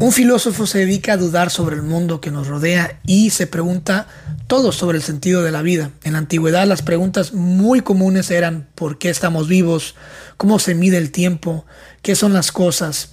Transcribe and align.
Un 0.00 0.12
filósofo 0.12 0.66
se 0.66 0.78
dedica 0.78 1.12
a 1.12 1.16
dudar 1.18 1.50
sobre 1.50 1.76
el 1.76 1.82
mundo 1.82 2.22
que 2.22 2.30
nos 2.30 2.46
rodea 2.46 2.98
y 3.04 3.28
se 3.28 3.46
pregunta 3.46 4.06
todo 4.46 4.72
sobre 4.72 4.96
el 4.96 5.04
sentido 5.04 5.42
de 5.42 5.52
la 5.52 5.60
vida. 5.60 5.90
En 6.04 6.14
la 6.14 6.20
antigüedad 6.20 6.66
las 6.66 6.80
preguntas 6.80 7.34
muy 7.34 7.82
comunes 7.82 8.30
eran 8.30 8.66
¿por 8.74 8.96
qué 8.96 9.10
estamos 9.10 9.46
vivos? 9.46 9.96
¿Cómo 10.38 10.58
se 10.58 10.74
mide 10.74 10.96
el 10.96 11.10
tiempo? 11.10 11.66
¿Qué 12.00 12.16
son 12.16 12.32
las 12.32 12.50
cosas? 12.50 13.12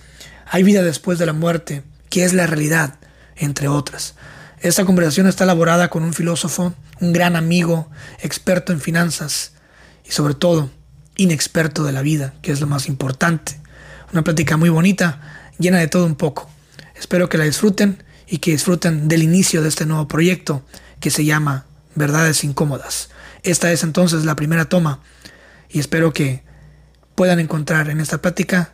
¿Hay 0.49 0.63
vida 0.63 0.81
después 0.81 1.19
de 1.19 1.25
la 1.25 1.33
muerte? 1.33 1.83
¿Qué 2.09 2.23
es 2.23 2.31
la 2.31 2.47
realidad? 2.47 2.95
Entre 3.35 3.67
otras. 3.67 4.15
Esta 4.61 4.85
conversación 4.85 5.27
está 5.27 5.43
elaborada 5.43 5.89
con 5.89 6.03
un 6.03 6.13
filósofo, 6.13 6.73
un 7.01 7.11
gran 7.11 7.35
amigo, 7.35 7.91
experto 8.21 8.71
en 8.71 8.79
finanzas 8.79 9.51
y 10.05 10.11
sobre 10.11 10.35
todo 10.35 10.69
inexperto 11.17 11.83
de 11.83 11.91
la 11.91 12.01
vida, 12.01 12.33
que 12.41 12.53
es 12.53 12.61
lo 12.61 12.67
más 12.67 12.87
importante. 12.87 13.59
Una 14.13 14.23
plática 14.23 14.55
muy 14.55 14.69
bonita, 14.69 15.51
llena 15.59 15.79
de 15.79 15.89
todo 15.89 16.05
un 16.05 16.15
poco. 16.15 16.49
Espero 16.97 17.29
que 17.29 17.37
la 17.37 17.43
disfruten 17.43 18.03
y 18.27 18.39
que 18.39 18.51
disfruten 18.51 19.07
del 19.07 19.23
inicio 19.23 19.61
de 19.61 19.69
este 19.69 19.85
nuevo 19.85 20.07
proyecto 20.07 20.63
que 20.99 21.09
se 21.09 21.25
llama 21.25 21.65
Verdades 21.95 22.43
Incómodas. 22.43 23.09
Esta 23.43 23.71
es 23.71 23.83
entonces 23.83 24.25
la 24.25 24.35
primera 24.35 24.65
toma 24.65 24.99
y 25.69 25.79
espero 25.79 26.11
que 26.11 26.43
puedan 27.15 27.39
encontrar 27.39 27.89
en 27.89 27.99
esta 27.99 28.19
plática 28.19 28.73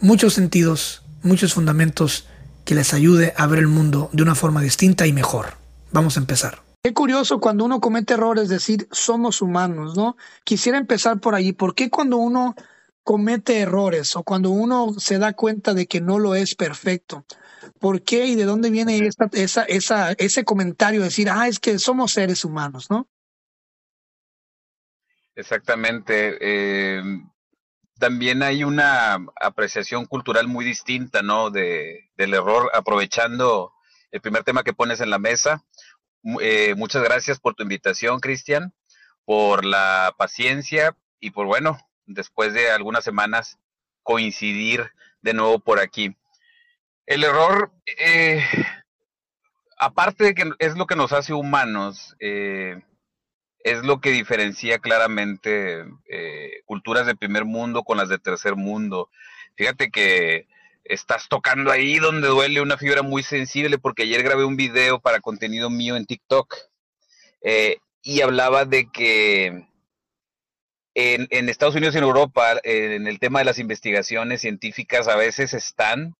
muchos 0.00 0.34
sentidos, 0.34 1.02
muchos 1.22 1.54
fundamentos 1.54 2.26
que 2.64 2.74
les 2.74 2.92
ayude 2.94 3.34
a 3.36 3.46
ver 3.46 3.60
el 3.60 3.68
mundo 3.68 4.10
de 4.12 4.22
una 4.22 4.34
forma 4.34 4.62
distinta 4.62 5.06
y 5.06 5.12
mejor. 5.12 5.54
Vamos 5.92 6.16
a 6.16 6.20
empezar. 6.20 6.62
Qué 6.82 6.94
curioso 6.94 7.40
cuando 7.40 7.64
uno 7.64 7.80
comete 7.80 8.14
errores 8.14 8.48
decir 8.48 8.88
somos 8.90 9.42
humanos, 9.42 9.96
¿no? 9.96 10.16
Quisiera 10.44 10.78
empezar 10.78 11.20
por 11.20 11.34
ahí. 11.34 11.52
¿Por 11.52 11.74
qué 11.74 11.90
cuando 11.90 12.16
uno 12.16 12.54
comete 13.02 13.58
errores 13.58 14.14
o 14.16 14.22
cuando 14.22 14.50
uno 14.50 14.94
se 14.98 15.18
da 15.18 15.32
cuenta 15.32 15.74
de 15.74 15.86
que 15.86 16.00
no 16.00 16.18
lo 16.18 16.34
es 16.34 16.54
perfecto, 16.54 17.24
¿Por 17.78 18.02
qué 18.02 18.26
y 18.26 18.34
de 18.34 18.44
dónde 18.44 18.70
viene 18.70 18.98
esa, 18.98 19.28
esa, 19.32 19.62
esa, 19.64 20.12
ese 20.12 20.44
comentario 20.44 21.00
de 21.00 21.06
decir, 21.06 21.28
ah, 21.30 21.48
es 21.48 21.58
que 21.58 21.78
somos 21.78 22.12
seres 22.12 22.44
humanos, 22.44 22.90
¿no? 22.90 23.08
Exactamente. 25.34 26.36
Eh, 26.40 27.02
también 27.98 28.42
hay 28.42 28.64
una 28.64 29.18
apreciación 29.40 30.06
cultural 30.06 30.48
muy 30.48 30.64
distinta, 30.64 31.22
¿no? 31.22 31.50
De, 31.50 32.10
del 32.16 32.34
error, 32.34 32.70
aprovechando 32.74 33.72
el 34.10 34.20
primer 34.20 34.44
tema 34.44 34.64
que 34.64 34.72
pones 34.72 35.00
en 35.00 35.10
la 35.10 35.18
mesa. 35.18 35.64
Eh, 36.40 36.74
muchas 36.76 37.02
gracias 37.02 37.38
por 37.40 37.54
tu 37.54 37.62
invitación, 37.62 38.20
Cristian, 38.20 38.74
por 39.24 39.64
la 39.64 40.14
paciencia 40.18 40.96
y 41.20 41.30
por, 41.30 41.46
bueno, 41.46 41.78
después 42.06 42.52
de 42.52 42.70
algunas 42.70 43.04
semanas 43.04 43.58
coincidir 44.02 44.90
de 45.22 45.34
nuevo 45.34 45.58
por 45.60 45.78
aquí. 45.78 46.16
El 47.10 47.24
error, 47.24 47.72
eh, 47.98 48.40
aparte 49.76 50.22
de 50.22 50.32
que 50.32 50.48
es 50.60 50.76
lo 50.76 50.86
que 50.86 50.94
nos 50.94 51.12
hace 51.12 51.32
humanos, 51.32 52.14
eh, 52.20 52.80
es 53.64 53.82
lo 53.82 54.00
que 54.00 54.12
diferencia 54.12 54.78
claramente 54.78 55.86
eh, 56.08 56.62
culturas 56.66 57.06
de 57.06 57.16
primer 57.16 57.44
mundo 57.44 57.82
con 57.82 57.96
las 57.96 58.08
de 58.08 58.20
tercer 58.20 58.54
mundo. 58.54 59.10
Fíjate 59.56 59.90
que 59.90 60.46
estás 60.84 61.28
tocando 61.28 61.72
ahí 61.72 61.98
donde 61.98 62.28
duele 62.28 62.60
una 62.60 62.78
fibra 62.78 63.02
muy 63.02 63.24
sensible, 63.24 63.76
porque 63.76 64.04
ayer 64.04 64.22
grabé 64.22 64.44
un 64.44 64.56
video 64.56 65.00
para 65.00 65.18
contenido 65.18 65.68
mío 65.68 65.96
en 65.96 66.06
TikTok 66.06 66.54
y 68.02 68.20
hablaba 68.20 68.66
de 68.66 68.88
que 68.88 69.46
en, 70.94 71.26
en, 71.30 71.48
Estados 71.48 71.74
Unidos 71.74 71.96
y 71.96 71.98
en 71.98 72.04
Europa, 72.04 72.60
en 72.62 73.08
el 73.08 73.18
tema 73.18 73.40
de 73.40 73.46
las 73.46 73.58
investigaciones 73.58 74.42
científicas, 74.42 75.08
a 75.08 75.16
veces 75.16 75.54
están 75.54 76.14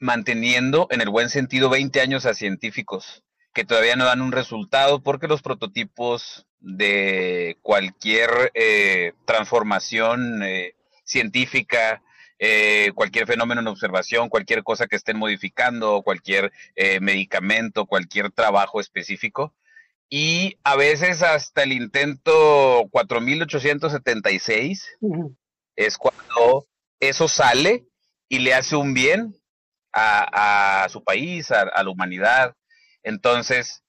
manteniendo 0.00 0.88
en 0.90 1.00
el 1.00 1.10
buen 1.10 1.28
sentido 1.28 1.70
20 1.70 2.00
años 2.00 2.26
a 2.26 2.34
científicos 2.34 3.22
que 3.52 3.64
todavía 3.64 3.96
no 3.96 4.04
dan 4.04 4.22
un 4.22 4.30
resultado 4.32 5.02
porque 5.02 5.28
los 5.28 5.42
prototipos 5.42 6.46
de 6.60 7.58
cualquier 7.62 8.52
eh, 8.54 9.12
transformación 9.24 10.42
eh, 10.42 10.74
científica, 11.04 12.02
eh, 12.38 12.92
cualquier 12.94 13.26
fenómeno 13.26 13.60
en 13.60 13.66
observación, 13.66 14.28
cualquier 14.28 14.62
cosa 14.62 14.86
que 14.86 14.96
estén 14.96 15.18
modificando, 15.18 16.02
cualquier 16.02 16.52
medicamento, 17.00 17.86
cualquier 17.86 18.30
trabajo 18.30 18.80
específico. 18.80 19.54
Y 20.08 20.56
a 20.64 20.76
veces 20.76 21.22
hasta 21.22 21.62
el 21.62 21.72
intento 21.72 22.88
4876 22.90 24.98
es 25.76 25.98
cuando 25.98 26.66
eso 26.98 27.28
sale 27.28 27.84
y 28.28 28.40
le 28.40 28.54
hace 28.54 28.76
un 28.76 28.94
bien 28.94 29.39
a, 29.92 30.86
su 30.90 31.02
país, 31.02 31.50
a, 31.50 31.82
la 31.82 31.90
humanidad. 31.90 32.56
Entonces, 33.02 33.82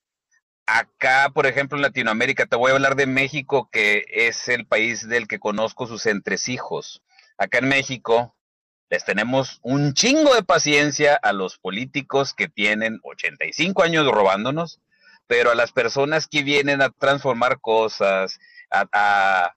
acá, 0.65 1.31
por 1.33 1.45
ejemplo, 1.45 1.77
en 1.77 1.83
Latinoamérica, 1.83 2.45
te 2.45 2.55
voy 2.55 2.71
a 2.71 2.75
hablar 2.75 2.95
de 2.95 3.07
México, 3.07 3.69
que 3.71 4.05
es 4.09 4.47
el 4.49 4.65
país 4.65 5.07
del 5.07 5.27
que 5.27 5.39
conozco 5.39 5.87
sus 5.87 6.05
entresijos. 6.05 7.01
Acá 7.37 7.59
en 7.59 7.69
México, 7.69 8.35
les 8.89 9.05
tenemos 9.05 9.59
un 9.63 9.93
chingo 9.93 10.35
de 10.35 10.43
paciencia 10.43 11.15
a 11.15 11.33
los 11.33 11.57
políticos 11.57 12.33
que 12.33 12.47
tienen 12.47 12.99
85 13.03 13.83
años 13.83 14.05
robándonos, 14.05 14.81
pero 15.27 15.51
a 15.51 15.55
las 15.55 15.71
personas 15.71 16.27
que 16.27 16.43
vienen 16.43 16.81
a 16.81 16.89
transformar 16.89 17.61
cosas, 17.61 18.37
a, 18.69 18.85
a 18.91 19.55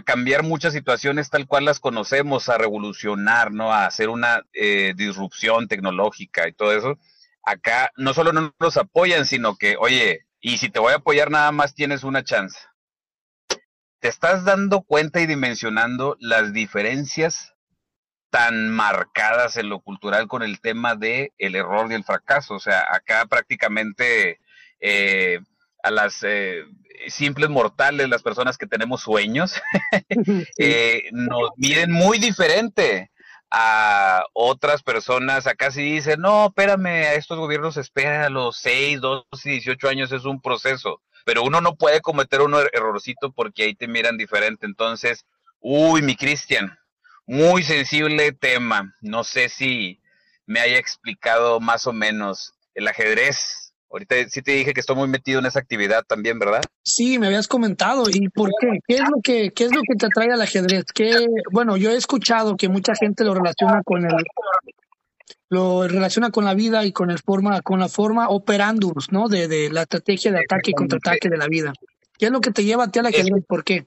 cambiar 0.00 0.42
muchas 0.42 0.72
situaciones 0.72 1.28
tal 1.28 1.46
cual 1.46 1.66
las 1.66 1.78
conocemos, 1.78 2.48
a 2.48 2.56
revolucionar, 2.56 3.52
¿no? 3.52 3.70
A 3.72 3.84
hacer 3.84 4.08
una 4.08 4.42
eh, 4.54 4.94
disrupción 4.96 5.68
tecnológica 5.68 6.48
y 6.48 6.52
todo 6.54 6.72
eso. 6.72 6.98
Acá 7.44 7.90
no 7.96 8.14
solo 8.14 8.32
no 8.32 8.54
nos 8.58 8.78
apoyan, 8.78 9.26
sino 9.26 9.56
que, 9.56 9.76
oye, 9.76 10.24
y 10.40 10.56
si 10.56 10.70
te 10.70 10.80
voy 10.80 10.94
a 10.94 10.96
apoyar 10.96 11.30
nada 11.30 11.52
más 11.52 11.74
tienes 11.74 12.04
una 12.04 12.24
chance. 12.24 12.58
Te 14.00 14.08
estás 14.08 14.44
dando 14.44 14.80
cuenta 14.82 15.20
y 15.20 15.26
dimensionando 15.26 16.16
las 16.18 16.54
diferencias 16.54 17.52
tan 18.30 18.70
marcadas 18.70 19.58
en 19.58 19.68
lo 19.68 19.80
cultural 19.80 20.26
con 20.26 20.42
el 20.42 20.60
tema 20.60 20.96
de 20.96 21.32
el 21.36 21.54
error 21.54 21.90
y 21.90 21.94
el 21.94 22.02
fracaso. 22.02 22.54
O 22.54 22.60
sea, 22.60 22.86
acá 22.90 23.26
prácticamente 23.26 24.40
eh, 24.80 25.38
a 25.82 25.90
las 25.90 26.22
eh, 26.22 26.64
simples 27.08 27.50
mortales, 27.50 28.08
las 28.08 28.22
personas 28.22 28.58
que 28.58 28.66
tenemos 28.66 29.02
sueños, 29.02 29.60
eh, 30.58 31.04
nos 31.12 31.50
miden 31.56 31.92
muy 31.92 32.18
diferente 32.18 33.10
a 33.50 34.24
otras 34.32 34.82
personas. 34.82 35.46
Acá 35.46 35.70
sí 35.70 35.82
dicen, 35.82 36.20
no, 36.20 36.46
espérame, 36.46 36.86
a 36.86 37.14
estos 37.14 37.38
gobiernos 37.38 37.76
esperan 37.76 38.22
a 38.22 38.30
los 38.30 38.56
6, 38.56 39.00
12 39.00 39.24
y 39.44 39.50
18 39.52 39.88
años, 39.88 40.12
es 40.12 40.24
un 40.24 40.40
proceso. 40.40 41.02
Pero 41.24 41.42
uno 41.42 41.60
no 41.60 41.76
puede 41.76 42.00
cometer 42.00 42.40
un 42.40 42.54
er-, 42.54 42.70
errorcito 42.72 43.32
porque 43.32 43.64
ahí 43.64 43.74
te 43.74 43.86
miran 43.86 44.16
diferente. 44.16 44.66
Entonces, 44.66 45.26
uy, 45.60 46.02
mi 46.02 46.16
Cristian, 46.16 46.76
muy 47.26 47.62
sensible 47.62 48.32
tema. 48.32 48.94
No 49.00 49.22
sé 49.22 49.48
si 49.48 50.00
me 50.46 50.60
haya 50.60 50.78
explicado 50.78 51.60
más 51.60 51.86
o 51.86 51.92
menos. 51.92 52.54
El 52.74 52.88
ajedrez 52.88 53.61
Ahorita 53.92 54.16
sí 54.30 54.40
te 54.40 54.52
dije 54.52 54.72
que 54.72 54.80
estoy 54.80 54.96
muy 54.96 55.08
metido 55.08 55.38
en 55.38 55.44
esa 55.44 55.58
actividad 55.58 56.02
también, 56.04 56.38
¿verdad? 56.38 56.62
Sí, 56.82 57.18
me 57.18 57.26
habías 57.26 57.46
comentado. 57.46 58.04
¿Y 58.10 58.30
por 58.30 58.48
qué? 58.58 58.78
¿Qué 58.88 58.94
es 58.94 59.02
lo 59.02 59.20
que, 59.22 59.50
qué 59.50 59.64
es 59.64 59.74
lo 59.74 59.82
que 59.82 59.96
te 59.96 60.06
atrae 60.06 60.32
al 60.32 60.40
ajedrez? 60.40 60.86
¿Qué, 60.94 61.26
bueno, 61.50 61.76
yo 61.76 61.90
he 61.90 61.96
escuchado 61.96 62.56
que 62.56 62.70
mucha 62.70 62.94
gente 62.94 63.22
lo 63.22 63.34
relaciona 63.34 63.82
con 63.84 64.06
el 64.06 64.12
lo 65.50 65.86
relaciona 65.86 66.30
con 66.30 66.46
la 66.46 66.54
vida 66.54 66.86
y 66.86 66.92
con 66.92 67.10
el 67.10 67.18
forma 67.18 67.60
con 67.60 67.78
la 67.78 67.90
forma 67.90 68.30
operandus, 68.30 69.12
¿no? 69.12 69.28
De, 69.28 69.48
de 69.48 69.68
la 69.70 69.82
estrategia 69.82 70.32
de 70.32 70.38
ataque 70.38 70.70
y 70.70 70.74
contraataque 70.74 71.28
de 71.28 71.36
la 71.36 71.46
vida. 71.46 71.74
¿Qué 72.18 72.26
es 72.26 72.32
lo 72.32 72.40
que 72.40 72.50
te 72.50 72.64
lleva 72.64 72.84
a 72.84 72.90
ti 72.90 73.00
al 73.00 73.06
ajedrez? 73.06 73.44
¿Por 73.46 73.62
qué? 73.62 73.86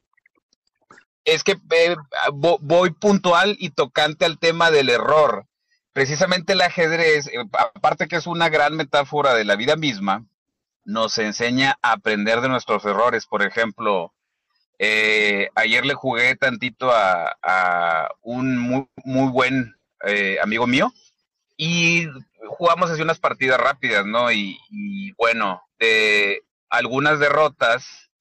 Es 1.23 1.43
que 1.43 1.53
eh, 1.53 1.95
voy 2.31 2.91
puntual 2.91 3.55
y 3.57 3.71
tocante 3.71 4.25
al 4.25 4.37
tema 4.37 4.69
del 4.69 4.89
error 4.89 5.47
precisamente 5.95 6.51
el 6.51 6.61
ajedrez, 6.61 7.27
eh, 7.27 7.37
aparte 7.53 8.09
que 8.09 8.17
es 8.17 8.27
una 8.27 8.49
gran 8.49 8.75
metáfora 8.75 9.33
de 9.33 9.45
la 9.45 9.55
vida 9.55 9.77
misma, 9.77 10.25
nos 10.83 11.17
enseña 11.17 11.79
a 11.81 11.93
aprender 11.93 12.41
de 12.41 12.49
nuestros 12.49 12.83
errores. 12.83 13.25
Por 13.25 13.43
ejemplo, 13.43 14.13
eh, 14.77 15.47
ayer 15.55 15.85
le 15.85 15.93
jugué 15.93 16.35
tantito 16.35 16.91
a, 16.91 18.09
un 18.21 18.57
muy, 18.57 19.31
buen 19.31 19.77
eh, 20.05 20.37
amigo 20.43 20.67
mío 20.67 20.91
y 21.55 22.07
jugamos 22.45 22.91
así 22.91 23.01
unas 23.01 23.19
partidas 23.19 23.57
rápidas, 23.57 24.05
¿no? 24.05 24.33
Y, 24.33 24.59
y 24.69 25.13
bueno, 25.13 25.61
de 25.79 26.43
algunas 26.69 27.19
derrotas 27.19 28.11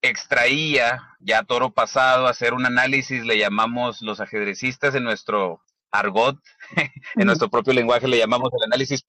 extraía 0.00 1.02
ya 1.20 1.42
toro 1.42 1.70
pasado, 1.70 2.28
hacer 2.28 2.54
un 2.54 2.64
análisis, 2.64 3.26
le 3.26 3.36
llamamos 3.36 4.00
los 4.00 4.20
ajedrecistas 4.20 4.94
en 4.94 5.04
nuestro 5.04 5.60
argot, 5.92 6.38
en 7.14 7.26
nuestro 7.26 7.48
propio 7.48 7.72
lenguaje 7.72 8.08
le 8.08 8.18
llamamos 8.18 8.50
el 8.52 8.64
análisis 8.64 9.04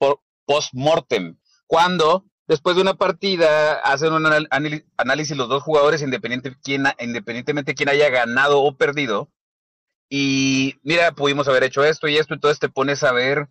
post-mortem, 0.45 1.37
cuando 1.67 2.25
después 2.47 2.75
de 2.75 2.81
una 2.81 2.93
partida 2.93 3.75
hacen 3.79 4.13
un 4.13 4.25
análisis 4.97 5.35
los 5.35 5.49
dos 5.49 5.63
jugadores 5.63 6.01
independiente, 6.01 6.55
quien, 6.61 6.85
independientemente 6.99 7.73
quién 7.73 7.89
haya 7.89 8.09
ganado 8.09 8.61
o 8.61 8.77
perdido. 8.77 9.29
Y 10.09 10.75
mira, 10.83 11.13
pudimos 11.13 11.47
haber 11.47 11.63
hecho 11.63 11.83
esto 11.83 12.07
y 12.07 12.17
esto, 12.17 12.33
entonces 12.33 12.59
te 12.59 12.69
pones 12.69 13.03
a 13.03 13.11
ver 13.11 13.47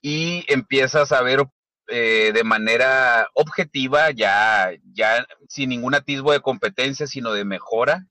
y 0.00 0.44
empiezas 0.52 1.10
a 1.10 1.22
ver 1.22 1.46
eh, 1.88 2.32
de 2.34 2.44
manera 2.44 3.28
objetiva, 3.34 4.10
ya, 4.10 4.70
ya 4.92 5.26
sin 5.48 5.70
ningún 5.70 5.94
atisbo 5.94 6.32
de 6.32 6.40
competencia, 6.40 7.06
sino 7.06 7.32
de 7.32 7.44
mejora. 7.44 8.06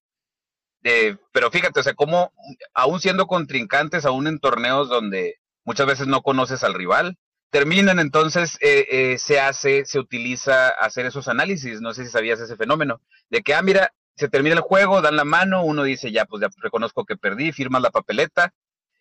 De, 0.86 1.18
pero 1.32 1.50
fíjate, 1.50 1.80
o 1.80 1.84
sea, 1.84 1.96
como 1.96 2.32
aún 2.76 3.00
siendo 3.00 3.26
contrincantes, 3.26 4.06
aún 4.06 4.28
en 4.28 4.38
torneos 4.38 4.88
donde 4.88 5.40
muchas 5.64 5.88
veces 5.88 6.06
no 6.06 6.22
conoces 6.22 6.64
al 6.64 6.76
rival, 6.76 7.18
terminan 7.50 7.98
entonces, 7.98 8.60
eh, 8.62 8.86
eh, 8.92 9.18
se 9.18 9.40
hace, 9.40 9.86
se 9.86 9.98
utiliza 9.98 10.70
hacer 10.70 11.08
esos 11.08 11.28
análisis, 11.28 11.82
no 11.82 11.92
sé 11.96 12.06
si 12.06 12.12
sabías 12.12 12.40
ese 12.40 12.56
fenómeno, 12.56 13.02
de 13.32 13.42
que, 13.42 13.56
ah, 13.56 13.64
mira, 13.64 13.96
se 14.16 14.30
termina 14.30 14.54
el 14.54 14.62
juego, 14.62 15.02
dan 15.02 15.16
la 15.16 15.26
mano, 15.26 15.64
uno 15.66 15.82
dice, 15.82 16.12
ya, 16.12 16.26
pues 16.26 16.42
ya 16.42 16.50
reconozco 16.62 17.04
que 17.04 17.18
perdí, 17.18 17.52
firmas 17.52 17.82
la 17.82 17.90
papeleta, 17.90 18.54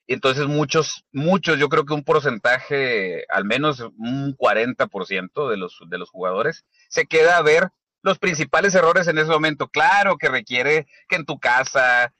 entonces 0.06 0.46
muchos, 0.46 1.04
muchos, 1.12 1.58
yo 1.58 1.68
creo 1.68 1.84
que 1.84 1.92
un 1.92 2.02
porcentaje, 2.02 3.26
al 3.28 3.44
menos 3.44 3.80
un 3.80 4.34
40% 4.34 5.50
de 5.50 5.58
los, 5.58 5.78
de 5.86 5.98
los 5.98 6.08
jugadores, 6.08 6.64
se 6.88 7.04
queda 7.04 7.36
a 7.36 7.42
ver 7.42 7.68
los 8.04 8.18
principales 8.18 8.74
errores 8.74 9.08
en 9.08 9.16
ese 9.16 9.30
momento. 9.30 9.68
Claro 9.68 10.18
que 10.18 10.28
requiere 10.28 10.86
que 11.08 11.16
en 11.16 11.24
tu 11.24 11.40
casa, 11.40 12.12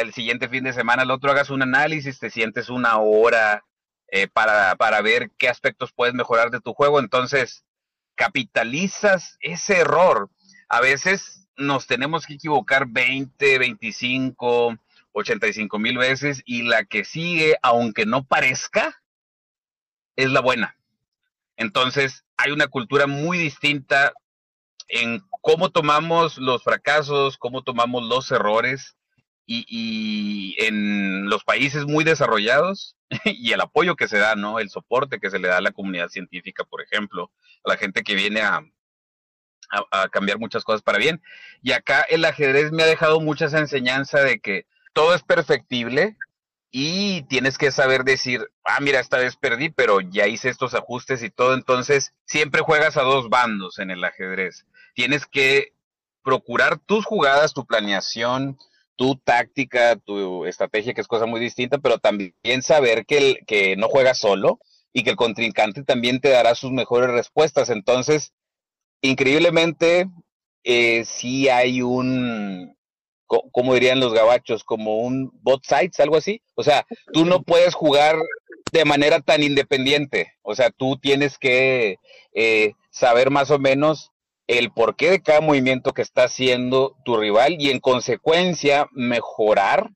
el 0.00 0.14
siguiente 0.14 0.48
fin 0.48 0.62
de 0.62 0.72
semana, 0.72 1.02
el 1.02 1.10
otro 1.10 1.32
hagas 1.32 1.50
un 1.50 1.62
análisis, 1.62 2.20
te 2.20 2.30
sientes 2.30 2.68
una 2.68 2.98
hora 2.98 3.64
eh, 4.06 4.28
para, 4.28 4.76
para 4.76 5.02
ver 5.02 5.32
qué 5.38 5.48
aspectos 5.48 5.92
puedes 5.92 6.14
mejorar 6.14 6.50
de 6.50 6.60
tu 6.60 6.72
juego. 6.74 7.00
Entonces, 7.00 7.64
capitalizas 8.14 9.36
ese 9.40 9.78
error. 9.78 10.30
A 10.68 10.80
veces 10.80 11.48
nos 11.56 11.88
tenemos 11.88 12.24
que 12.24 12.34
equivocar 12.34 12.86
20, 12.86 13.58
25, 13.58 14.78
85 15.10 15.78
mil 15.80 15.98
veces 15.98 16.40
y 16.44 16.62
la 16.62 16.84
que 16.84 17.04
sigue, 17.04 17.56
aunque 17.62 18.06
no 18.06 18.22
parezca, 18.22 19.02
es 20.14 20.30
la 20.30 20.40
buena. 20.40 20.76
Entonces, 21.56 22.24
hay 22.36 22.52
una 22.52 22.68
cultura 22.68 23.08
muy 23.08 23.38
distinta 23.38 24.12
en 24.92 25.22
cómo 25.42 25.70
tomamos 25.70 26.38
los 26.38 26.62
fracasos, 26.62 27.36
cómo 27.36 27.62
tomamos 27.62 28.04
los 28.04 28.30
errores 28.30 28.96
y, 29.44 30.56
en 30.58 31.28
los 31.28 31.44
países 31.44 31.84
muy 31.84 32.04
desarrollados 32.04 32.96
y 33.26 33.52
el 33.52 33.60
apoyo 33.60 33.96
que 33.96 34.08
se 34.08 34.18
da, 34.18 34.34
¿no? 34.36 34.58
El 34.58 34.70
soporte 34.70 35.18
que 35.18 35.30
se 35.30 35.38
le 35.38 35.48
da 35.48 35.58
a 35.58 35.62
la 35.62 35.72
comunidad 35.72 36.08
científica, 36.08 36.64
por 36.64 36.80
ejemplo, 36.80 37.30
a 37.64 37.70
la 37.70 37.76
gente 37.76 38.02
que 38.02 38.14
viene 38.14 38.40
a, 38.40 38.62
a, 39.90 40.08
cambiar 40.08 40.38
muchas 40.38 40.64
cosas 40.64 40.80
para 40.80 40.98
bien. 40.98 41.20
Y 41.60 41.72
acá 41.72 42.02
el 42.02 42.24
ajedrez 42.24 42.70
me 42.72 42.84
ha 42.84 42.86
dejado 42.86 43.20
muchas 43.20 43.52
enseñanzas 43.52 44.24
de 44.24 44.40
que 44.40 44.66
todo 44.94 45.14
es 45.14 45.22
perfectible 45.22 46.16
y 46.70 47.22
tienes 47.24 47.58
que 47.58 47.70
saber 47.70 48.04
decir, 48.04 48.48
ah, 48.64 48.80
mira, 48.80 49.00
esta 49.00 49.18
vez 49.18 49.36
perdí, 49.36 49.70
pero 49.70 50.00
ya 50.00 50.26
hice 50.26 50.48
estos 50.48 50.74
ajustes 50.74 51.22
y 51.22 51.30
todo. 51.30 51.52
Entonces, 51.54 52.14
siempre 52.24 52.62
juegas 52.62 52.96
a 52.96 53.02
dos 53.02 53.28
bandos 53.28 53.78
en 53.78 53.90
el 53.90 54.02
ajedrez. 54.04 54.64
Tienes 54.94 55.26
que 55.26 55.72
procurar 56.22 56.78
tus 56.78 57.04
jugadas, 57.04 57.52
tu 57.52 57.66
planeación, 57.66 58.58
tu 58.96 59.16
táctica, 59.16 59.96
tu 59.96 60.46
estrategia, 60.46 60.94
que 60.94 61.00
es 61.00 61.08
cosa 61.08 61.26
muy 61.26 61.40
distinta, 61.40 61.78
pero 61.78 61.98
también 61.98 62.62
saber 62.62 63.04
que, 63.06 63.18
el, 63.18 63.38
que 63.46 63.76
no 63.76 63.88
juegas 63.88 64.18
solo 64.18 64.58
y 64.92 65.02
que 65.02 65.10
el 65.10 65.16
contrincante 65.16 65.82
también 65.82 66.20
te 66.20 66.28
dará 66.28 66.54
sus 66.54 66.70
mejores 66.70 67.10
respuestas. 67.10 67.70
Entonces, 67.70 68.32
increíblemente, 69.00 70.08
eh, 70.64 71.04
sí 71.04 71.48
hay 71.48 71.82
un, 71.82 72.76
como 73.26 73.74
dirían 73.74 74.00
los 74.00 74.12
gabachos, 74.12 74.64
como 74.64 74.98
un 74.98 75.30
bot 75.42 75.64
sites, 75.64 75.98
algo 76.00 76.16
así. 76.16 76.42
O 76.54 76.62
sea, 76.62 76.86
tú 77.12 77.24
no 77.24 77.42
puedes 77.42 77.74
jugar 77.74 78.16
de 78.72 78.84
manera 78.84 79.20
tan 79.20 79.42
independiente. 79.42 80.34
O 80.42 80.54
sea, 80.54 80.70
tú 80.70 80.98
tienes 80.98 81.38
que 81.38 81.96
eh, 82.34 82.72
saber 82.90 83.30
más 83.30 83.50
o 83.50 83.58
menos 83.58 84.11
el 84.58 84.70
porqué 84.70 85.10
de 85.10 85.22
cada 85.22 85.40
movimiento 85.40 85.92
que 85.92 86.02
está 86.02 86.24
haciendo 86.24 86.96
tu 87.04 87.16
rival 87.16 87.56
y 87.58 87.70
en 87.70 87.80
consecuencia 87.80 88.86
mejorar 88.92 89.90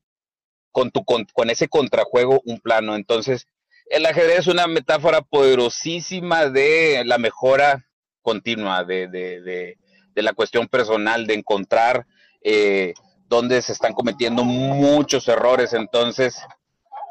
con, 0.71 0.91
tu, 0.91 1.03
con, 1.03 1.25
con 1.33 1.49
ese 1.49 1.67
contrajuego 1.67 2.41
un 2.45 2.59
plano. 2.59 2.95
Entonces, 2.95 3.47
el 3.89 4.05
ajedrez 4.05 4.39
es 4.39 4.47
una 4.47 4.67
metáfora 4.67 5.21
poderosísima 5.21 6.49
de 6.49 7.03
la 7.05 7.17
mejora 7.17 7.85
continua, 8.21 8.83
de, 8.83 9.07
de, 9.07 9.41
de, 9.41 9.77
de 10.13 10.21
la 10.21 10.33
cuestión 10.33 10.67
personal, 10.67 11.25
de 11.25 11.35
encontrar 11.35 12.05
eh, 12.41 12.93
donde 13.27 13.61
se 13.61 13.73
están 13.73 13.93
cometiendo 13.93 14.43
muchos 14.43 15.27
errores. 15.27 15.73
Entonces, 15.73 16.37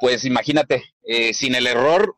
pues 0.01 0.25
imagínate, 0.25 0.85
eh, 1.05 1.33
sin 1.33 1.55
el 1.55 1.67
error 1.67 2.17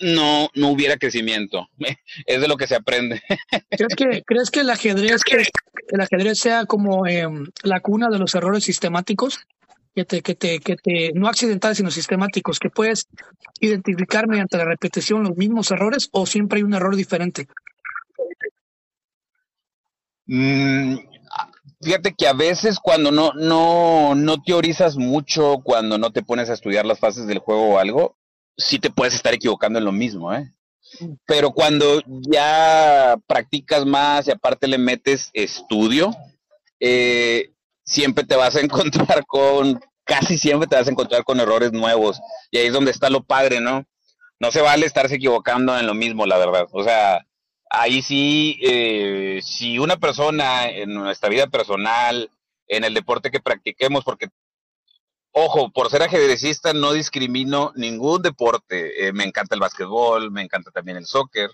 no, 0.00 0.48
no 0.54 0.70
hubiera 0.70 0.96
crecimiento. 0.96 1.68
Es 2.26 2.40
de 2.40 2.48
lo 2.48 2.56
que 2.56 2.66
se 2.66 2.76
aprende. 2.76 3.22
¿Crees 3.70 3.94
que, 3.96 4.22
¿crees 4.24 4.50
que 4.50 4.60
el 4.60 4.70
ajedrez, 4.70 5.22
que 5.22 5.44
el 5.88 6.00
ajedrez 6.00 6.38
sea 6.38 6.66
como 6.66 7.06
em, 7.06 7.46
la 7.62 7.80
cuna 7.80 8.08
de 8.08 8.18
los 8.18 8.34
errores 8.34 8.64
sistemáticos? 8.64 9.40
Que 9.94 10.04
te, 10.04 10.22
que 10.22 10.34
te, 10.34 10.60
que 10.60 10.76
te, 10.76 11.12
no 11.14 11.28
accidentales, 11.28 11.78
sino 11.78 11.90
sistemáticos, 11.90 12.60
que 12.60 12.70
puedes 12.70 13.08
identificar 13.58 14.28
mediante 14.28 14.56
la 14.56 14.64
repetición 14.64 15.24
los 15.24 15.36
mismos 15.36 15.70
errores 15.72 16.08
o 16.12 16.24
siempre 16.26 16.58
hay 16.58 16.62
un 16.62 16.74
error 16.74 16.94
diferente? 16.94 17.48
Mm, 20.26 20.98
Fíjate 21.80 22.14
que 22.14 22.26
a 22.26 22.32
veces 22.32 22.80
cuando 22.80 23.12
no, 23.12 23.32
no, 23.34 24.14
no 24.16 24.42
teorizas 24.42 24.96
mucho, 24.96 25.60
cuando 25.62 25.96
no 25.96 26.10
te 26.10 26.22
pones 26.22 26.50
a 26.50 26.54
estudiar 26.54 26.84
las 26.84 26.98
fases 26.98 27.26
del 27.26 27.38
juego 27.38 27.74
o 27.74 27.78
algo, 27.78 28.16
sí 28.58 28.78
te 28.78 28.90
puedes 28.90 29.14
estar 29.14 29.32
equivocando 29.32 29.78
en 29.78 29.84
lo 29.84 29.92
mismo, 29.92 30.34
¿eh? 30.34 30.52
Pero 31.26 31.52
cuando 31.52 32.02
ya 32.06 33.16
practicas 33.26 33.86
más 33.86 34.26
y 34.26 34.32
aparte 34.32 34.66
le 34.66 34.78
metes 34.78 35.30
estudio, 35.32 36.10
eh, 36.80 37.52
siempre 37.84 38.24
te 38.24 38.36
vas 38.36 38.56
a 38.56 38.60
encontrar 38.62 39.24
con, 39.26 39.80
casi 40.04 40.38
siempre 40.38 40.66
te 40.66 40.76
vas 40.76 40.88
a 40.88 40.90
encontrar 40.90 41.24
con 41.24 41.40
errores 41.40 41.72
nuevos. 41.72 42.20
Y 42.50 42.58
ahí 42.58 42.66
es 42.66 42.72
donde 42.72 42.90
está 42.90 43.08
lo 43.10 43.22
padre, 43.22 43.60
¿no? 43.60 43.86
No 44.40 44.50
se 44.50 44.60
vale 44.60 44.86
estarse 44.86 45.16
equivocando 45.16 45.78
en 45.78 45.86
lo 45.86 45.94
mismo, 45.94 46.26
la 46.26 46.38
verdad. 46.38 46.66
O 46.72 46.82
sea, 46.82 47.24
ahí 47.70 48.02
sí, 48.02 48.58
eh, 48.62 49.40
si 49.42 49.78
una 49.78 49.96
persona 49.96 50.68
en 50.68 50.94
nuestra 50.94 51.28
vida 51.28 51.48
personal, 51.48 52.30
en 52.68 52.84
el 52.84 52.94
deporte 52.94 53.30
que 53.30 53.40
practiquemos, 53.40 54.04
porque, 54.04 54.28
ojo, 55.44 55.70
por 55.70 55.90
ser 55.90 56.02
ajedrecista 56.02 56.72
no 56.72 56.92
discrimino 56.92 57.72
ningún 57.76 58.22
deporte. 58.22 59.06
Eh, 59.06 59.12
me 59.12 59.24
encanta 59.24 59.54
el 59.54 59.60
básquetbol, 59.60 60.30
me 60.30 60.42
encanta 60.42 60.70
también 60.70 60.96
el 60.96 61.06
soccer, 61.06 61.50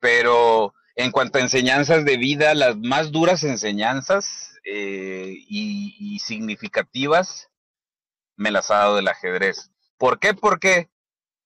pero 0.00 0.74
en 0.94 1.10
cuanto 1.10 1.38
a 1.38 1.42
enseñanzas 1.42 2.04
de 2.04 2.16
vida, 2.16 2.54
las 2.54 2.76
más 2.76 3.12
duras 3.12 3.44
enseñanzas 3.44 4.56
eh, 4.64 5.34
y, 5.48 6.18
significativas 6.18 7.50
me 8.36 8.50
las 8.50 8.70
ha 8.70 8.78
dado 8.78 8.98
el 8.98 9.06
ajedrez. 9.06 9.70
¿Por 9.98 10.18
qué? 10.18 10.34
Porque 10.34 10.88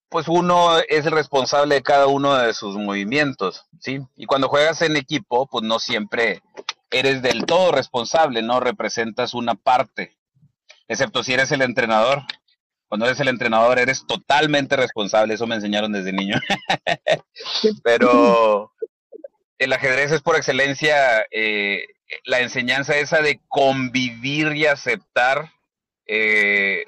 pues 0.09 0.27
uno 0.27 0.79
es 0.89 1.07
el 1.07 1.13
responsable 1.13 1.77
de 1.77 1.83
cada 1.83 2.07
uno 2.07 2.35
de 2.35 2.53
sus 2.55 2.77
movimientos, 2.77 3.67
¿sí? 3.81 4.01
Y 4.17 4.27
cuando 4.27 4.49
juegas 4.49 4.83
en 4.83 4.97
equipo, 4.97 5.47
pues 5.47 5.65
no 5.65 5.79
siempre 5.79 6.43
eres 6.91 7.23
del 7.23 7.45
todo 7.45 7.71
responsable, 7.71 8.43
no 8.43 8.59
representas 8.59 9.35
una 9.35 9.55
parte, 9.55 10.17
excepto 10.91 11.23
si 11.23 11.33
eres 11.33 11.53
el 11.53 11.63
entrenador. 11.63 12.23
Cuando 12.89 13.07
eres 13.07 13.21
el 13.21 13.29
entrenador 13.29 13.79
eres 13.79 14.05
totalmente 14.07 14.77
responsable, 14.77 15.35
eso 15.35 15.47
me 15.47 15.55
enseñaron 15.55 15.93
desde 15.93 16.13
niño. 16.13 16.35
Pero 17.85 18.73
el 19.59 19.73
ajedrez 19.73 20.11
es 20.11 20.21
por 20.21 20.35
excelencia 20.35 21.25
eh, 21.31 21.85
la 22.25 22.41
enseñanza 22.41 22.97
esa 22.97 23.23
de 23.23 23.41
convivir 23.47 24.57
y 24.57 24.67
aceptar 24.67 25.53
eh, 26.07 26.87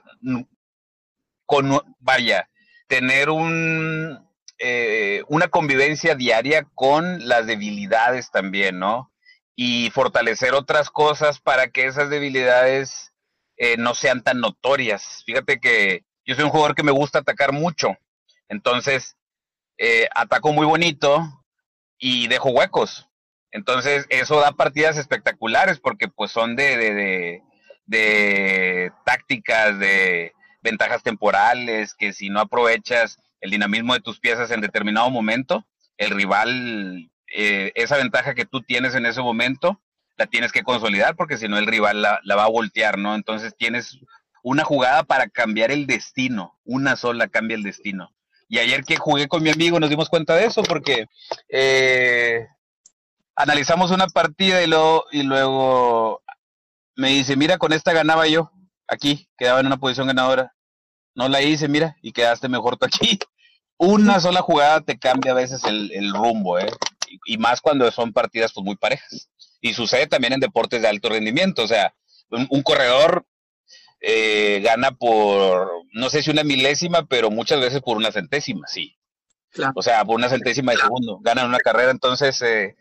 vaya, 2.00 2.49
tener 2.88 3.30
un, 3.30 4.28
eh, 4.59 5.23
una 5.28 5.47
convivencia 5.47 6.16
diaria 6.16 6.66
con 6.75 7.28
las 7.28 7.47
debilidades 7.47 8.32
también, 8.32 8.80
¿no? 8.80 9.12
Y 9.54 9.90
fortalecer 9.90 10.54
otras 10.54 10.90
cosas 10.90 11.38
para 11.38 11.68
que 11.68 11.87
esas 11.87 12.11
debilidades 12.11 13.12
eh, 13.56 13.76
no 13.76 13.94
sean 13.94 14.23
tan 14.23 14.40
notorias. 14.40 15.23
Fíjate 15.26 15.59
que 15.61 16.04
yo 16.25 16.35
soy 16.35 16.44
un 16.44 16.50
jugador 16.50 16.75
que 16.75 16.82
me 16.82 16.92
gusta 16.92 17.21
atacar 17.21 17.52
mucho, 17.52 17.97
entonces 18.49 19.16
eh, 19.78 20.09
ataco 20.14 20.52
muy 20.52 20.66
bonito 20.66 21.44
y 21.99 22.28
dejo 22.28 22.50
huecos. 22.50 23.09
Entonces 23.50 24.06
eso 24.09 24.40
da 24.40 24.52
partidas 24.52 24.97
espectaculares 24.97 25.78
porque 25.78 26.09
pues 26.09 26.30
son 26.30 26.56
de, 26.56 26.76
de, 26.76 27.42
de, 27.87 28.92
tácticas, 29.04 29.78
de, 29.78 30.32
ventajas 30.62 31.02
temporales, 31.02 31.94
que 31.94 32.12
si 32.12 32.30
no 32.30 32.40
aprovechas 32.40 33.18
el 33.40 33.50
dinamismo 33.50 33.94
de 33.94 34.00
tus 34.00 34.21
piezas 34.21 34.50
en 34.50 34.61
determinado 34.61 35.11
momento, 35.11 35.66
el 35.99 36.11
rival, 36.11 37.11
eh, 37.35 37.73
esa 37.75 37.97
ventaja 37.97 38.35
que 38.35 38.47
tú 38.47 38.62
tienes 38.62 38.94
en 38.94 39.04
ese 39.04 39.21
momento, 39.21 39.82
la 40.16 40.26
tienes 40.26 40.52
que 40.52 40.62
consolidar 40.62 41.16
porque 41.16 41.38
si 41.38 41.49
no 41.49 41.59
el 41.59 41.66
rival 41.66 42.02
la, 42.02 42.21
va 42.37 42.45
a 42.45 42.50
voltear, 42.50 42.99
¿no? 42.99 43.14
Entonces 43.14 43.54
tienes 43.57 43.99
una 44.42 44.64
jugada 44.64 45.04
para 45.04 45.28
cambiar 45.28 45.71
el 45.71 45.87
destino, 45.87 46.59
una 46.64 46.97
sola 46.97 47.28
cambia 47.28 47.57
el 47.57 47.62
destino. 47.62 48.12
Y 48.49 48.59
ayer 48.59 48.85
que 48.85 48.97
jugué 48.97 49.28
con 49.28 49.42
mi 49.42 49.50
amigo 49.50 49.81
nos 49.81 49.90
dimos 49.90 50.09
cuenta 50.09 50.35
de 50.35 50.45
eso 50.45 50.62
porque 50.62 51.07
eh, 51.49 52.47
analizamos 53.35 53.90
una 53.90 54.07
partida 54.09 54.62
y 54.62 54.66
luego, 54.66 55.04
y 55.11 55.23
luego 55.23 56.23
me 56.97 57.09
dice, 57.09 57.37
mira, 57.37 57.59
con 57.59 57.73
esta 57.73 57.92
ganaba 57.92 58.26
yo 58.26 58.50
aquí, 58.92 59.28
quedaba 59.37 59.61
en 59.61 59.66
una 59.66 59.78
posición 59.78 60.07
ganadora. 60.07 60.54
No 61.14 61.28
la 61.28 61.42
hice, 61.42 61.69
mira, 61.69 61.97
y 62.02 62.12
quedaste 62.12 62.49
mejor 62.49 62.76
tú 62.76 62.87
aquí. 62.87 63.19
Una 63.78 64.21
sola 64.21 64.42
jugada 64.42 64.81
te 64.81 64.99
cambia 64.99 65.33
a 65.33 65.35
veces 65.35 65.64
el, 65.64 66.12
rumbo, 66.14 66.59
¿eh? 66.59 66.71
Y, 67.26 67.37
más 67.37 67.61
cuando 67.61 67.90
son 67.90 68.12
partidas 68.12 68.52
pues, 68.52 68.64
muy 68.64 68.76
parejas. 68.76 69.28
Y 69.62 69.73
sucede 69.73 70.07
también 70.07 70.35
en 70.35 70.40
deportes 70.40 70.83
de 70.83 70.88
alto 70.88 71.09
rendimiento, 71.09 71.62
o 71.62 71.69
sea, 71.69 71.95
un, 72.28 72.62
corredor 72.62 73.25
eh, 74.00 74.61
gana 74.62 74.90
por, 74.92 75.71
no 75.95 76.11
sé 76.11 76.23
si 76.23 76.31
una 76.31 76.45
milésima, 76.45 77.07
pero 77.07 77.31
muchas 77.31 77.61
veces 77.61 77.81
por 77.81 77.97
una 77.97 78.12
centésima, 78.12 78.66
sí. 78.66 78.99
O 79.75 79.83
sea, 79.83 80.04
por 80.04 80.16
una 80.16 80.28
centésima 80.28 80.73
de 80.73 80.78
segundo, 80.78 81.21
ganan 81.21 81.47
una 81.47 81.59
carrera, 81.59 81.90
entonces, 81.90 82.42
eh, 82.42 82.76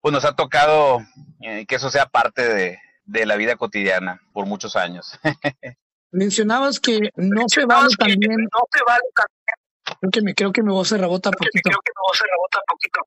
pues 0.00 0.12
nos 0.12 0.24
ha 0.24 0.34
tocado 0.34 1.00
eh, 1.40 1.64
que 1.66 1.76
eso 1.76 1.88
sea 1.88 2.06
parte 2.06 2.52
de, 2.52 2.78
de 3.04 3.26
la 3.26 3.36
vida 3.36 3.56
cotidiana 3.56 4.20
por 4.32 4.46
muchos 4.46 4.76
años. 4.76 5.18
Mencionabas 6.10 6.78
que 6.78 6.98
no 7.16 7.48
se 7.48 7.64
vale 7.64 7.88
también. 7.98 8.36
No 8.36 8.60
se 8.70 8.80
vale 8.86 9.02
también. 9.14 9.98
Creo 10.00 10.10
que 10.10 10.22
me, 10.22 10.34
creo 10.34 10.52
que 10.52 10.62
mi 10.62 10.70
voz 10.70 10.88
se 10.88 10.98
rebota 10.98 11.30
un 11.30 11.34
poquito. 11.34 11.70
Creo 11.70 11.80
que 11.84 11.90
mi 11.90 12.02
voz 12.06 12.18
se 12.18 12.24
rebota 12.24 12.58
poquito. 12.66 13.00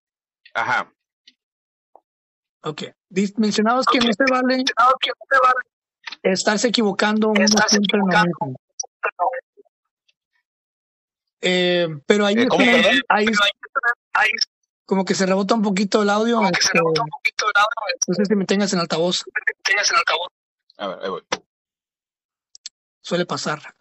Ajá. 0.54 0.92
Ok. 2.66 2.84
Mencionabas 3.38 3.86
que 3.86 4.00
no 4.00 4.12
se 4.12 4.26
vale. 4.30 4.58
Que 4.58 5.10
no 5.10 5.26
se 5.30 5.40
vale 5.40 5.76
estarse 6.24 6.68
equivocando 6.68 7.34
equivocando. 7.34 8.56
Eh, 11.42 11.88
pero 12.08 12.26
ahí, 12.26 12.36
eh, 12.36 13.02
ahí, 13.10 13.28
ahí, 14.14 14.30
como 14.86 15.06
que 15.06 15.14
se 15.14 15.28
rebota 15.28 15.54
un 15.54 15.62
poquito 15.62 16.02
el 16.02 16.10
audio. 16.10 16.38
Como 16.38 16.52
que 16.52 16.62
se 16.62 16.74
rebota 16.74 17.04
un 17.04 17.10
poquito 17.10 17.46
el 17.46 17.54
audio. 17.56 17.96
No 18.08 18.16
sé 18.16 18.26
si 18.26 18.36
me 18.36 18.46
tengas 18.46 18.74
en 18.74 18.80
altavoz. 18.80 19.24
tengas 19.64 19.92
en 19.92 19.98
altavoz. 19.98 20.28
A 20.78 20.88
ver, 20.88 21.00
ahí 21.04 21.10
voy. 21.10 21.24
Suele 23.02 23.26
pasar. 23.28 23.76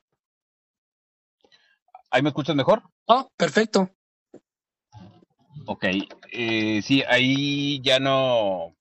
¿Ahí 2.11 2.23
me 2.23 2.29
escuchas 2.29 2.55
mejor? 2.55 2.83
Oh, 3.07 3.31
perfecto. 3.37 3.91
Ok, 5.66 5.85
eh, 6.33 6.80
sí, 6.83 7.02
ahí 7.09 7.80
ya 7.83 7.99
no, 7.99 8.76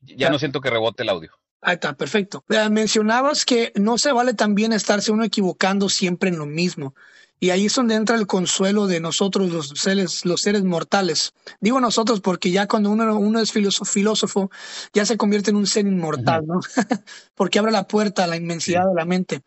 ya, 0.00 0.30
no 0.30 0.38
siento 0.38 0.60
que 0.60 0.70
rebote 0.70 1.02
el 1.02 1.08
audio. 1.08 1.32
Ahí 1.60 1.74
está, 1.74 1.96
perfecto. 1.96 2.44
Mencionabas 2.70 3.44
que 3.44 3.72
no 3.74 3.96
se 3.96 4.12
vale 4.12 4.34
también 4.34 4.72
estarse 4.72 5.12
uno 5.12 5.24
equivocando 5.24 5.88
siempre 5.88 6.28
en 6.28 6.38
lo 6.38 6.44
mismo. 6.44 6.94
Y 7.40 7.50
ahí 7.50 7.66
es 7.66 7.74
donde 7.74 7.94
entra 7.94 8.16
el 8.16 8.26
consuelo 8.26 8.86
de 8.86 9.00
nosotros, 9.00 9.50
los 9.50 9.68
seres, 9.68 10.24
los 10.24 10.42
seres 10.42 10.62
mortales. 10.62 11.32
Digo 11.60 11.80
nosotros 11.80 12.20
porque 12.20 12.50
ya 12.50 12.66
cuando 12.66 12.90
uno, 12.90 13.18
uno 13.18 13.40
es 13.40 13.52
filósofo, 13.52 14.50
ya 14.92 15.04
se 15.04 15.16
convierte 15.16 15.50
en 15.50 15.56
un 15.56 15.66
ser 15.66 15.86
inmortal, 15.86 16.46
¿no? 16.46 16.60
porque 17.34 17.58
abre 17.58 17.72
la 17.72 17.86
puerta 17.88 18.24
a 18.24 18.26
la 18.26 18.36
inmensidad 18.36 18.86
de 18.86 18.94
la 18.94 19.04
mente. 19.04 19.42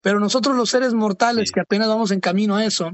Pero 0.00 0.20
nosotros 0.20 0.56
los 0.56 0.70
seres 0.70 0.94
mortales, 0.94 1.52
que 1.52 1.60
apenas 1.60 1.88
vamos 1.88 2.10
en 2.10 2.20
camino 2.20 2.56
a 2.56 2.64
eso, 2.64 2.92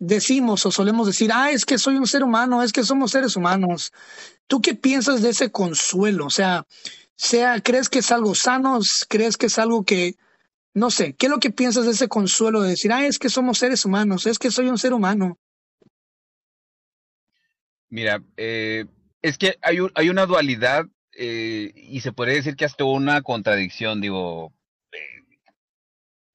decimos 0.00 0.66
o 0.66 0.72
solemos 0.72 1.06
decir, 1.06 1.30
ah, 1.32 1.52
es 1.52 1.64
que 1.64 1.78
soy 1.78 1.96
un 1.96 2.08
ser 2.08 2.24
humano, 2.24 2.64
es 2.64 2.72
que 2.72 2.82
somos 2.82 3.12
seres 3.12 3.36
humanos. 3.36 3.92
¿Tú 4.48 4.60
qué 4.60 4.74
piensas 4.74 5.22
de 5.22 5.30
ese 5.30 5.52
consuelo? 5.52 6.26
O 6.26 6.30
sea, 6.30 6.66
sea, 7.14 7.60
¿crees 7.60 7.88
que 7.88 8.00
es 8.00 8.10
algo 8.10 8.34
sano? 8.34 8.80
¿Crees 9.08 9.36
que 9.36 9.46
es 9.46 9.58
algo 9.58 9.84
que 9.84 10.16
no 10.72 10.90
sé, 10.90 11.14
¿qué 11.14 11.26
es 11.26 11.30
lo 11.30 11.40
que 11.40 11.50
piensas 11.50 11.84
de 11.84 11.92
ese 11.92 12.08
consuelo 12.08 12.62
de 12.62 12.70
decir, 12.70 12.92
ah, 12.92 13.04
es 13.04 13.18
que 13.18 13.28
somos 13.28 13.58
seres 13.58 13.84
humanos, 13.84 14.26
es 14.26 14.38
que 14.38 14.50
soy 14.50 14.68
un 14.68 14.78
ser 14.78 14.92
humano? 14.92 15.38
Mira, 17.88 18.22
eh, 18.36 18.86
es 19.20 19.36
que 19.36 19.56
hay, 19.62 19.78
hay 19.94 20.08
una 20.08 20.26
dualidad 20.26 20.86
eh, 21.12 21.72
y 21.74 22.00
se 22.00 22.12
podría 22.12 22.36
decir 22.36 22.54
que 22.54 22.64
hasta 22.64 22.84
una 22.84 23.20
contradicción, 23.22 24.00
digo, 24.00 24.52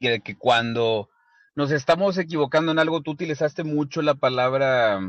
eh, 0.01 0.19
que 0.22 0.38
cuando 0.38 1.10
nos 1.56 1.72
estamos 1.72 2.18
equivocando 2.18 2.72
en 2.72 2.80
algo, 2.80 3.02
tú 3.02 3.12
utilizaste 3.12 3.64
mucho 3.64 4.02
la 4.02 4.16
palabra, 4.16 5.00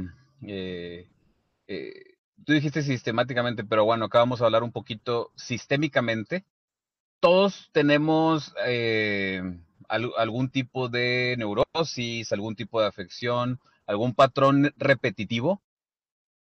tú 0.41 2.53
dijiste 2.53 2.83
sistemáticamente, 2.83 3.65
pero 3.65 3.85
bueno, 3.85 4.07
acá 4.07 4.19
vamos 4.19 4.41
a 4.41 4.47
hablar 4.47 4.63
un 4.63 4.73
poquito 4.73 5.33
sistémicamente 5.37 6.45
todos 7.21 7.71
tenemos 7.73 8.55
eh, 8.65 9.43
algún 9.89 10.51
tipo 10.51 10.89
de 10.89 11.37
neurosis, 11.39 12.33
algún 12.33 12.57
tipo 12.57 12.81
de 12.81 12.87
afección, 12.87 13.61
algún 13.87 14.15
patrón 14.15 14.73
repetitivo 14.77 15.63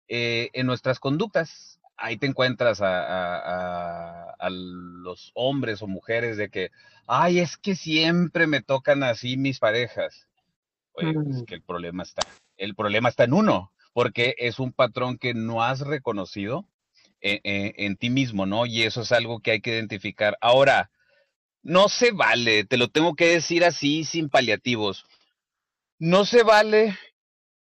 eh, 0.09 0.51
en 0.55 0.67
nuestras 0.67 0.99
conductas. 0.99 1.76
Ahí 1.97 2.19
te 2.19 2.27
encuentras 2.27 2.81
a, 2.83 4.37
los 4.51 5.33
hombres 5.35 5.83
o 5.83 5.87
mujeres 5.87 6.37
de 6.37 6.51
que, 6.51 6.71
ay, 7.07 7.39
es 7.39 7.57
que 7.57 7.75
siempre 7.75 8.47
me 8.47 8.61
tocan 8.61 9.03
así 9.03 9.37
mis 9.37 9.59
parejas. 9.59 10.29
Oye, 10.93 11.11
es 11.11 11.43
mm. 11.43 11.45
que 11.45 11.55
el 11.55 11.63
problema 11.63 12.03
está, 12.03 12.23
el 12.57 12.75
problema 12.75 13.09
está 13.09 13.25
en 13.25 13.33
uno, 13.33 13.73
porque 13.93 14.35
es 14.39 14.59
un 14.59 14.73
patrón 14.73 15.19
que 15.19 15.35
no 15.35 15.63
has 15.63 15.81
reconocido 15.81 16.67
e, 17.21 17.41
e, 17.45 17.87
en, 17.87 17.97
ti 17.97 18.11
mismo, 18.11 18.47
¿no? 18.47 18.67
Y 18.67 18.83
eso 18.83 19.03
es 19.03 19.13
algo 19.13 19.41
que 19.41 19.53
hay 19.53 19.61
que 19.61 19.71
identificar. 19.71 20.37
Ahora, 20.41 20.91
no 21.63 21.89
se 21.89 22.13
vale, 22.13 22.65
te 22.65 22.77
lo 22.77 22.89
tengo 22.89 23.15
que 23.15 23.27
decir 23.29 23.65
así, 23.65 24.05
sin 24.05 24.29
paliativos. 24.29 25.07
No 25.99 26.25
se 26.25 26.43
vale 26.43 26.97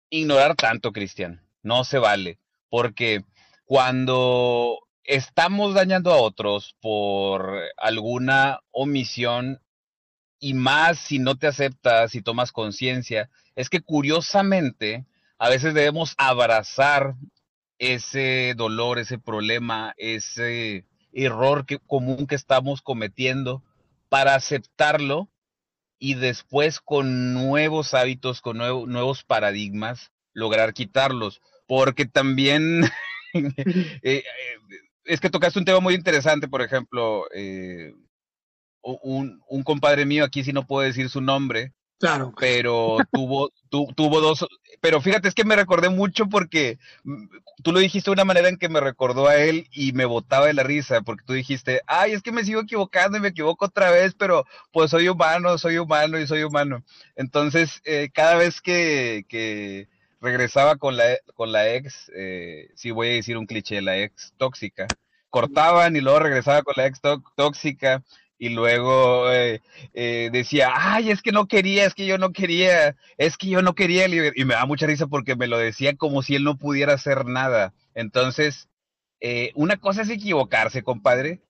ignorar 0.09 0.55
tanto, 0.55 0.91
Cristian. 0.91 1.41
No 1.63 1.83
se 1.83 1.97
vale. 1.97 2.39
Porque 2.69 3.23
cuando 3.67 4.79
estamos 5.03 5.73
dañando 5.73 6.13
a 6.13 6.21
otros 6.21 6.75
por 6.79 7.59
alguna 7.75 8.61
omisión, 8.71 9.61
y 10.39 10.53
más 10.53 10.99
si 10.99 11.19
no 11.19 11.35
te 11.35 11.47
aceptas 11.47 12.15
y 12.15 12.21
tomas 12.21 12.53
conciencia, 12.53 13.29
es 13.55 13.69
que 13.69 13.81
curiosamente 13.81 15.05
a 15.37 15.49
veces 15.49 15.73
debemos 15.73 16.13
abrazar 16.17 17.15
ese 17.77 18.53
dolor, 18.55 18.99
ese 18.99 19.19
problema, 19.19 19.93
ese 19.97 20.85
error 21.11 21.65
que, 21.65 21.79
común 21.79 22.25
que 22.25 22.35
estamos 22.35 22.81
cometiendo 22.81 23.63
para 24.07 24.33
aceptarlo 24.33 25.29
y 25.99 26.13
después 26.13 26.79
con 26.79 27.33
nuevos 27.33 27.93
hábitos, 27.93 28.39
con 28.39 28.59
nuevos 28.59 29.23
paradigmas, 29.25 30.13
lograr 30.31 30.73
quitarlos. 30.73 31.41
Porque 31.67 32.05
también 32.05 32.83
eh, 34.03 34.23
eh, 34.23 34.23
es 35.05 35.19
que 35.19 35.29
tocaste 35.29 35.59
un 35.59 35.65
tema 35.65 35.79
muy 35.79 35.93
interesante, 35.93 36.47
por 36.47 36.61
ejemplo, 36.61 37.25
eh, 37.33 37.93
un, 38.81 39.41
un, 39.47 39.63
compadre 39.63 40.05
mío, 40.05 40.23
aquí 40.23 40.43
sí 40.43 40.53
no 40.53 40.65
puedo 40.65 40.85
decir 40.85 41.09
su 41.09 41.21
nombre, 41.21 41.73
Claro. 41.99 42.33
Pero 42.39 42.97
tuvo, 43.11 43.49
tuvo 43.69 44.21
dos, 44.21 44.45
pero 44.81 45.01
fíjate, 45.01 45.27
es 45.27 45.35
que 45.35 45.45
me 45.45 45.55
recordé 45.55 45.89
mucho 45.89 46.27
porque 46.27 46.77
mm, 47.03 47.25
tú 47.63 47.71
lo 47.71 47.79
dijiste 47.79 48.09
de 48.09 48.13
una 48.13 48.25
manera 48.25 48.49
en 48.49 48.57
que 48.57 48.69
me 48.69 48.79
recordó 48.79 49.27
a 49.27 49.37
él 49.37 49.67
y 49.71 49.93
me 49.93 50.05
botaba 50.05 50.47
de 50.47 50.53
la 50.53 50.63
risa, 50.63 51.01
porque 51.01 51.23
tú 51.25 51.33
dijiste, 51.33 51.81
ay, 51.87 52.11
es 52.11 52.21
que 52.21 52.31
me 52.31 52.43
sigo 52.45 52.61
equivocando 52.61 53.17
y 53.17 53.21
me 53.21 53.29
equivoco 53.29 53.65
otra 53.65 53.89
vez, 53.91 54.13
pero 54.13 54.45
pues 54.71 54.91
soy 54.91 55.07
humano, 55.07 55.57
soy 55.57 55.77
humano 55.77 56.19
y 56.19 56.27
soy 56.27 56.43
humano. 56.43 56.83
Entonces, 57.15 57.81
eh, 57.83 58.09
cada 58.13 58.35
vez 58.35 58.61
que, 58.61 59.25
que 59.27 59.87
regresaba 60.21 60.77
con 60.77 60.97
la, 60.97 61.17
con 61.35 61.51
la 61.51 61.73
ex, 61.73 62.11
eh, 62.15 62.71
sí 62.75 62.91
voy 62.91 63.09
a 63.09 63.13
decir 63.13 63.37
un 63.37 63.45
cliché, 63.45 63.81
la 63.81 63.97
ex 63.97 64.33
tóxica, 64.37 64.87
cortaban 65.29 65.95
y 65.95 66.01
luego 66.01 66.19
regresaba 66.19 66.63
con 66.63 66.73
la 66.77 66.87
ex 66.87 66.99
tóxica 67.35 68.03
y 68.39 68.49
luego 68.49 69.31
eh, 69.31 69.61
eh, 69.93 70.29
decía, 70.31 70.71
ay, 70.75 71.09
es 71.09 71.21
que 71.21 71.31
no 71.31 71.47
quería, 71.47 71.85
es 71.85 71.95
que 71.95 72.05
yo 72.05 72.17
no 72.17 72.31
quería, 72.31 72.95
es 73.17 73.37
que 73.37 73.47
yo 73.47 73.61
no 73.61 73.73
quería, 73.73 74.05
y 74.07 74.45
me 74.45 74.53
da 74.53 74.65
mucha 74.65 74.85
risa 74.85 75.07
porque 75.07 75.35
me 75.35 75.47
lo 75.47 75.57
decía 75.57 75.95
como 75.95 76.21
si 76.21 76.35
él 76.35 76.43
no 76.43 76.57
pudiera 76.57 76.93
hacer 76.93 77.25
nada. 77.25 77.73
Entonces, 77.95 78.69
eh, 79.21 79.51
una 79.55 79.77
cosa 79.77 80.03
es 80.03 80.09
equivocarse, 80.09 80.83
compadre, 80.83 81.41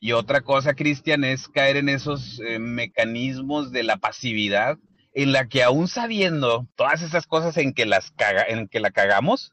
y 0.00 0.12
otra 0.12 0.40
cosa, 0.40 0.74
Cristian, 0.74 1.22
es 1.22 1.46
caer 1.48 1.76
en 1.76 1.88
esos 1.88 2.40
mecanismos 2.58 3.70
de 3.70 3.84
la 3.84 3.98
pasividad, 3.98 4.76
en 5.12 5.32
la 5.32 5.48
que 5.48 5.62
aún 5.62 5.88
sabiendo 5.88 6.66
todas 6.74 7.02
esas 7.02 7.26
cosas 7.26 7.56
en 7.56 7.74
que 7.74 7.86
las 7.86 8.10
caga, 8.12 8.44
en 8.48 8.68
que 8.68 8.80
la 8.80 8.90
cagamos, 8.90 9.52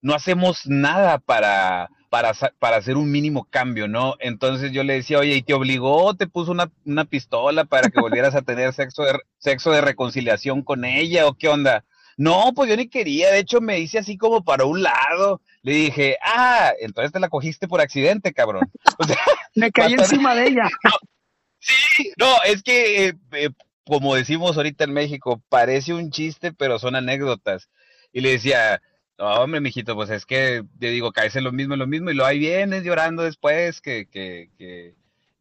no 0.00 0.14
hacemos 0.14 0.66
nada 0.66 1.18
para 1.18 1.88
para, 2.14 2.32
para 2.60 2.76
hacer 2.76 2.96
un 2.96 3.10
mínimo 3.10 3.44
cambio, 3.50 3.88
¿no? 3.88 4.14
Entonces 4.20 4.70
yo 4.70 4.84
le 4.84 4.94
decía, 4.94 5.18
oye, 5.18 5.34
¿y 5.34 5.42
te 5.42 5.52
obligó, 5.52 6.14
te 6.14 6.28
puso 6.28 6.52
una, 6.52 6.70
una 6.84 7.06
pistola 7.06 7.64
para 7.64 7.90
que 7.90 8.00
volvieras 8.00 8.36
a 8.36 8.42
tener 8.42 8.72
sexo 8.72 9.02
de, 9.02 9.18
sexo 9.38 9.72
de 9.72 9.80
reconciliación 9.80 10.62
con 10.62 10.84
ella 10.84 11.26
o 11.26 11.34
qué 11.34 11.48
onda? 11.48 11.84
No, 12.16 12.52
pues 12.54 12.70
yo 12.70 12.76
ni 12.76 12.86
quería, 12.86 13.32
de 13.32 13.40
hecho 13.40 13.60
me 13.60 13.80
hice 13.80 13.98
así 13.98 14.16
como 14.16 14.44
para 14.44 14.64
un 14.64 14.84
lado. 14.84 15.40
Le 15.62 15.72
dije, 15.72 16.16
ah, 16.22 16.72
entonces 16.78 17.10
te 17.10 17.18
la 17.18 17.28
cogiste 17.28 17.66
por 17.66 17.80
accidente, 17.80 18.32
cabrón. 18.32 18.70
me 19.56 19.72
caí 19.72 19.94
encima 19.94 20.36
de 20.36 20.46
ella. 20.46 20.68
sí, 21.58 22.12
no, 22.16 22.32
es 22.44 22.62
que 22.62 23.08
eh, 23.08 23.14
eh, 23.32 23.50
como 23.86 24.14
decimos 24.14 24.56
ahorita 24.56 24.84
en 24.84 24.92
México, 24.92 25.42
parece 25.48 25.94
un 25.94 26.10
chiste, 26.10 26.52
pero 26.52 26.78
son 26.78 26.96
anécdotas. 26.96 27.68
Y 28.12 28.20
le 28.20 28.32
decía, 28.32 28.80
no, 29.18 29.26
hombre, 29.34 29.60
mijito, 29.60 29.94
pues 29.94 30.10
es 30.10 30.26
que, 30.26 30.64
te 30.78 30.88
digo, 30.90 31.12
caes 31.12 31.36
en 31.36 31.44
lo 31.44 31.52
mismo, 31.52 31.74
en 31.74 31.80
lo 31.80 31.86
mismo, 31.86 32.10
y 32.10 32.14
lo 32.14 32.26
ahí 32.26 32.38
vienes 32.38 32.84
llorando 32.84 33.22
después 33.22 33.80
que, 33.80 34.06
que, 34.06 34.50
que, 34.58 34.94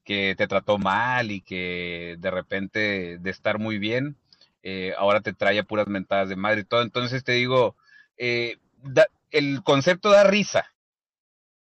que 0.03 0.35
te 0.37 0.47
trató 0.47 0.77
mal 0.77 1.31
y 1.31 1.41
que 1.41 2.17
de 2.19 2.31
repente 2.31 3.17
de 3.19 3.29
estar 3.29 3.59
muy 3.59 3.79
bien, 3.79 4.17
eh, 4.63 4.93
ahora 4.97 5.21
te 5.21 5.33
trae 5.33 5.59
a 5.59 5.63
puras 5.63 5.87
mentadas 5.87 6.29
de 6.29 6.35
madre 6.35 6.61
y 6.61 6.65
todo. 6.65 6.81
Entonces 6.81 7.23
te 7.23 7.33
digo, 7.33 7.75
eh, 8.17 8.57
el 9.31 9.63
concepto 9.63 10.11
da 10.11 10.23
risa, 10.23 10.73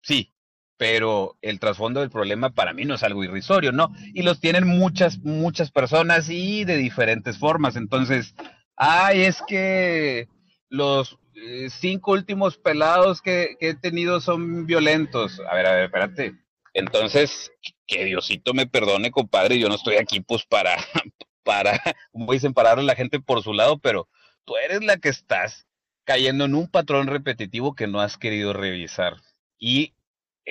sí, 0.01 0.31
pero 0.79 1.38
el 1.41 1.59
trasfondo 1.59 2.00
del 2.00 2.09
problema 2.09 2.51
para 2.51 2.71
mí 2.71 2.86
no 2.86 2.95
es 2.95 3.03
algo 3.03 3.21
irrisorio, 3.25 3.74
¿no? 3.74 3.91
Y 4.13 4.21
los 4.21 4.39
tienen 4.39 4.65
muchas, 4.65 5.19
muchas 5.19 5.71
personas 5.71 6.29
y 6.29 6.63
de 6.63 6.77
diferentes 6.77 7.38
formas. 7.38 7.75
Entonces, 7.75 8.33
ay, 8.77 9.24
es 9.24 9.43
que 9.45 10.29
los 10.69 11.19
eh, 11.36 11.67
cinco 11.69 12.13
últimos 12.13 12.57
pelados 12.57 13.21
que, 13.21 13.57
he 13.59 13.74
tenido 13.74 14.21
son 14.21 14.65
violentos. 14.67 15.41
A 15.51 15.53
ver, 15.53 15.65
a 15.65 15.74
ver, 15.74 15.83
espérate. 15.83 16.36
Entonces, 16.74 17.51
que 17.86 18.05
Diosito 18.05 18.53
me 18.53 18.65
perdone, 18.65 19.12
compadre, 19.12 19.59
yo 19.59 19.67
no 19.67 19.75
estoy 19.75 19.98
aquí 19.98 20.21
pues 20.21 20.45
para, 20.45 20.77
para, 21.43 21.81
como 22.13 22.31
dicen, 22.31 22.53
para 22.53 22.69
darle 22.69 22.83
a 22.83 22.93
la 22.93 22.95
gente 22.95 23.19
por 23.19 23.43
su 23.43 23.51
lado, 23.51 23.79
pero 23.79 24.07
tú 24.45 24.55
eres 24.55 24.81
la 24.81 24.95
que 24.95 25.09
estás 25.09 25.67
cayendo 26.05 26.45
en 26.45 26.55
un 26.55 26.69
patrón 26.69 27.07
repetitivo 27.07 27.75
que 27.75 27.88
no 27.88 28.00
has 28.00 28.17
querido 28.17 28.53
revisar. 28.53 29.17
Y 29.57 29.93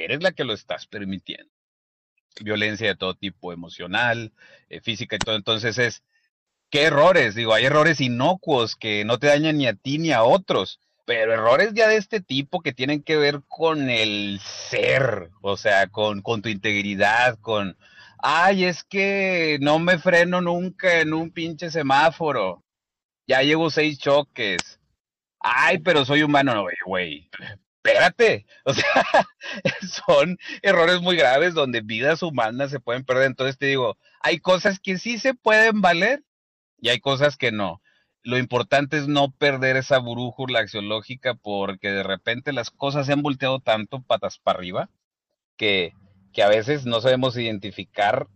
eres 0.05 0.23
la 0.23 0.33
que 0.33 0.45
lo 0.45 0.53
estás 0.53 0.87
permitiendo. 0.87 1.53
Violencia 2.41 2.89
de 2.89 2.97
todo 2.97 3.15
tipo, 3.15 3.53
emocional, 3.53 4.33
eh, 4.69 4.81
física 4.81 5.17
y 5.17 5.19
todo. 5.19 5.37
Entonces 5.37 5.79
es, 5.79 6.03
¿qué 6.71 6.85
errores? 6.85 7.35
Digo, 7.35 7.55
hay 7.55 7.65
errores 7.65 8.01
inocuos 8.01 8.77
que 8.77 9.05
no 9.05 9.19
te 9.19 9.29
dañan 9.29 9.59
ni 9.59 9.67
a 9.67 9.75
ti 9.75 9.99
ni 9.99 10.13
a 10.13 10.23
otros, 10.23 10.81
pero 11.05 11.33
errores 11.33 11.73
ya 11.75 11.89
de 11.89 11.97
este 11.97 12.21
tipo 12.21 12.61
que 12.61 12.73
tienen 12.73 13.03
que 13.03 13.17
ver 13.17 13.43
con 13.49 13.91
el 13.91 14.41
ser, 14.41 15.31
o 15.41 15.57
sea, 15.57 15.89
con, 15.89 16.23
con 16.23 16.43
tu 16.43 16.49
integridad, 16.49 17.39
con, 17.41 17.77
ay, 18.19 18.65
es 18.65 18.85
que 18.85 19.59
no 19.61 19.79
me 19.79 19.99
freno 19.99 20.41
nunca 20.41 21.01
en 21.01 21.15
un 21.15 21.31
pinche 21.31 21.71
semáforo. 21.71 22.63
Ya 23.27 23.43
llevo 23.43 23.71
seis 23.71 23.99
choques. 23.99 24.81
Ay, 25.41 25.79
pero 25.79 26.05
soy 26.05 26.23
humano, 26.23 26.55
no, 26.55 26.67
güey 26.87 27.31
espérate, 27.89 28.47
o 28.65 28.75
sea, 28.75 28.85
son 30.07 30.39
errores 30.63 31.01
muy 31.01 31.17
graves 31.17 31.55
donde 31.55 31.81
vidas 31.81 32.23
humanas 32.23 32.71
se 32.71 32.81
pueden 32.81 33.05
perder. 33.05 33.25
Entonces 33.25 33.59
te 33.59 33.67
digo, 33.67 33.97
hay 34.21 34.39
cosas 34.39 34.81
que 34.81 34.99
sí 34.99 35.19
se 35.19 35.35
pueden 35.35 35.81
valer 35.81 36.25
y 36.81 36.89
hay 36.91 37.01
cosas 37.01 37.37
que 37.37 37.53
no. 37.53 37.83
Lo 38.23 38.39
importante 38.39 38.99
es 38.99 39.09
no 39.09 39.31
perder 39.31 39.77
esa 39.77 39.99
brújula 40.01 40.61
axiológica 40.61 41.35
porque 41.35 41.91
de 41.91 42.03
repente 42.03 42.53
las 42.53 42.71
cosas 42.71 43.07
se 43.07 43.13
han 43.13 43.23
volteado 43.23 43.61
tanto 43.61 44.03
patas 44.03 44.39
para 44.39 44.59
arriba 44.59 44.91
que, 45.57 45.95
que 46.33 46.43
a 46.43 46.49
veces 46.49 46.85
no 46.85 47.01
sabemos 47.01 47.37
identificar 47.37 48.29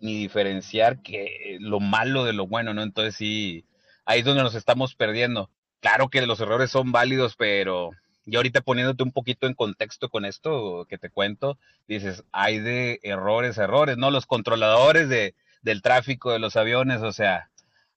ni 0.00 0.14
diferenciar 0.18 1.02
que 1.02 1.56
lo 1.60 1.80
malo 1.80 2.24
de 2.24 2.32
lo 2.32 2.46
bueno, 2.46 2.74
¿no? 2.74 2.82
Entonces 2.82 3.16
sí, 3.16 3.66
ahí 4.04 4.20
es 4.20 4.24
donde 4.24 4.42
nos 4.42 4.54
estamos 4.54 4.94
perdiendo. 4.94 5.50
Claro 5.80 6.08
que 6.10 6.24
los 6.26 6.40
errores 6.40 6.70
son 6.70 6.92
válidos, 6.92 7.36
pero 7.36 7.90
y 8.26 8.36
ahorita 8.36 8.60
poniéndote 8.60 9.02
un 9.02 9.12
poquito 9.12 9.46
en 9.46 9.54
contexto 9.54 10.08
con 10.08 10.24
esto 10.24 10.86
que 10.88 10.98
te 10.98 11.10
cuento, 11.10 11.58
dices, 11.88 12.24
hay 12.32 12.58
de 12.58 13.00
errores, 13.02 13.58
errores, 13.58 13.96
¿no? 13.96 14.10
Los 14.10 14.26
controladores 14.26 15.08
de, 15.08 15.34
del 15.62 15.82
tráfico 15.82 16.32
de 16.32 16.38
los 16.38 16.56
aviones, 16.56 17.02
o 17.02 17.12
sea, 17.12 17.50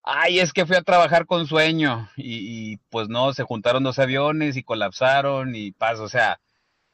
ay, 0.04 0.40
es 0.40 0.54
que 0.54 0.66
fui 0.66 0.76
a 0.76 0.82
trabajar 0.82 1.26
con 1.26 1.48
sueño 1.48 2.10
y, 2.18 2.78
pues 2.90 3.10
no, 3.10 3.34
se 3.34 3.44
juntaron 3.44 3.84
dos 3.84 4.00
aviones 4.00 4.58
y 4.58 4.64
colapsaron 4.64 5.56
y 5.56 5.72
pasa, 5.72 6.04
o 6.04 6.10
sea, 6.10 6.40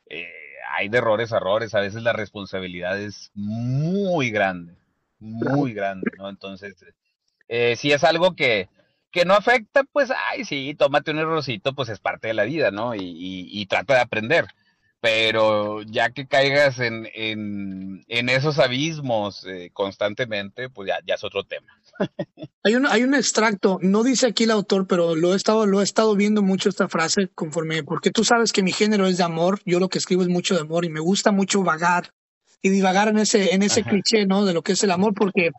eh, 0.10 0.28
hay 0.72 0.90
de 0.90 1.00
errores, 1.00 1.32
errores, 1.32 1.74
a 1.74 1.80
veces 1.80 2.04
la 2.04 2.14
responsabilidad 2.14 3.00
es 3.00 3.32
muy 3.34 4.30
grande, 4.32 4.76
muy 5.20 5.74
grande, 5.74 6.12
¿no? 6.18 6.30
Entonces, 6.30 6.76
eh, 7.48 7.76
si 7.76 7.92
es 7.92 8.04
algo 8.04 8.36
que, 8.36 8.70
que 9.12 9.26
no 9.26 9.34
afecta, 9.34 9.84
pues, 9.92 10.12
ay, 10.32 10.46
sí, 10.46 10.76
tómate 10.78 11.12
un 11.12 11.20
errorcito, 11.20 11.74
pues 11.74 11.90
es 11.90 12.00
parte 12.00 12.28
de 12.28 12.34
la 12.34 12.44
vida, 12.44 12.72
¿no? 12.72 12.96
Y, 12.96 13.02
y, 13.52 13.66
trata 13.66 13.96
de 13.96 14.02
aprender. 14.02 14.46
Pero 15.02 15.82
ya 15.84 16.10
que 16.10 16.28
caigas 16.28 16.80
en, 16.80 17.08
en, 17.14 18.04
en 18.10 18.30
esos 18.30 18.60
abismos 18.60 19.46
eh, 19.46 19.70
constantemente, 19.72 20.70
pues 20.70 20.90
ya, 20.90 21.00
ya 21.08 21.16
es 21.16 21.24
otro 21.24 21.46
tema. 21.46 21.68
hay, 22.64 22.76
un, 22.76 22.86
hay 22.86 23.04
un 23.04 23.16
extracto, 23.16 23.80
no 23.82 24.04
dice 24.04 24.28
aquí 24.28 24.44
el 24.44 24.52
autor, 24.52 24.88
pero 24.88 25.16
lo 25.16 25.34
he, 25.34 25.38
estado, 25.38 25.66
lo 25.66 25.80
he 25.80 25.86
estado 25.86 26.16
viendo 26.16 26.42
mucho 26.42 26.68
esta 26.68 26.90
frase 26.90 27.30
conforme, 27.34 27.84
porque 27.84 28.12
tú 28.12 28.26
sabes 28.26 28.52
que 28.52 28.62
mi 28.62 28.74
género 28.74 29.08
es 29.08 29.18
de 29.18 29.24
amor, 29.24 29.62
yo 29.66 29.80
lo 29.80 29.88
que 29.88 30.00
escribo 30.00 30.22
es 30.22 30.28
mucho 30.28 30.56
de 30.56 30.62
amor 30.62 30.84
y 30.84 30.90
me 30.90 31.00
gusta 31.00 31.32
mucho 31.32 31.64
vagar 31.64 32.12
y 32.62 32.70
divagar 32.70 33.08
en 33.08 33.20
ese, 33.20 33.54
en 33.54 33.64
ese 33.64 33.84
cliché, 33.84 34.26
¿no? 34.26 34.44
De 34.44 34.54
lo 34.54 34.64
que 34.64 34.74
es 34.74 34.84
el 34.84 34.92
amor, 34.92 35.14
porque 35.14 35.52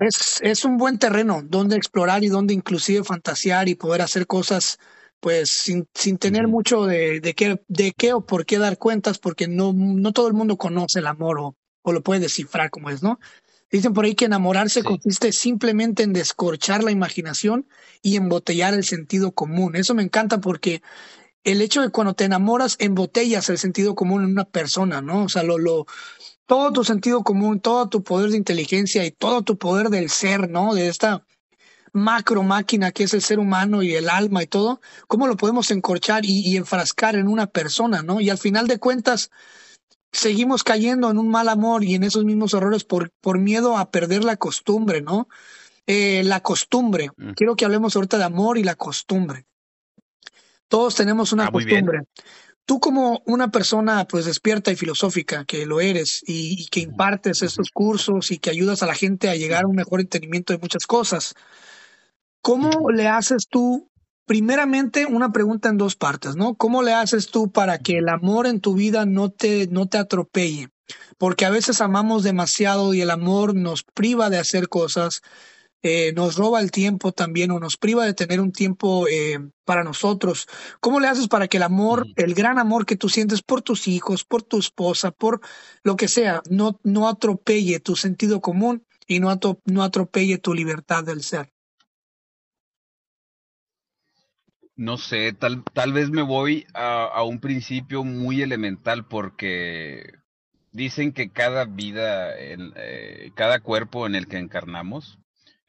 es, 0.00 0.40
es 0.42 0.64
un 0.64 0.76
buen 0.76 0.98
terreno 0.98 1.42
donde 1.44 1.76
explorar 1.76 2.24
y 2.24 2.28
donde 2.28 2.54
inclusive 2.54 3.04
fantasear 3.04 3.68
y 3.68 3.74
poder 3.74 4.02
hacer 4.02 4.26
cosas 4.26 4.78
pues 5.20 5.50
sin, 5.50 5.86
sin 5.94 6.16
tener 6.16 6.48
mucho 6.48 6.86
de, 6.86 7.20
de, 7.20 7.34
qué, 7.34 7.60
de 7.68 7.92
qué 7.92 8.14
o 8.14 8.24
por 8.24 8.46
qué 8.46 8.58
dar 8.58 8.78
cuentas, 8.78 9.18
porque 9.18 9.48
no, 9.48 9.72
no 9.74 10.12
todo 10.12 10.28
el 10.28 10.34
mundo 10.34 10.56
conoce 10.56 11.00
el 11.00 11.06
amor 11.06 11.38
o, 11.38 11.56
o 11.82 11.92
lo 11.92 12.02
puede 12.02 12.20
descifrar 12.20 12.70
como 12.70 12.88
es, 12.90 13.02
¿no? 13.02 13.20
Dicen 13.70 13.92
por 13.92 14.04
ahí 14.04 14.14
que 14.14 14.24
enamorarse 14.24 14.82
consiste 14.82 15.30
simplemente 15.32 16.02
en 16.02 16.12
descorchar 16.12 16.82
la 16.82 16.90
imaginación 16.90 17.68
y 18.02 18.16
embotellar 18.16 18.74
el 18.74 18.82
sentido 18.82 19.30
común. 19.30 19.76
Eso 19.76 19.94
me 19.94 20.02
encanta 20.02 20.40
porque 20.40 20.82
el 21.44 21.62
hecho 21.62 21.80
de 21.80 21.90
cuando 21.90 22.14
te 22.14 22.24
enamoras, 22.24 22.76
embotellas 22.80 23.48
el 23.48 23.58
sentido 23.58 23.94
común 23.94 24.24
en 24.24 24.30
una 24.30 24.44
persona, 24.44 25.00
¿no? 25.00 25.24
O 25.24 25.28
sea, 25.28 25.44
lo, 25.44 25.56
lo, 25.56 25.86
todo 26.50 26.72
tu 26.72 26.82
sentido 26.82 27.22
común, 27.22 27.60
todo 27.60 27.88
tu 27.88 28.02
poder 28.02 28.30
de 28.30 28.36
inteligencia 28.36 29.06
y 29.06 29.12
todo 29.12 29.42
tu 29.42 29.56
poder 29.56 29.88
del 29.88 30.10
ser, 30.10 30.50
¿no? 30.50 30.74
De 30.74 30.88
esta 30.88 31.24
macro 31.92 32.42
máquina 32.42 32.90
que 32.90 33.04
es 33.04 33.14
el 33.14 33.22
ser 33.22 33.38
humano 33.38 33.84
y 33.84 33.94
el 33.94 34.08
alma 34.08 34.42
y 34.42 34.48
todo, 34.48 34.80
¿cómo 35.06 35.28
lo 35.28 35.36
podemos 35.36 35.70
encorchar 35.70 36.24
y, 36.24 36.56
enfrascar 36.56 37.14
en 37.14 37.28
una 37.28 37.46
persona, 37.46 38.02
¿no? 38.02 38.20
Y 38.20 38.30
al 38.30 38.38
final 38.38 38.66
de 38.66 38.80
cuentas, 38.80 39.30
seguimos 40.10 40.64
cayendo 40.64 41.08
en 41.08 41.18
un 41.18 41.28
mal 41.28 41.48
amor 41.48 41.84
y 41.84 41.94
en 41.94 42.02
esos 42.02 42.24
mismos 42.24 42.52
errores 42.52 42.82
por, 42.82 43.12
por 43.20 43.38
miedo 43.38 43.78
a 43.78 43.92
perder 43.92 44.24
la 44.24 44.36
costumbre, 44.36 45.02
¿no? 45.02 45.28
Eh, 45.86 46.22
la 46.24 46.40
costumbre. 46.40 47.10
Mm. 47.16 47.34
Quiero 47.34 47.54
que 47.54 47.64
hablemos 47.64 47.94
ahorita 47.94 48.18
de 48.18 48.24
amor 48.24 48.58
y 48.58 48.64
la 48.64 48.74
costumbre. 48.74 49.46
Todos 50.66 50.96
tenemos 50.96 51.32
una 51.32 51.46
ah, 51.46 51.52
costumbre 51.52 52.00
tú 52.64 52.80
como 52.80 53.22
una 53.26 53.50
persona 53.50 54.06
pues 54.06 54.24
despierta 54.24 54.70
y 54.70 54.76
filosófica 54.76 55.44
que 55.44 55.66
lo 55.66 55.80
eres 55.80 56.22
y, 56.26 56.66
que 56.68 56.80
impartes 56.80 57.42
estos 57.42 57.70
cursos 57.70 58.30
y 58.30 58.38
que 58.38 58.50
ayudas 58.50 58.82
a 58.82 58.86
la 58.86 58.94
gente 58.94 59.28
a 59.28 59.34
llegar 59.34 59.64
a 59.64 59.68
un 59.68 59.76
mejor 59.76 60.00
entendimiento 60.00 60.52
de 60.52 60.58
muchas 60.58 60.86
cosas, 60.86 61.34
¿cómo 62.40 62.90
le 62.90 63.08
haces 63.08 63.46
tú? 63.48 63.90
Primeramente, 64.26 65.06
una 65.06 65.32
pregunta 65.32 65.68
en 65.68 65.78
dos 65.78 65.96
partes, 65.96 66.36
¿no? 66.36 66.54
¿Cómo 66.54 66.82
le 66.82 66.92
haces 66.92 67.30
tú 67.30 67.50
para 67.50 67.78
que 67.78 67.98
el 67.98 68.08
amor 68.08 68.46
en 68.46 68.60
tu 68.60 68.74
vida 68.74 69.04
no 69.04 69.30
te, 69.30 69.66
no 69.66 69.88
te 69.88 69.98
atropelle? 69.98 70.68
Porque 71.18 71.44
a 71.44 71.50
veces 71.50 71.80
amamos 71.80 72.22
demasiado 72.22 72.94
y 72.94 73.00
el 73.00 73.10
amor 73.10 73.56
nos 73.56 73.82
priva 73.82 74.30
de 74.30 74.38
hacer 74.38 74.68
cosas, 74.68 75.22
eh, 75.82 76.12
nos 76.12 76.36
roba 76.36 76.60
el 76.60 76.70
tiempo 76.70 77.12
también 77.12 77.50
o 77.50 77.58
nos 77.58 77.78
priva 77.78 78.04
de 78.04 78.12
tener 78.12 78.40
un 78.40 78.52
tiempo 78.52 79.08
eh, 79.08 79.38
para 79.64 79.82
nosotros. 79.82 80.46
¿Cómo 80.80 81.00
le 81.00 81.08
haces 81.08 81.28
para 81.28 81.48
que 81.48 81.56
el 81.56 81.62
amor, 81.62 82.06
el 82.16 82.34
gran 82.34 82.58
amor 82.58 82.84
que 82.84 82.96
tú 82.96 83.08
sientes 83.08 83.42
por 83.42 83.62
tus 83.62 83.88
hijos, 83.88 84.24
por 84.24 84.42
tu 84.42 84.58
esposa, 84.58 85.10
por 85.10 85.40
lo 85.82 85.96
que 85.96 86.08
sea, 86.08 86.42
no, 86.50 86.78
no 86.84 87.08
atropelle 87.08 87.80
tu 87.80 87.96
sentido 87.96 88.42
común 88.42 88.84
y 89.06 89.20
no, 89.20 89.38
no 89.64 89.82
atropelle 89.82 90.36
tu 90.36 90.52
libertad 90.52 91.02
del 91.02 91.22
ser? 91.22 91.50
No 94.76 94.98
sé, 94.98 95.32
tal, 95.32 95.64
tal 95.72 95.92
vez 95.92 96.10
me 96.10 96.22
voy 96.22 96.66
a, 96.74 97.22
un 97.22 97.38
principio 97.38 98.02
muy 98.02 98.40
elemental 98.40 99.06
porque 99.06 100.14
dicen 100.72 101.12
que 101.12 101.30
cada 101.30 101.64
vida, 101.64 102.32
eh, 102.38 103.30
cada 103.34 103.60
cuerpo 103.60 104.06
en 104.06 104.14
el 104.14 104.26
que 104.26 104.38
encarnamos, 104.38 105.19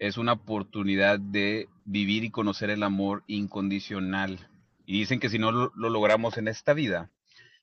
es 0.01 0.17
una 0.17 0.33
oportunidad 0.33 1.19
de 1.19 1.69
vivir 1.85 2.23
y 2.23 2.31
conocer 2.31 2.71
el 2.71 2.81
amor 2.81 3.23
incondicional. 3.27 4.49
Y 4.83 4.97
dicen 4.97 5.19
que 5.19 5.29
si 5.29 5.37
no 5.37 5.51
lo, 5.51 5.71
logramos 5.75 6.39
en 6.39 6.47
esta 6.47 6.73
vida, 6.73 7.11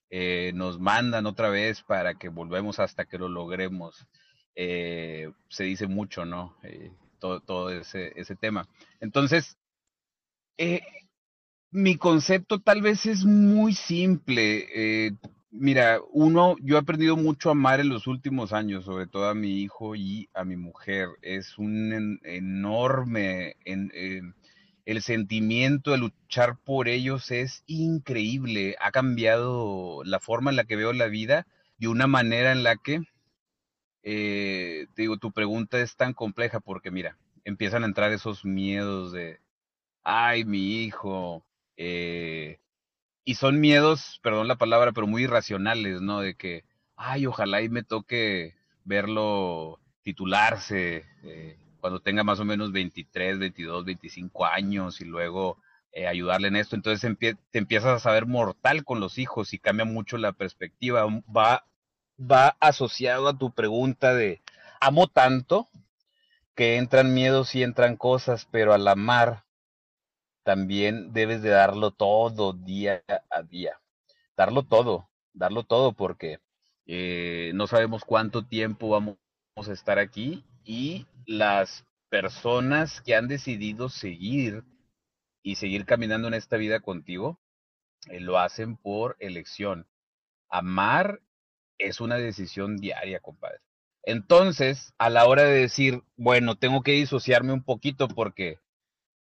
eh, 0.09 0.53
nos 0.55 0.79
mandan 0.79 1.27
otra 1.27 1.49
vez 1.49 1.83
para 1.83 2.15
que 2.15 2.29
volvemos 2.29 2.79
hasta 2.79 3.07
que 3.07 3.19
lo 3.19 3.29
logremos. 3.29 4.07
Eh, 4.55 5.33
se 5.49 5.65
dice 5.65 5.89
mucho, 5.89 6.25
¿no? 6.25 6.57
Eh, 6.63 6.93
todo, 7.19 7.41
todo 7.41 7.71
ese, 7.71 8.13
ese, 8.15 8.37
tema. 8.37 8.69
Entonces, 9.01 9.59
mi 11.73 11.97
concepto 11.97 12.61
tal 12.61 12.83
vez 12.83 13.05
es 13.07 13.25
muy 13.25 13.75
simple. 13.75 15.17
Mira, 15.51 16.01
uno, 16.13 16.57
yo 16.63 16.77
he 16.77 16.79
aprendido 16.79 17.17
mucho 17.17 17.49
a 17.49 17.53
amar 17.53 17.81
en 17.81 17.89
los 17.89 18.07
últimos 18.07 18.53
años, 18.53 18.85
sobre 18.85 19.07
todo 19.07 19.29
a 19.29 19.35
mi 19.35 19.61
hijo 19.61 19.97
y 19.97 20.29
a 20.35 20.45
mi 20.45 20.57
mujer. 20.57 21.09
Es 21.23 21.59
un 21.59 22.21
enorme, 22.25 23.57
en, 23.65 24.35
el 24.85 25.03
sentimiento 25.03 25.93
de 25.93 25.99
luchar 25.99 26.57
por 26.65 26.89
ellos 26.89 27.31
es 27.31 27.63
increíble. 27.67 28.77
Ha 28.81 28.91
cambiado 28.91 30.03
la 30.05 30.21
forma 30.21 30.51
en 30.51 30.57
la 30.57 30.65
que 30.65 30.77
veo 30.77 30.93
la 30.93 31.09
vida 31.09 31.47
de 31.79 31.89
una 31.89 32.07
manera 32.07 32.53
en 32.53 32.63
la 32.63 32.77
que, 32.77 33.03
eh, 34.03 34.87
te 34.95 35.03
digo, 35.03 35.19
tu 35.19 35.33
pregunta 35.33 35.81
es 35.81 35.97
tan 35.97 36.15
compleja 36.15 36.61
porque 36.61 36.91
mira, 36.91 37.19
empiezan 37.45 37.83
a 37.83 37.87
entrar 37.87 38.13
esos 38.13 38.45
miedos 38.45 39.13
de, 39.13 39.41
ay, 40.05 40.45
mi 40.45 40.83
hijo, 40.83 41.45
eh, 41.77 42.59
y 43.29 43.35
son 43.35 43.61
miedos, 43.61 44.21
perdón 44.23 44.49
la 44.49 44.57
palabra, 44.57 44.93
pero 44.93 45.07
muy 45.07 45.25
irracionales, 45.25 46.01
¿no? 46.01 46.21
De 46.21 46.35
que, 46.35 46.65
ay, 46.97 47.27
ojalá 47.27 47.61
y 47.61 47.69
me 47.69 47.83
toque 47.83 48.55
verlo 48.85 49.79
titularse 50.01 51.05
eh, 51.25 51.59
cuando 51.79 52.01
tenga 52.01 52.25
más 52.25 52.41
o 52.41 52.47
menos 52.47 52.73
23, 52.73 53.39
22, 53.39 53.85
25 53.85 54.47
años 54.47 55.03
y 55.03 55.05
luego 55.05 55.59
eh, 55.93 56.07
ayudarle 56.07 56.49
en 56.49 56.57
esto. 56.57 56.75
Entonces 56.75 57.15
te 57.19 57.59
empiezas 57.59 57.97
a 57.97 57.99
saber 57.99 58.25
mortal 58.25 58.83
con 58.83 58.99
los 58.99 59.19
hijos 59.19 59.53
y 59.53 59.59
cambia 59.59 59.85
mucho 59.85 60.17
la 60.17 60.33
perspectiva. 60.33 61.05
Va, 61.05 61.67
va 62.19 62.57
asociado 62.61 63.29
a 63.29 63.37
tu 63.37 63.51
pregunta 63.51 64.15
de, 64.15 64.41
amo 64.81 65.07
tanto 65.07 65.69
que 66.55 66.77
entran 66.77 67.13
miedos 67.13 67.55
y 67.55 67.63
entran 67.63 67.97
cosas, 67.97 68.49
pero 68.51 68.73
al 68.73 68.89
amar 68.89 69.45
también 70.43 71.13
debes 71.13 71.43
de 71.43 71.51
darlo 71.51 71.91
todo 71.91 72.53
día 72.53 73.03
a 73.31 73.43
día. 73.43 73.81
Darlo 74.37 74.63
todo, 74.63 75.09
darlo 75.33 75.65
todo 75.65 75.93
porque 75.93 76.41
eh, 76.87 77.53
no 77.55 77.67
sabemos 77.67 78.05
cuánto 78.05 78.47
tiempo 78.47 78.89
vamos 78.89 79.19
a 79.57 79.73
estar 79.73 79.99
aquí 79.99 80.45
y 80.65 81.07
las 81.27 81.85
personas 82.09 83.01
que 83.03 83.15
han 83.15 83.29
decidido 83.29 83.89
seguir 83.89 84.65
y 85.43 85.57
seguir 85.57 85.85
caminando 85.85 86.29
en 86.29 86.35
esta 86.35 86.57
vida 86.57 86.81
contigo, 86.81 87.39
eh, 88.09 88.21
lo 88.21 88.39
hacen 88.39 88.77
por 88.77 89.17
elección. 89.19 89.87
Amar 90.49 91.21
es 91.79 92.01
una 92.01 92.17
decisión 92.17 92.77
diaria, 92.79 93.21
compadre. 93.21 93.61
Entonces, 94.03 94.95
a 94.99 95.11
la 95.11 95.27
hora 95.27 95.45
de 95.45 95.61
decir, 95.61 96.03
bueno, 96.17 96.57
tengo 96.57 96.83
que 96.83 96.93
disociarme 96.93 97.53
un 97.53 97.63
poquito 97.63 98.09
porque 98.09 98.59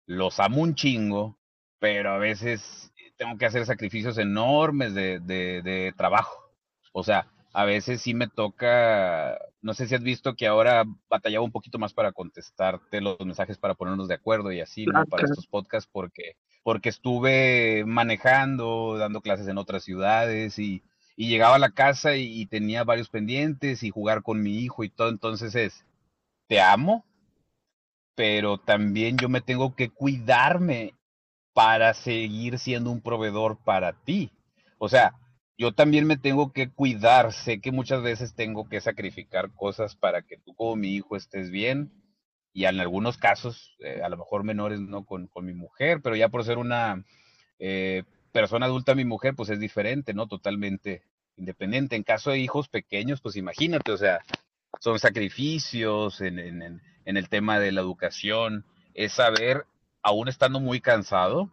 los 0.05 0.39
amo 0.39 0.61
un 0.61 0.75
chingo, 0.75 1.37
pero 1.79 2.11
a 2.11 2.17
veces 2.17 2.93
tengo 3.17 3.37
que 3.37 3.45
hacer 3.45 3.65
sacrificios 3.65 4.17
enormes 4.17 4.93
de, 4.93 5.19
de, 5.19 5.93
trabajo. 5.95 6.51
O 6.91 7.03
sea, 7.03 7.27
a 7.53 7.65
veces 7.65 8.01
sí 8.01 8.13
me 8.13 8.27
toca, 8.27 9.37
no 9.61 9.73
sé 9.73 9.87
si 9.87 9.95
has 9.95 10.03
visto 10.03 10.35
que 10.35 10.47
ahora 10.47 10.83
batallaba 11.09 11.45
un 11.45 11.51
poquito 11.51 11.79
más 11.79 11.93
para 11.93 12.11
contestarte 12.11 13.01
los 13.01 13.19
mensajes 13.19 13.57
para 13.57 13.75
ponernos 13.75 14.07
de 14.07 14.15
acuerdo 14.15 14.51
y 14.51 14.59
así, 14.59 14.85
¿no? 14.85 15.05
Para 15.05 15.25
estos 15.25 15.47
podcasts, 15.47 15.89
porque, 15.91 16.35
porque 16.63 16.89
estuve 16.89 17.83
manejando, 17.85 18.97
dando 18.97 19.21
clases 19.21 19.47
en 19.47 19.57
otras 19.57 19.83
ciudades 19.83 20.59
y, 20.59 20.83
y 21.15 21.29
llegaba 21.29 21.55
a 21.55 21.59
la 21.59 21.71
casa 21.71 22.15
y, 22.15 22.41
y, 22.41 22.45
tenía 22.47 22.83
varios 22.83 23.09
pendientes 23.09 23.83
y 23.83 23.91
jugar 23.91 24.23
con 24.23 24.41
mi 24.41 24.59
hijo 24.59 24.83
y 24.83 24.89
todo. 24.89 25.09
Entonces 25.09 25.55
es, 25.55 25.85
te 26.47 26.59
amo, 26.59 27.05
pero 28.15 28.57
también 28.57 29.17
yo 29.17 29.29
me 29.29 29.41
tengo 29.41 29.75
que 29.75 29.89
cuidarme 29.89 30.93
para 31.53 31.93
seguir 31.93 32.59
siendo 32.59 32.91
un 32.91 33.01
proveedor 33.01 33.57
para 33.63 33.93
ti. 34.03 34.31
O 34.77 34.89
sea, 34.89 35.13
yo 35.57 35.71
también 35.73 36.05
me 36.05 36.17
tengo 36.17 36.51
que 36.51 36.69
cuidar, 36.71 37.31
sé 37.31 37.61
que 37.61 37.71
muchas 37.71 38.01
veces 38.01 38.35
tengo 38.35 38.67
que 38.67 38.81
sacrificar 38.81 39.53
cosas 39.53 39.95
para 39.95 40.23
que 40.23 40.37
tú 40.37 40.55
como 40.55 40.75
mi 40.75 40.95
hijo 40.95 41.15
estés 41.15 41.51
bien 41.51 41.91
y 42.53 42.65
en 42.65 42.79
algunos 42.79 43.17
casos, 43.17 43.75
eh, 43.79 44.01
a 44.03 44.09
lo 44.09 44.17
mejor 44.17 44.43
menores, 44.43 44.79
no 44.79 45.05
con, 45.05 45.27
con, 45.27 45.45
mi 45.45 45.53
mujer, 45.53 46.01
pero 46.01 46.15
ya 46.15 46.29
por 46.29 46.43
ser 46.43 46.59
una 46.59 47.03
eh, 47.57 48.03
persona 48.31 48.67
adulta, 48.67 48.93
mi 48.93 49.05
mujer, 49.05 49.35
pues 49.35 49.49
es 49.49 49.59
diferente, 49.59 50.13
¿no? 50.13 50.27
Totalmente 50.27 51.01
independiente. 51.35 51.95
En 51.95 52.03
caso 52.03 52.29
de 52.29 52.39
hijos 52.39 52.69
pequeños, 52.69 53.21
pues 53.21 53.35
imagínate, 53.37 53.91
o 53.91 53.97
sea, 53.97 54.19
son 54.79 54.99
sacrificios 54.99 56.21
en, 56.21 56.39
en, 56.39 56.81
en 57.05 57.17
el 57.17 57.29
tema 57.29 57.59
de 57.59 57.71
la 57.71 57.81
educación, 57.81 58.65
es 58.93 59.13
saber, 59.13 59.65
aún 60.01 60.27
estando 60.27 60.59
muy 60.59 60.81
cansado, 60.81 61.49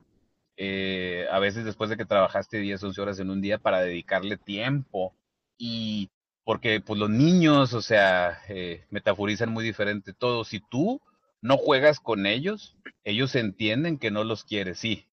eh, 0.62 1.26
a 1.30 1.38
veces 1.38 1.64
después 1.64 1.88
de 1.88 1.96
que 1.96 2.04
trabajaste 2.04 2.58
10, 2.58 2.82
11 2.84 3.00
horas 3.00 3.18
en 3.18 3.30
un 3.30 3.40
día 3.40 3.58
para 3.58 3.80
dedicarle 3.80 4.36
tiempo 4.36 5.14
y 5.56 6.10
porque 6.44 6.80
pues 6.80 6.98
los 6.98 7.08
niños, 7.08 7.72
o 7.72 7.80
sea, 7.80 8.42
eh, 8.48 8.84
metaforizan 8.90 9.50
muy 9.50 9.64
diferente 9.64 10.12
todo. 10.12 10.44
Si 10.44 10.60
tú 10.60 11.00
no 11.40 11.56
juegas 11.56 12.00
con 12.00 12.26
ellos, 12.26 12.76
ellos 13.04 13.34
entienden 13.36 13.98
que 13.98 14.10
no 14.10 14.24
los 14.24 14.44
quieres, 14.44 14.78
sí. 14.78 15.06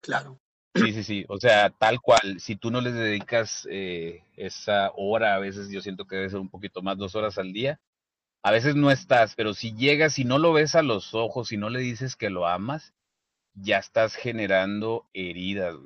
Claro. 0.00 0.38
Sí, 0.74 0.92
sí, 0.92 1.04
sí. 1.04 1.24
O 1.28 1.38
sea, 1.38 1.70
tal 1.70 2.00
cual, 2.00 2.40
si 2.40 2.56
tú 2.56 2.70
no 2.70 2.80
les 2.80 2.94
dedicas 2.94 3.66
eh, 3.70 4.24
esa 4.36 4.90
hora, 4.96 5.36
a 5.36 5.38
veces 5.38 5.68
yo 5.70 5.80
siento 5.80 6.06
que 6.06 6.16
debe 6.16 6.30
ser 6.30 6.40
un 6.40 6.48
poquito 6.48 6.82
más, 6.82 6.98
dos 6.98 7.14
horas 7.14 7.38
al 7.38 7.52
día, 7.52 7.80
a 8.42 8.50
veces 8.50 8.74
no 8.74 8.90
estás, 8.90 9.34
pero 9.36 9.54
si 9.54 9.74
llegas 9.74 10.18
y 10.18 10.24
no 10.24 10.38
lo 10.38 10.52
ves 10.52 10.74
a 10.74 10.82
los 10.82 11.14
ojos 11.14 11.52
y 11.52 11.56
no 11.56 11.70
le 11.70 11.80
dices 11.80 12.16
que 12.16 12.28
lo 12.28 12.46
amas, 12.46 12.92
ya 13.54 13.78
estás 13.78 14.16
generando 14.16 15.06
heridas. 15.14 15.76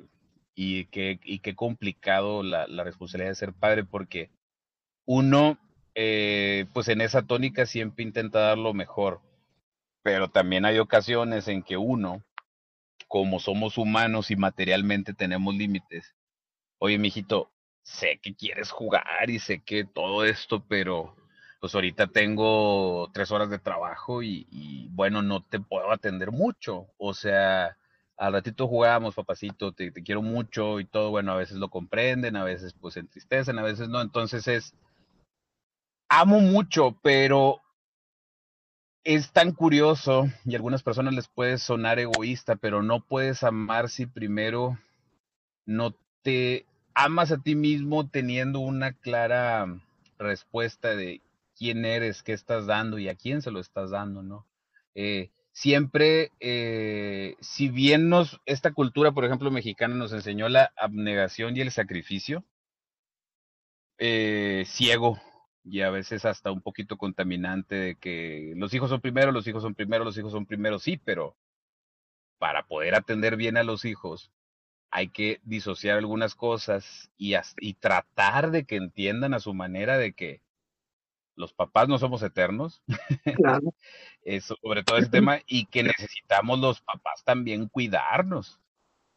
Y 0.55 0.85
qué, 0.87 1.19
y 1.23 1.39
qué 1.39 1.55
complicado 1.55 2.43
la, 2.43 2.67
la, 2.67 2.83
responsabilidad 2.83 3.31
de 3.31 3.35
ser 3.35 3.53
padre, 3.53 3.85
porque 3.85 4.29
uno, 5.05 5.57
eh, 5.95 6.65
pues 6.73 6.89
en 6.89 6.99
esa 6.99 7.21
tónica 7.21 7.65
siempre 7.65 8.03
intenta 8.03 8.39
dar 8.39 8.57
lo 8.57 8.73
mejor, 8.73 9.21
pero 10.03 10.29
también 10.29 10.65
hay 10.65 10.79
ocasiones 10.79 11.47
en 11.47 11.63
que 11.63 11.77
uno, 11.77 12.23
como 13.09 13.39
somos 13.39 13.77
humanos 13.77 14.31
y 14.31 14.37
materialmente 14.37 15.13
tenemos 15.13 15.53
límites, 15.55 16.15
oye, 16.77 16.97
mijito, 16.97 17.51
sé 17.81 18.19
que 18.21 18.35
quieres 18.35 18.71
jugar 18.71 19.29
y 19.29 19.39
sé 19.39 19.61
que 19.63 19.83
todo 19.83 20.23
esto, 20.23 20.63
pero 20.67 21.15
pues 21.59 21.73
ahorita 21.75 22.07
tengo 22.07 23.09
tres 23.11 23.31
horas 23.31 23.49
de 23.49 23.59
trabajo 23.59 24.23
y, 24.23 24.87
bueno, 24.91 25.21
no 25.21 25.43
te 25.43 25.59
puedo 25.59 25.91
atender 25.91 26.31
mucho. 26.31 26.87
O 26.97 27.13
sea, 27.13 27.75
al 28.15 28.33
ratito 28.33 28.67
jugamos, 28.67 29.15
papacito, 29.15 29.73
te, 29.73 29.91
te, 29.91 30.03
quiero 30.03 30.21
mucho 30.21 30.79
y 30.79 30.85
todo, 30.85 31.09
bueno, 31.09 31.33
a 31.33 31.37
veces 31.37 31.57
lo 31.57 31.69
comprenden, 31.69 32.37
a 32.37 32.43
veces 32.43 32.73
pues 32.79 32.95
entristecen, 32.95 33.59
a 33.59 33.63
veces 33.63 33.89
no. 33.89 34.01
Entonces 34.01 34.47
es, 34.47 34.75
amo 36.09 36.39
mucho, 36.39 36.97
pero 37.01 37.59
es 39.03 39.31
tan 39.31 39.53
curioso 39.53 40.27
y 40.45 40.53
a 40.53 40.57
algunas 40.57 40.83
personas 40.83 41.13
les 41.13 41.27
puede 41.27 41.57
sonar 41.57 41.99
egoísta, 41.99 42.55
pero 42.55 42.83
no 42.83 43.01
puedes 43.01 43.43
amar 43.43 43.89
si 43.89 44.05
primero 44.05 44.77
no 45.65 45.95
te 46.21 46.65
amas 46.93 47.31
a 47.31 47.37
ti 47.37 47.55
mismo 47.55 48.09
teniendo 48.09 48.59
una 48.59 48.93
clara 48.93 49.67
respuesta 50.17 50.95
de 50.95 51.21
quién 51.57 51.85
eres, 51.85 52.23
qué 52.23 52.33
estás 52.33 52.65
dando 52.65 52.99
y 52.99 53.07
a 53.07 53.15
quién 53.15 53.41
se 53.41 53.51
lo 53.51 53.59
estás 53.59 53.91
dando, 53.91 54.21
¿no? 54.21 54.45
Eh, 54.95 55.29
siempre, 55.51 56.31
eh, 56.39 57.35
si 57.39 57.69
bien 57.69 58.09
nos, 58.09 58.39
esta 58.45 58.71
cultura, 58.73 59.11
por 59.11 59.25
ejemplo, 59.25 59.51
mexicana 59.51 59.95
nos 59.95 60.11
enseñó 60.13 60.49
la 60.49 60.71
abnegación 60.75 61.55
y 61.55 61.61
el 61.61 61.71
sacrificio, 61.71 62.43
eh, 63.97 64.63
ciego 64.65 65.19
y 65.63 65.81
a 65.81 65.89
veces 65.89 66.25
hasta 66.25 66.51
un 66.51 66.61
poquito 66.61 66.97
contaminante 66.97 67.75
de 67.75 67.95
que 67.95 68.53
los 68.55 68.73
hijos 68.73 68.89
son 68.89 69.01
primero, 69.01 69.31
los 69.31 69.47
hijos 69.47 69.63
son 69.63 69.75
primero, 69.75 70.03
los 70.03 70.17
hijos 70.17 70.31
son 70.31 70.45
primero, 70.45 70.79
sí, 70.79 70.97
pero 70.97 71.35
para 72.37 72.67
poder 72.67 72.95
atender 72.95 73.35
bien 73.35 73.57
a 73.57 73.63
los 73.63 73.85
hijos 73.85 74.31
hay 74.91 75.09
que 75.09 75.39
disociar 75.43 75.97
algunas 75.97 76.35
cosas 76.35 77.11
y, 77.17 77.35
y 77.59 77.73
tratar 77.75 78.51
de 78.51 78.65
que 78.65 78.77
entiendan 78.77 79.33
a 79.33 79.39
su 79.39 79.53
manera 79.53 79.97
de 79.97 80.13
que 80.13 80.41
los 81.39 81.53
papás 81.53 81.87
no 81.87 81.97
somos 81.97 82.21
eternos, 82.21 82.83
claro. 83.37 83.73
sobre 84.61 84.83
todo 84.83 84.97
ese 84.97 85.09
tema, 85.09 85.39
y 85.47 85.65
que 85.67 85.83
necesitamos 85.83 86.59
los 86.59 86.81
papás 86.81 87.23
también 87.23 87.69
cuidarnos. 87.69 88.59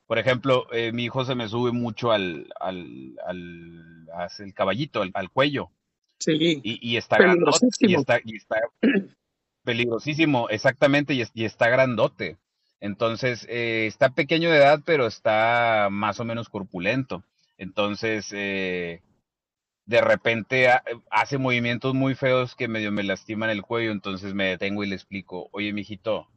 Por 0.06 0.18
ejemplo, 0.18 0.72
eh, 0.72 0.92
mi 0.92 1.04
hijo 1.04 1.24
se 1.24 1.34
me 1.34 1.48
sube 1.48 1.72
mucho 1.72 2.12
al, 2.12 2.52
al, 2.60 3.18
al, 3.26 4.08
al 4.12 4.54
caballito, 4.54 5.02
al, 5.02 5.30
cuello. 5.30 5.72
Sí. 6.24 6.60
Y, 6.62 6.96
está 6.96 7.18
peligrosísimo. 7.18 7.90
Y 7.90 7.94
está, 7.94 8.20
y 8.24 8.36
está 8.36 8.60
peligrosísimo, 9.64 10.48
exactamente, 10.48 11.14
y, 11.14 11.22
y 11.34 11.44
está 11.44 11.68
grandote. 11.68 12.38
Entonces, 12.80 13.46
eh, 13.48 13.86
está 13.86 14.10
pequeño 14.10 14.50
de 14.50 14.58
edad, 14.58 14.80
pero 14.84 15.06
está 15.06 15.88
más 15.90 16.18
o 16.18 16.24
menos 16.24 16.48
corpulento. 16.48 17.22
Entonces, 17.56 18.32
eh, 18.32 19.02
de 19.86 20.00
repente 20.00 20.68
hace 21.10 21.38
movimientos 21.38 21.94
muy 21.94 22.16
feos 22.16 22.56
que 22.56 22.66
medio 22.66 22.90
me 22.90 23.04
lastiman 23.04 23.50
el 23.50 23.62
cuello, 23.62 23.92
entonces 23.92 24.34
me 24.34 24.46
detengo 24.46 24.82
y 24.82 24.88
le 24.88 24.96
explico, 24.96 25.48
oye, 25.52 25.72
mijito, 25.72 26.28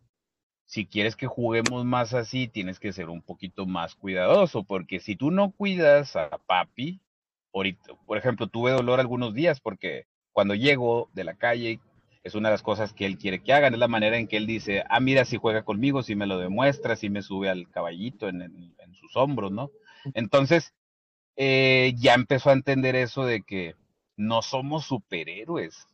si 0.66 0.86
quieres 0.86 1.16
que 1.16 1.28
juguemos 1.28 1.84
más 1.86 2.14
así, 2.14 2.48
tienes 2.48 2.80
que 2.80 2.94
ser 2.94 3.10
un 3.10 3.24
poquito 3.24 3.66
más 3.66 3.96
cuidadoso, 3.96 4.64
porque 4.64 5.00
si 5.00 5.16
tú 5.16 5.32
no 5.32 5.52
cuidas 5.52 6.16
a 6.16 6.30
papi 6.46 7.02
ahorita, 7.56 7.94
por 8.06 8.18
ejemplo, 8.18 8.48
tuve 8.48 8.72
dolor 8.72 9.00
algunos 9.00 9.34
días 9.34 9.60
porque 9.60 10.06
cuando 10.34 10.54
llego 10.56 11.10
de 11.14 11.24
la 11.24 11.36
calle 11.36 11.80
es 12.24 12.36
una 12.36 12.50
de 12.50 12.54
las 12.54 12.64
cosas 12.64 12.94
que 12.94 13.06
él 13.06 13.18
quiere 13.18 13.42
que 13.42 13.54
hagan, 13.54 13.74
es 13.74 13.80
la 13.80 13.88
manera 13.88 14.18
en 14.18 14.28
que 14.28 14.38
él 14.38 14.48
dice, 14.48 14.84
ah, 14.90 15.00
mira, 15.00 15.26
si 15.26 15.38
juega 15.38 15.64
conmigo, 15.64 16.04
si 16.04 16.16
me 16.16 16.28
lo 16.28 16.40
demuestra, 16.40 16.96
si 16.96 17.10
me 17.10 17.22
sube 17.22 17.50
al 17.50 17.70
caballito 17.70 18.28
en, 18.28 18.42
en 18.42 18.94
sus 18.96 19.16
hombros, 19.16 19.52
¿no? 19.52 19.72
Entonces, 20.14 20.74
eh, 21.38 21.94
ya 21.98 22.14
empezó 22.14 22.50
a 22.50 22.54
entender 22.54 22.96
eso 22.96 23.26
de 23.26 23.42
que 23.42 23.76
no 24.18 24.42
somos 24.42 24.86
superhéroes. 24.86 25.88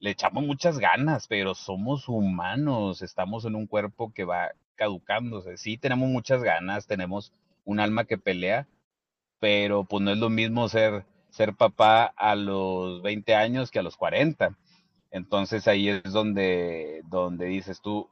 Le 0.00 0.10
echamos 0.10 0.44
muchas 0.44 0.78
ganas, 0.78 1.28
pero 1.28 1.54
somos 1.54 2.08
humanos, 2.08 3.02
estamos 3.02 3.44
en 3.44 3.54
un 3.54 3.66
cuerpo 3.66 4.12
que 4.12 4.24
va 4.24 4.52
caducándose. 4.74 5.56
Sí, 5.58 5.76
tenemos 5.76 6.08
muchas 6.08 6.42
ganas, 6.42 6.86
tenemos 6.86 7.32
un 7.64 7.80
alma 7.80 8.04
que 8.04 8.18
pelea, 8.18 8.66
pero 9.40 9.84
pues 9.84 10.02
no 10.02 10.12
es 10.12 10.18
lo 10.18 10.30
mismo 10.30 10.68
ser, 10.68 11.04
ser 11.30 11.54
papá 11.54 12.12
a 12.16 12.36
los 12.36 13.02
20 13.02 13.34
años 13.34 13.70
que 13.70 13.78
a 13.80 13.82
los 13.82 13.96
40. 13.96 14.56
Entonces 15.10 15.66
ahí 15.66 15.88
es 15.88 16.12
donde, 16.12 17.02
donde 17.08 17.46
dices 17.46 17.80
tú, 17.80 18.08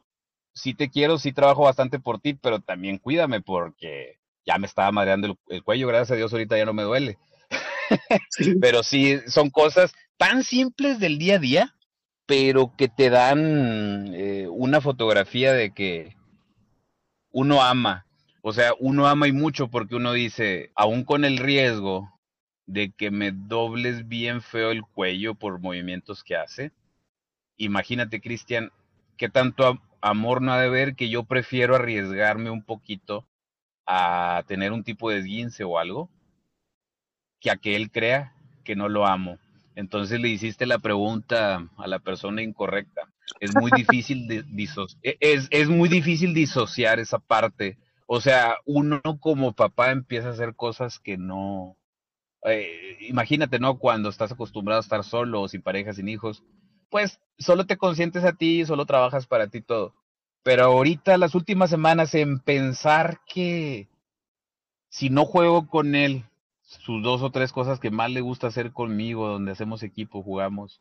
sí 0.54 0.74
te 0.74 0.90
quiero, 0.90 1.18
sí 1.18 1.32
trabajo 1.32 1.62
bastante 1.62 2.00
por 2.00 2.18
ti, 2.18 2.34
pero 2.34 2.60
también 2.60 2.98
cuídame 2.98 3.40
porque 3.40 4.18
ya 4.44 4.58
me 4.58 4.66
estaba 4.66 4.90
madreando 4.90 5.36
el, 5.48 5.62
cuello, 5.62 5.86
gracias 5.86 6.12
a 6.12 6.16
Dios 6.16 6.32
ahorita 6.32 6.56
ya 6.56 6.64
no 6.64 6.72
me 6.72 6.82
duele. 6.82 7.18
pero 8.60 8.82
sí, 8.82 9.20
son 9.26 9.50
cosas 9.50 9.94
tan 10.16 10.42
simples 10.42 10.98
del 10.98 11.18
día 11.18 11.36
a 11.36 11.38
día, 11.38 11.74
pero 12.26 12.74
que 12.76 12.88
te 12.88 13.10
dan 13.10 14.12
eh, 14.14 14.48
una 14.50 14.80
fotografía 14.80 15.52
de 15.52 15.72
que 15.72 16.16
uno 17.30 17.62
ama. 17.62 18.07
O 18.42 18.52
sea, 18.52 18.72
uno 18.78 19.06
ama 19.06 19.28
y 19.28 19.32
mucho 19.32 19.68
porque 19.68 19.96
uno 19.96 20.12
dice, 20.12 20.70
aún 20.74 21.04
con 21.04 21.24
el 21.24 21.38
riesgo 21.38 22.12
de 22.66 22.92
que 22.92 23.10
me 23.10 23.32
dobles 23.32 24.08
bien 24.08 24.42
feo 24.42 24.70
el 24.70 24.82
cuello 24.82 25.34
por 25.34 25.60
movimientos 25.60 26.22
que 26.22 26.36
hace, 26.36 26.72
imagínate, 27.56 28.20
Cristian, 28.20 28.70
qué 29.16 29.28
tanto 29.28 29.80
amor 30.00 30.42
no 30.42 30.52
ha 30.52 30.60
de 30.60 30.68
ver 30.68 30.94
que 30.94 31.08
yo 31.08 31.24
prefiero 31.24 31.74
arriesgarme 31.74 32.50
un 32.50 32.62
poquito 32.62 33.26
a 33.86 34.44
tener 34.46 34.72
un 34.72 34.84
tipo 34.84 35.10
de 35.10 35.18
esguince 35.18 35.64
o 35.64 35.78
algo, 35.78 36.10
que 37.40 37.50
a 37.50 37.56
que 37.56 37.74
él 37.74 37.90
crea 37.90 38.34
que 38.64 38.76
no 38.76 38.88
lo 38.88 39.06
amo. 39.06 39.38
Entonces 39.74 40.20
le 40.20 40.28
hiciste 40.28 40.66
la 40.66 40.78
pregunta 40.78 41.68
a 41.76 41.86
la 41.86 42.00
persona 42.00 42.42
incorrecta. 42.42 43.02
Es 43.40 43.54
muy 43.54 43.70
difícil 43.70 44.30
e, 44.30 45.16
es, 45.20 45.48
es 45.50 45.68
muy 45.68 45.88
difícil 45.88 46.34
disociar 46.34 46.98
esa 46.98 47.18
parte. 47.18 47.78
O 48.10 48.22
sea, 48.22 48.56
uno 48.64 49.02
como 49.20 49.52
papá 49.52 49.90
empieza 49.90 50.28
a 50.28 50.32
hacer 50.32 50.56
cosas 50.56 50.98
que 50.98 51.18
no. 51.18 51.76
Eh, 52.44 52.96
imagínate, 53.00 53.58
¿no? 53.58 53.78
Cuando 53.78 54.08
estás 54.08 54.32
acostumbrado 54.32 54.78
a 54.78 54.82
estar 54.82 55.04
solo, 55.04 55.46
sin 55.46 55.60
pareja, 55.60 55.92
sin 55.92 56.08
hijos, 56.08 56.42
pues 56.88 57.20
solo 57.38 57.66
te 57.66 57.76
consientes 57.76 58.24
a 58.24 58.32
ti, 58.32 58.64
solo 58.64 58.86
trabajas 58.86 59.26
para 59.26 59.48
ti 59.48 59.60
todo. 59.60 59.94
Pero 60.42 60.64
ahorita 60.64 61.18
las 61.18 61.34
últimas 61.34 61.68
semanas 61.68 62.14
en 62.14 62.40
pensar 62.40 63.20
que 63.26 63.88
si 64.88 65.10
no 65.10 65.26
juego 65.26 65.68
con 65.68 65.94
él, 65.94 66.24
sus 66.62 67.02
dos 67.02 67.20
o 67.20 67.30
tres 67.30 67.52
cosas 67.52 67.78
que 67.78 67.90
más 67.90 68.10
le 68.10 68.22
gusta 68.22 68.46
hacer 68.46 68.72
conmigo, 68.72 69.28
donde 69.28 69.52
hacemos 69.52 69.82
equipo, 69.82 70.22
jugamos, 70.22 70.80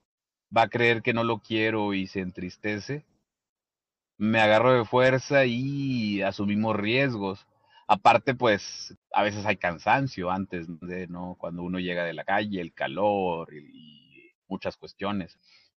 va 0.55 0.61
a 0.61 0.69
creer 0.69 1.01
que 1.01 1.13
no 1.13 1.25
lo 1.25 1.39
quiero 1.39 1.93
y 1.93 2.07
se 2.07 2.21
entristece. 2.21 3.05
Me 4.17 4.39
agarro 4.39 4.73
de 4.73 4.85
fuerza 4.85 5.45
y 5.45 6.21
asumimos 6.21 6.75
riesgos. 6.75 7.45
Aparte, 7.87 8.35
pues, 8.35 8.95
a 9.13 9.23
veces 9.23 9.45
hay 9.45 9.57
cansancio 9.57 10.31
antes 10.31 10.67
de, 10.81 11.07
¿no? 11.07 11.35
Cuando 11.39 11.63
uno 11.63 11.79
llega 11.79 12.03
de 12.03 12.13
la 12.13 12.25
calle, 12.25 12.59
el 12.61 12.73
calor 12.73 13.53
y, 13.53 14.33
muchas 14.47 14.77
cuestiones. 14.77 15.37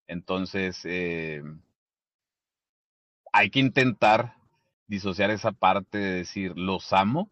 Entonces, 0.08 0.82
eh, 0.86 1.42
hay 3.32 3.50
que 3.50 3.60
intentar 3.60 4.36
disociar 4.88 5.32
esa 5.32 5.52
parte 5.52 5.98
de 5.98 6.12
decir, 6.12 6.58
los 6.58 6.92
amo, 6.94 7.32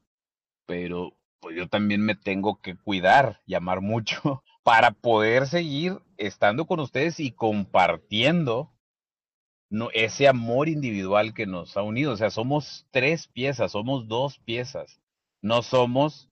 pero 0.65 1.13
pues 1.39 1.55
yo 1.55 1.67
también 1.67 2.01
me 2.01 2.15
tengo 2.15 2.59
que 2.61 2.75
cuidar, 2.75 3.41
llamar 3.45 3.81
mucho, 3.81 4.43
para 4.63 4.91
poder 4.91 5.47
seguir 5.47 5.99
estando 6.17 6.65
con 6.65 6.79
ustedes 6.79 7.19
y 7.19 7.31
compartiendo 7.31 8.71
no, 9.75 9.89
ese 9.93 10.27
amor 10.29 10.69
individual 10.69 11.33
que 11.33 11.45
nos 11.45 11.75
ha 11.75 11.81
unido. 11.81 12.13
O 12.13 12.17
sea, 12.17 12.29
somos 12.29 12.87
tres 12.91 13.27
piezas, 13.27 13.73
somos 13.73 14.07
dos 14.07 14.39
piezas, 14.39 15.01
no 15.41 15.61
somos 15.61 16.29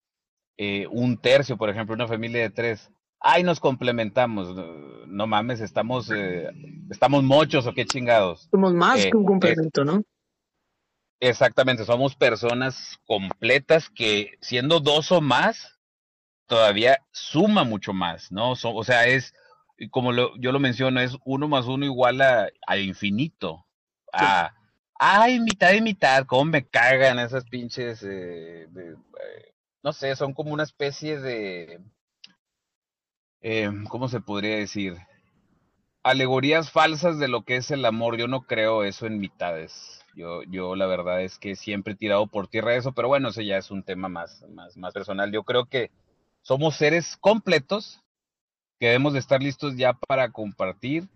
eh, 0.58 0.88
un 0.90 1.18
tercio, 1.18 1.58
por 1.58 1.70
ejemplo, 1.70 1.94
una 1.94 2.08
familia 2.08 2.42
de 2.42 2.50
tres. 2.50 2.90
Ay, 3.20 3.44
nos 3.44 3.60
complementamos. 3.60 4.56
No, 5.08 5.28
mames, 5.28 5.60
estamos, 5.60 6.10
eh, 6.10 6.50
estamos 6.90 7.24
mochos 7.24 7.68
o 7.68 7.74
qué 7.74 7.86
chingados. 7.86 8.48
Somos 8.50 8.74
más 8.74 9.06
que 9.06 9.16
un 9.16 9.24
eh, 9.24 9.28
complemento, 9.28 9.84
¿no? 9.84 10.04
Exactamente, 11.20 11.84
somos 11.86 12.16
personas 12.16 12.98
completas 13.06 13.90
que 13.90 14.32
siendo 14.42 14.80
dos 14.80 15.12
o 15.12 15.20
más, 15.20 15.80
todavía 16.48 16.98
suma 17.12 17.64
mucho 17.64 17.94
más, 17.94 18.30
¿no? 18.30 18.52
o 18.52 18.84
sea, 18.84 19.06
es, 19.08 19.34
como 19.90 20.12
yo 20.14 20.52
lo 20.52 20.60
menciono, 20.60 21.00
es 21.00 21.18
uno 21.26 21.48
más 21.48 21.66
uno 21.66 21.86
igual 21.86 22.22
a, 22.22 22.78
infinito. 22.78 23.66
A, 24.12 24.54
ay, 25.00 25.40
mitad 25.40 25.74
y 25.74 25.82
mitad, 25.82 26.26
cómo 26.26 26.46
me 26.46 26.66
cagan 26.66 27.20
esas 27.20 27.46
pinches, 27.46 28.04
eh, 28.08 28.68
no 29.82 29.94
sé, 29.94 30.16
son 30.16 30.34
como 30.34 30.54
una 30.54 30.64
especie 30.64 31.20
de 31.20 31.82
eh, 33.46 33.70
¿cómo 33.90 34.08
se 34.08 34.22
podría 34.22 34.56
decir? 34.56 34.96
Alegorías 36.02 36.72
falsas 36.72 37.20
de 37.20 37.28
lo 37.28 37.44
que 37.44 37.58
es 37.58 37.72
el 37.72 37.84
amor. 37.84 38.18
Yo 38.18 38.28
no 38.28 38.44
creo 38.44 38.86
eso 38.86 39.06
en 39.06 39.20
mitades. 39.20 40.02
Yo, 40.16 40.44
yo 40.44 40.76
la 40.78 40.86
verdad 40.86 41.22
es 41.22 41.38
que 41.40 41.58
siempre 41.58 41.94
he 41.94 41.98
tirado 41.98 42.26
por 42.28 42.48
tierra 42.48 42.76
eso, 42.76 42.94
pero 42.94 43.10
bueno, 43.10 43.30
ese 43.30 43.46
ya 43.46 43.58
es 43.58 43.70
un 43.70 43.84
tema 43.84 44.08
más, 44.08 44.46
más, 44.50 44.78
más 44.78 44.94
personal. 44.94 45.32
Yo 45.32 45.44
creo 45.44 45.66
que 45.66 45.92
somos 46.42 46.78
seres 46.78 47.18
completos 47.18 48.02
que 48.80 48.88
debemos 48.88 49.14
de 49.14 49.20
estar 49.20 49.42
listos 49.42 49.78
ya 49.78 49.94
para 49.94 50.32
compartir 50.32 51.08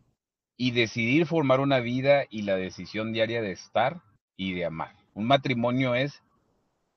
y 0.58 0.72
decidir 0.72 1.26
formar 1.26 1.60
una 1.60 1.80
vida 1.80 2.26
y 2.30 2.42
la 2.44 2.56
decisión 2.56 3.14
diaria 3.14 3.42
de 3.42 3.52
estar 3.52 4.02
y 4.36 4.54
de 4.54 4.66
amar. 4.66 4.96
Un 5.14 5.28
matrimonio 5.28 5.96
es 5.96 6.24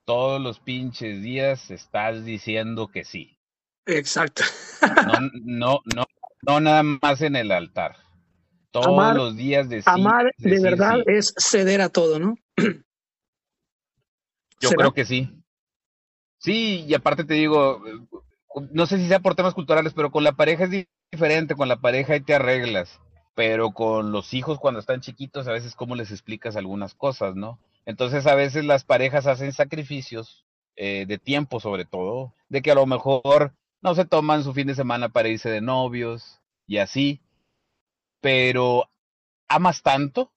todos 0.05 0.41
los 0.41 0.61
pinches 0.61 1.23
días 1.23 1.71
estás 1.71 2.25
diciendo 2.25 2.89
que 2.89 3.05
sí. 3.05 3.39
Exacto. 3.87 4.43
No, 5.45 5.81
no, 5.95 6.07
no, 6.47 6.61
nada 6.61 6.83
más 6.83 7.21
en 7.21 7.37
el 7.37 7.53
altar. 7.53 7.97
Todos 8.71 9.17
los 9.17 9.37
días 9.37 9.69
de 9.69 9.83
Amar 9.87 10.33
de, 10.39 10.61
verdad 10.61 11.01
es 11.07 11.35
ceder 11.37 11.81
a 11.81 11.89
todo, 11.89 12.19
¿no? 12.19 12.37
Yo 14.61 14.71
creo 14.71 14.93
que 14.93 15.05
sí. 15.05 15.29
Sí, 16.39 16.85
y 16.87 16.95
aparte 16.95 17.25
te 17.25 17.35
digo, 17.35 17.83
no 18.71 18.87
sé 18.87 18.99
si 18.99 19.09
sea 19.09 19.21
por 19.21 19.35
temas 19.35 19.55
culturales, 19.55 19.93
pero 19.95 20.11
con 20.11 20.25
la 20.25 20.33
pareja 20.33 20.65
es 20.65 20.87
diferente, 21.13 21.55
con 21.55 21.69
la 21.69 21.81
pareja 21.81 22.15
ahí 22.15 22.21
te 22.21 22.35
arreglas, 22.35 23.01
pero 23.35 23.73
con 23.73 24.13
los 24.13 24.35
hijos 24.35 24.59
cuando 24.59 24.81
están 24.81 25.01
chiquitos 25.01 25.47
a 25.47 25.53
veces 25.53 25.75
cómo 25.75 25.95
les 25.95 26.11
explicas 26.11 26.57
algunas 26.57 26.95
cosas, 26.95 27.37
¿no? 27.37 27.59
Entonces 27.87 28.27
a 28.27 28.35
veces 28.35 28.65
las 28.65 28.85
parejas 28.85 29.27
hacen 29.27 29.53
sacrificios 29.53 30.45
eh, 30.77 31.07
de 31.07 31.19
tiempo 31.19 31.61
sobre 31.61 31.85
todo, 31.85 32.35
de 32.49 32.63
que 32.63 32.71
a 32.71 32.75
lo 32.75 32.87
mejor 32.87 33.55
no 33.83 33.95
se 33.95 34.05
toman 34.05 34.45
su 34.45 34.53
fin 34.53 34.67
de 34.67 34.75
semana 34.75 35.09
para 35.09 35.29
irse 35.29 35.51
de 35.51 35.61
novios 35.61 36.41
y 36.67 36.79
así, 36.79 37.21
pero 38.21 38.91
amas 39.49 39.83
tanto, 39.83 40.33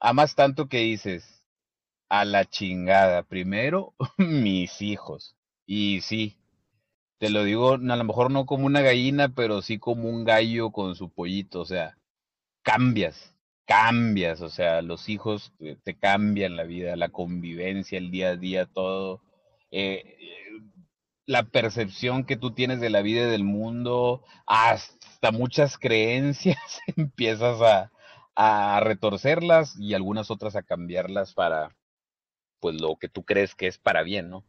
amas 0.00 0.34
tanto 0.34 0.68
que 0.68 0.78
dices, 0.78 1.36
a 2.08 2.24
la 2.24 2.44
chingada, 2.44 3.22
primero 3.22 3.94
mis 4.18 4.80
hijos. 4.82 5.36
Y 5.66 6.00
sí, 6.02 6.38
te 7.18 7.30
lo 7.30 7.44
digo, 7.44 7.74
a 7.74 7.78
lo 7.78 8.04
mejor 8.04 8.30
no 8.30 8.46
como 8.46 8.66
una 8.66 8.82
gallina, 8.82 9.30
pero 9.30 9.62
sí 9.62 9.78
como 9.78 10.08
un 10.08 10.24
gallo 10.24 10.70
con 10.70 10.94
su 10.94 11.10
pollito, 11.10 11.60
o 11.60 11.64
sea, 11.64 11.98
cambias, 12.62 13.34
cambias, 13.66 14.40
o 14.42 14.50
sea, 14.50 14.82
los 14.82 15.08
hijos 15.08 15.52
te, 15.84 15.96
cambian 15.98 16.56
la 16.56 16.64
vida, 16.64 16.96
la 16.96 17.10
convivencia, 17.10 17.98
el 17.98 18.10
día 18.10 18.30
a 18.30 18.36
día, 18.36 18.66
todo. 18.66 19.22
Eh, 19.70 20.16
la 21.26 21.44
percepción 21.44 22.24
que 22.24 22.36
tú 22.36 22.52
tienes 22.52 22.80
de 22.80 22.90
la 22.90 23.02
vida 23.02 23.22
y 23.26 23.30
del 23.30 23.44
mundo, 23.44 24.24
hasta 24.46 25.32
muchas 25.32 25.78
creencias, 25.78 26.80
empiezas 26.96 27.60
a, 27.62 27.92
a 28.36 28.80
retorcerlas 28.80 29.76
y 29.78 29.94
algunas 29.94 30.30
otras 30.30 30.56
a 30.56 30.62
cambiarlas 30.62 31.34
para 31.34 31.74
pues 32.60 32.80
lo 32.80 32.96
que 32.96 33.08
tú 33.08 33.24
crees 33.24 33.54
que 33.54 33.66
es 33.66 33.78
para 33.78 34.02
bien, 34.02 34.30
¿no? 34.30 34.44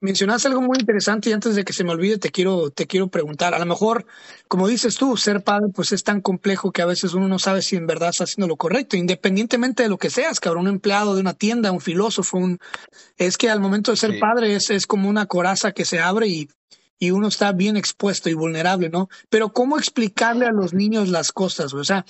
Mencionaste 0.00 0.46
algo 0.46 0.60
muy 0.60 0.76
interesante 0.78 1.28
y 1.28 1.32
antes 1.32 1.56
de 1.56 1.64
que 1.64 1.72
se 1.72 1.82
me 1.82 1.90
olvide 1.90 2.18
te 2.18 2.30
quiero, 2.30 2.70
te 2.70 2.86
quiero 2.86 3.08
preguntar. 3.08 3.52
A 3.54 3.58
lo 3.58 3.66
mejor, 3.66 4.06
como 4.46 4.68
dices 4.68 4.96
tú, 4.96 5.16
ser 5.16 5.42
padre 5.42 5.68
pues 5.74 5.90
es 5.90 6.04
tan 6.04 6.20
complejo 6.20 6.70
que 6.70 6.82
a 6.82 6.86
veces 6.86 7.14
uno 7.14 7.26
no 7.26 7.40
sabe 7.40 7.62
si 7.62 7.74
en 7.74 7.86
verdad 7.86 8.10
está 8.10 8.24
haciendo 8.24 8.46
lo 8.46 8.56
correcto, 8.56 8.96
independientemente 8.96 9.82
de 9.82 9.88
lo 9.88 9.98
que 9.98 10.10
seas, 10.10 10.38
cabrón, 10.38 10.68
un 10.68 10.74
empleado 10.74 11.14
de 11.14 11.20
una 11.20 11.34
tienda, 11.34 11.72
un 11.72 11.80
filósofo, 11.80 12.38
un... 12.38 12.58
es 13.16 13.36
que 13.36 13.50
al 13.50 13.60
momento 13.60 13.90
de 13.90 13.96
ser 13.96 14.20
padre 14.20 14.54
es, 14.54 14.70
es 14.70 14.86
como 14.86 15.08
una 15.08 15.26
coraza 15.26 15.72
que 15.72 15.84
se 15.84 15.98
abre 15.98 16.28
y, 16.28 16.48
y 16.98 17.10
uno 17.10 17.26
está 17.26 17.52
bien 17.52 17.76
expuesto 17.76 18.30
y 18.30 18.34
vulnerable, 18.34 18.90
¿no? 18.90 19.08
Pero 19.30 19.52
¿cómo 19.52 19.78
explicarle 19.78 20.46
a 20.46 20.52
los 20.52 20.74
niños 20.74 21.08
las 21.08 21.32
cosas? 21.32 21.74
O 21.74 21.82
sea, 21.82 22.04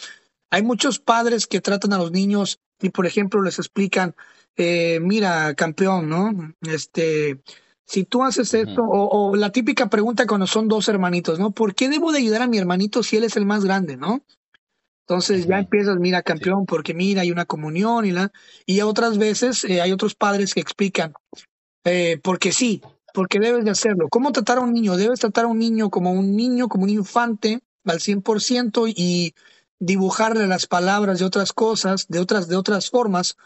hay 0.50 0.62
muchos 0.62 0.98
padres 0.98 1.46
que 1.46 1.60
tratan 1.60 1.92
a 1.92 1.98
los 1.98 2.10
niños 2.10 2.60
y, 2.80 2.90
por 2.90 3.06
ejemplo, 3.06 3.42
les 3.42 3.58
explican, 3.58 4.14
eh, 4.56 4.98
mira, 5.00 5.54
campeón, 5.54 6.08
¿no? 6.08 6.54
Este, 6.62 7.40
si 7.84 8.04
tú 8.04 8.22
haces 8.22 8.52
esto, 8.54 8.82
o, 8.82 9.34
la 9.36 9.50
típica 9.50 9.88
pregunta 9.88 10.26
cuando 10.26 10.46
son 10.46 10.68
dos 10.68 10.88
hermanitos, 10.88 11.38
¿no? 11.38 11.52
¿Por 11.52 11.74
qué 11.74 11.88
debo 11.88 12.12
de 12.12 12.18
ayudar 12.18 12.42
a 12.42 12.46
mi 12.46 12.58
hermanito 12.58 13.02
si 13.02 13.16
él 13.16 13.24
es 13.24 13.36
el 13.36 13.46
más 13.46 13.64
grande, 13.64 13.96
¿no? 13.96 14.22
Entonces 15.06 15.46
ya 15.46 15.58
empiezas, 15.58 15.96
mira, 15.98 16.22
campeón, 16.22 16.66
porque 16.66 16.92
mira, 16.92 17.22
hay 17.22 17.30
una 17.30 17.46
comunión 17.46 18.04
y 18.04 18.10
la... 18.10 18.30
Y 18.66 18.82
otras 18.82 19.16
veces 19.16 19.64
eh, 19.64 19.80
hay 19.80 19.90
otros 19.90 20.14
padres 20.14 20.52
que 20.52 20.60
explican, 20.60 21.14
eh, 21.84 22.20
porque 22.22 22.52
sí, 22.52 22.82
porque 23.14 23.40
debes 23.40 23.64
de 23.64 23.70
hacerlo. 23.70 24.08
¿Cómo 24.10 24.32
tratar 24.32 24.58
a 24.58 24.60
un 24.60 24.74
niño? 24.74 24.96
Debes 24.96 25.20
tratar 25.20 25.46
a 25.46 25.48
un 25.48 25.58
niño 25.58 25.88
como 25.88 26.12
un 26.12 26.36
niño, 26.36 26.68
como 26.68 26.84
un 26.84 26.90
infante, 26.90 27.60
al 27.86 28.00
100% 28.00 28.92
y 28.94 29.34
dibujarle 29.78 30.46
las 30.46 30.66
palabras 30.66 31.20
de 31.20 31.24
otras 31.24 31.54
cosas, 31.54 32.06
de 32.08 32.18
otras, 32.18 32.48
de 32.48 32.56
otras 32.56 32.90
formas, 32.90 33.36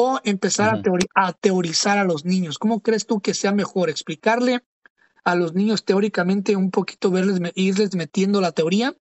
o 0.00 0.20
empezar 0.22 0.80
a, 1.16 1.32
teorizar 1.32 1.98
a 1.98 2.04
los 2.04 2.24
niños. 2.24 2.58
¿Cómo 2.58 2.82
crees 2.82 3.04
tú 3.04 3.20
que 3.20 3.34
sea 3.34 3.50
mejor 3.50 3.90
explicarle 3.90 4.60
a 5.24 5.34
los 5.34 5.54
niños 5.54 5.84
teóricamente 5.84 6.54
un 6.54 6.70
poquito, 6.70 7.10
verles, 7.10 7.40
irles 7.56 7.96
metiendo 7.96 8.40
la 8.40 8.52
teoría 8.52 8.94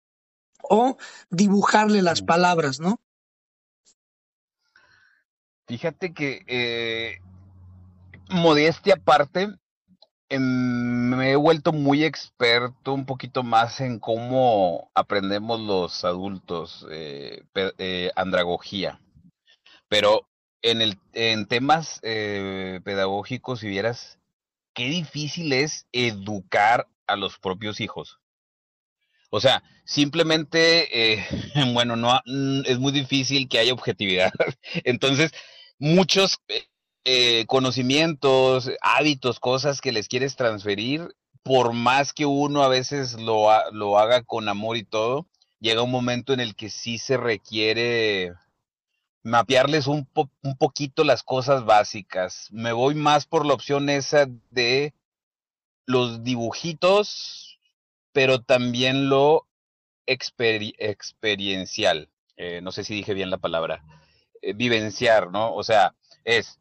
o 0.64 0.98
dibujarle 1.30 2.02
las 2.02 2.24
palabras, 2.24 2.80
¿no? 2.80 3.00
Fíjate 5.68 6.16
que, 6.16 6.42
eh, 6.48 7.20
modestia 8.32 8.96
aparte, 8.96 9.50
em, 10.30 11.10
me 11.16 11.34
he 11.34 11.36
vuelto 11.36 11.74
muy 11.74 12.06
experto 12.06 12.96
un 12.96 13.06
poquito 13.06 13.44
más 13.44 13.82
en 13.82 14.00
cómo 14.00 14.90
aprendemos 14.96 15.60
los 15.60 16.04
adultos 16.04 16.88
eh, 16.90 17.44
eh, 17.54 18.10
andragogía. 18.16 19.00
Pero 19.90 20.28
en, 20.72 20.82
el, 20.82 21.00
en 21.14 21.46
temas 21.48 22.00
pedagógicos, 22.02 23.60
si 23.60 23.68
vieras, 23.68 24.20
qué 24.74 24.90
difícil 24.90 25.54
es 25.54 25.88
educar 25.92 26.88
a 27.08 27.16
los 27.16 27.40
propios 27.40 27.82
hijos. 27.82 28.20
O 29.30 29.40
sea, 29.40 29.64
simplemente, 29.86 31.14
eh, 31.14 31.26
bueno, 31.74 31.96
no 31.96 32.14
mm, 32.26 32.62
es 32.66 32.80
muy 32.80 32.92
difícil 32.92 33.50
que 33.50 33.60
haya 33.60 33.74
objetividad. 33.74 34.32
Entonces, 34.84 35.32
muchos 35.80 36.38
eh, 36.48 36.64
eh, 37.06 37.46
conocimientos, 37.48 38.72
hábitos, 38.82 39.40
cosas 39.40 39.82
que 39.82 39.92
les 39.92 40.08
quieres 40.08 40.36
transferir, 40.36 41.16
por 41.44 41.74
más 41.74 42.14
que 42.14 42.26
uno 42.26 42.64
a 42.64 42.68
veces 42.68 43.14
lo, 43.14 43.48
lo 43.72 43.98
haga 44.00 44.24
con 44.24 44.50
amor 44.50 44.78
y 44.78 44.84
todo, 44.84 45.28
llega 45.60 45.82
un 45.82 45.92
momento 45.92 46.34
en 46.34 46.40
el 46.40 46.56
que 46.56 46.70
sí 46.70 46.98
se 46.98 47.18
requiere 47.18 48.34
mapearles 49.28 49.88
un, 49.88 50.08
un 50.44 50.58
poquito 50.58 51.04
las 51.04 51.24
cosas 51.24 51.66
básicas. 51.66 52.48
Me 52.52 52.72
voy 52.72 52.96
más 52.96 53.26
por 53.26 53.46
la 53.46 53.54
opción 53.54 53.90
esa 53.90 54.28
de 54.52 54.94
los 55.86 56.24
dibujitos 56.24 57.48
pero 58.18 58.42
también 58.42 59.10
lo 59.10 59.46
experiencial. 60.08 62.10
Eh, 62.36 62.62
no 62.64 62.72
sé 62.72 62.84
si 62.84 62.96
dije 62.96 63.14
bien 63.14 63.30
la 63.30 63.38
palabra. 63.38 63.84
Eh, 64.42 64.54
vivenciar, 64.54 65.30
¿no? 65.30 65.54
O 65.54 65.64
sea, 65.64 65.94
es 66.24 66.60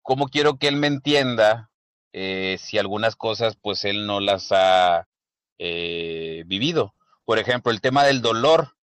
cómo 0.00 0.28
quiero 0.28 0.56
que 0.56 0.66
él 0.66 0.76
me 0.76 0.86
entienda 0.86 1.70
eh, 2.14 2.56
si 2.58 2.78
algunas 2.78 3.16
cosas 3.16 3.54
pues 3.60 3.84
él 3.84 4.06
no 4.06 4.20
las 4.20 4.48
ha 4.50 5.06
vivido. 5.58 6.94
Por 7.26 7.38
ejemplo, 7.38 7.70
el 7.70 7.82
tema 7.82 8.04
del 8.04 8.22
dolor, 8.22 8.74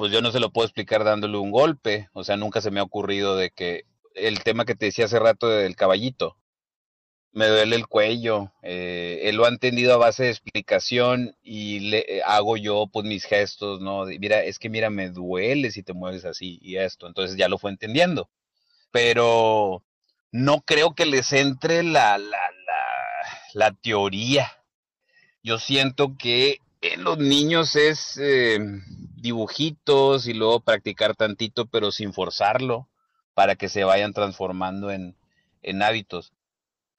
pues 0.00 0.12
yo 0.12 0.22
no 0.22 0.32
se 0.32 0.40
lo 0.40 0.50
puedo 0.50 0.64
explicar 0.64 1.04
dándole 1.04 1.36
un 1.36 1.50
golpe, 1.50 2.08
o 2.14 2.24
sea, 2.24 2.38
nunca 2.38 2.62
se 2.62 2.70
me 2.70 2.80
ha 2.80 2.84
ocurrido 2.84 3.36
de 3.36 3.50
que 3.50 3.84
el 4.14 4.42
tema 4.42 4.64
que 4.64 4.74
te 4.74 4.86
decía 4.86 5.04
hace 5.04 5.18
rato 5.18 5.46
del 5.46 5.76
caballito, 5.76 6.38
me 7.32 7.46
duele 7.46 7.76
el 7.76 7.86
cuello. 7.86 8.50
Eh, 8.62 9.20
él 9.24 9.36
lo 9.36 9.44
ha 9.44 9.50
entendido 9.50 9.92
a 9.92 9.98
base 9.98 10.24
de 10.24 10.30
explicación 10.30 11.36
y 11.42 11.80
le 11.80 11.98
eh, 12.08 12.22
hago 12.24 12.56
yo 12.56 12.86
pues 12.90 13.04
mis 13.04 13.26
gestos, 13.26 13.82
¿no? 13.82 14.06
mira, 14.06 14.42
es 14.42 14.58
que 14.58 14.70
mira, 14.70 14.88
me 14.88 15.10
duele 15.10 15.70
si 15.70 15.82
te 15.82 15.92
mueves 15.92 16.24
así 16.24 16.58
y 16.62 16.78
esto. 16.78 17.06
Entonces 17.06 17.36
ya 17.36 17.50
lo 17.50 17.58
fue 17.58 17.70
entendiendo. 17.70 18.30
Pero 18.90 19.84
no 20.32 20.62
creo 20.62 20.94
que 20.94 21.04
les 21.04 21.30
entre 21.34 21.82
la, 21.82 22.16
la, 22.16 22.38
la, 22.38 23.28
la 23.52 23.72
teoría. 23.72 24.50
Yo 25.42 25.58
siento 25.58 26.16
que 26.16 26.60
en 26.80 27.04
los 27.04 27.18
niños 27.18 27.76
es 27.76 28.16
eh, 28.18 28.58
dibujitos 29.16 30.26
y 30.26 30.34
luego 30.34 30.60
practicar 30.60 31.14
tantito, 31.16 31.66
pero 31.66 31.92
sin 31.92 32.12
forzarlo, 32.12 32.88
para 33.34 33.56
que 33.56 33.68
se 33.68 33.84
vayan 33.84 34.12
transformando 34.12 34.90
en, 34.90 35.16
en 35.62 35.82
hábitos 35.82 36.32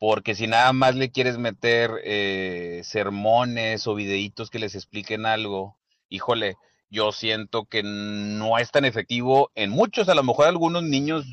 porque 0.01 0.33
si 0.33 0.47
nada 0.47 0.73
más 0.73 0.95
le 0.95 1.11
quieres 1.11 1.37
meter 1.37 1.91
eh, 2.03 2.81
sermones 2.83 3.85
o 3.85 3.93
videitos 3.93 4.49
que 4.49 4.57
les 4.57 4.73
expliquen 4.73 5.27
algo, 5.27 5.77
híjole, 6.09 6.55
yo 6.89 7.11
siento 7.11 7.65
que 7.65 7.83
no 7.83 8.57
es 8.57 8.71
tan 8.71 8.83
efectivo 8.83 9.51
en 9.53 9.69
muchos, 9.69 10.09
a 10.09 10.15
lo 10.15 10.23
mejor 10.23 10.47
algunos 10.47 10.81
niños 10.81 11.27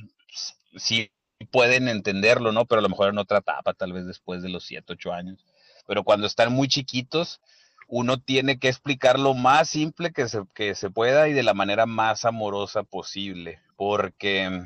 sí 0.77 1.11
pueden 1.51 1.89
entenderlo, 1.89 2.53
¿no? 2.53 2.67
Pero 2.67 2.81
a 2.81 2.83
lo 2.83 2.91
mejor 2.91 3.09
en 3.09 3.17
otra 3.17 3.39
etapa, 3.39 3.73
tal 3.73 3.95
vez 3.95 4.05
después 4.05 4.43
de 4.43 4.51
los 4.51 4.67
7, 4.67 4.93
8 4.93 5.15
años. 5.15 5.47
Pero 5.87 6.05
cuando 6.05 6.27
están 6.27 6.53
muy 6.53 6.69
chiquitos, 6.69 7.41
uno 7.89 8.21
tiene 8.21 8.59
que 8.59 8.69
explicar 8.69 9.19
lo 9.19 9.35
más 9.35 9.71
simple 9.71 10.13
que 10.13 10.29
se, 10.29 10.43
que 10.55 10.75
se 10.75 10.91
pueda 10.91 11.29
y 11.29 11.33
de 11.33 11.43
la 11.43 11.55
manera 11.55 11.87
más 11.87 12.25
amorosa 12.27 12.85
posible. 12.85 13.63
Porque 13.77 14.63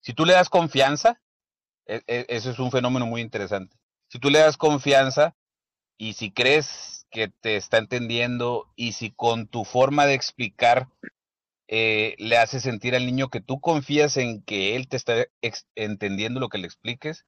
si 0.00 0.12
tú 0.12 0.26
le 0.26 0.34
das 0.34 0.50
confianza, 0.50 1.20
e, 1.86 2.02
e, 2.06 2.26
eso 2.28 2.50
es 2.50 2.58
un 2.58 2.70
fenómeno 2.70 3.06
muy 3.06 3.22
interesante. 3.22 3.76
Si 4.08 4.18
tú 4.18 4.30
le 4.30 4.38
das 4.40 4.58
confianza 4.58 5.34
y 5.96 6.12
si 6.12 6.30
crees 6.30 7.06
que 7.10 7.28
te 7.28 7.56
está 7.56 7.78
entendiendo 7.78 8.70
y 8.76 8.92
si 8.92 9.10
con 9.10 9.48
tu 9.48 9.64
forma 9.64 10.04
de 10.04 10.14
explicar 10.14 10.88
eh, 11.68 12.14
le 12.18 12.36
hace 12.36 12.60
sentir 12.60 12.94
al 12.94 13.06
niño 13.06 13.28
que 13.28 13.40
tú 13.40 13.60
confías 13.60 14.18
en 14.18 14.42
que 14.42 14.76
él 14.76 14.88
te 14.88 14.98
está 14.98 15.24
entendiendo 15.74 16.38
lo 16.38 16.50
que 16.50 16.58
le 16.58 16.66
expliques, 16.66 17.24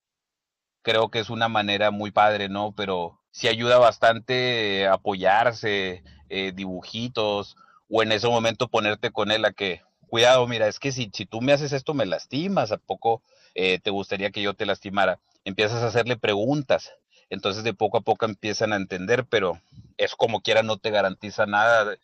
creo 0.83 1.11
que 1.11 1.21
es 1.21 1.31
una 1.31 1.49
manera 1.49 1.90
muy 1.90 2.11
padre, 2.11 2.49
¿no? 2.49 2.75
Pero 2.75 3.18
sí 3.31 3.49
ayuda 3.49 3.79
bastante 3.79 4.87
apoyarse, 4.87 6.03
eh, 6.29 6.53
dibujitos, 6.55 7.57
o 7.88 8.03
en 8.03 8.12
ese 8.12 8.29
momento 8.29 8.69
ponerte 8.69 9.11
con 9.11 9.31
él 9.31 9.45
a 9.45 9.53
que, 9.53 9.83
cuidado, 10.09 10.47
mira, 10.47 10.69
es 10.69 10.79
que 10.79 10.93
si, 10.93 11.11
si 11.12 11.27
tú 11.27 11.41
me 11.41 11.53
haces 11.53 11.73
esto 11.73 11.95
me 11.95 12.07
lastimas, 12.07 12.73
¿a 12.73 12.79
poco 12.79 13.23
eh, 13.55 13.79
te 13.79 13.91
gustaría 13.91 14.31
que 14.31 14.43
yo 14.43 14.55
te 14.55 14.67
lastimara? 14.67 15.21
Empiezas 15.45 15.83
a 15.83 15.88
hacerle 15.88 16.17
preguntas, 16.17 16.93
entonces 17.31 17.64
de 17.64 17.75
poco 17.75 17.99
a 17.99 18.03
poco 18.03 18.27
empiezan 18.27 18.73
a 18.73 18.77
entender, 18.77 19.27
pero 19.27 19.61
es 19.97 20.14
como 20.14 20.41
quiera, 20.41 20.62
no 20.62 20.79
te 20.79 20.91
garantiza 20.91 21.47
nada. 21.47 21.97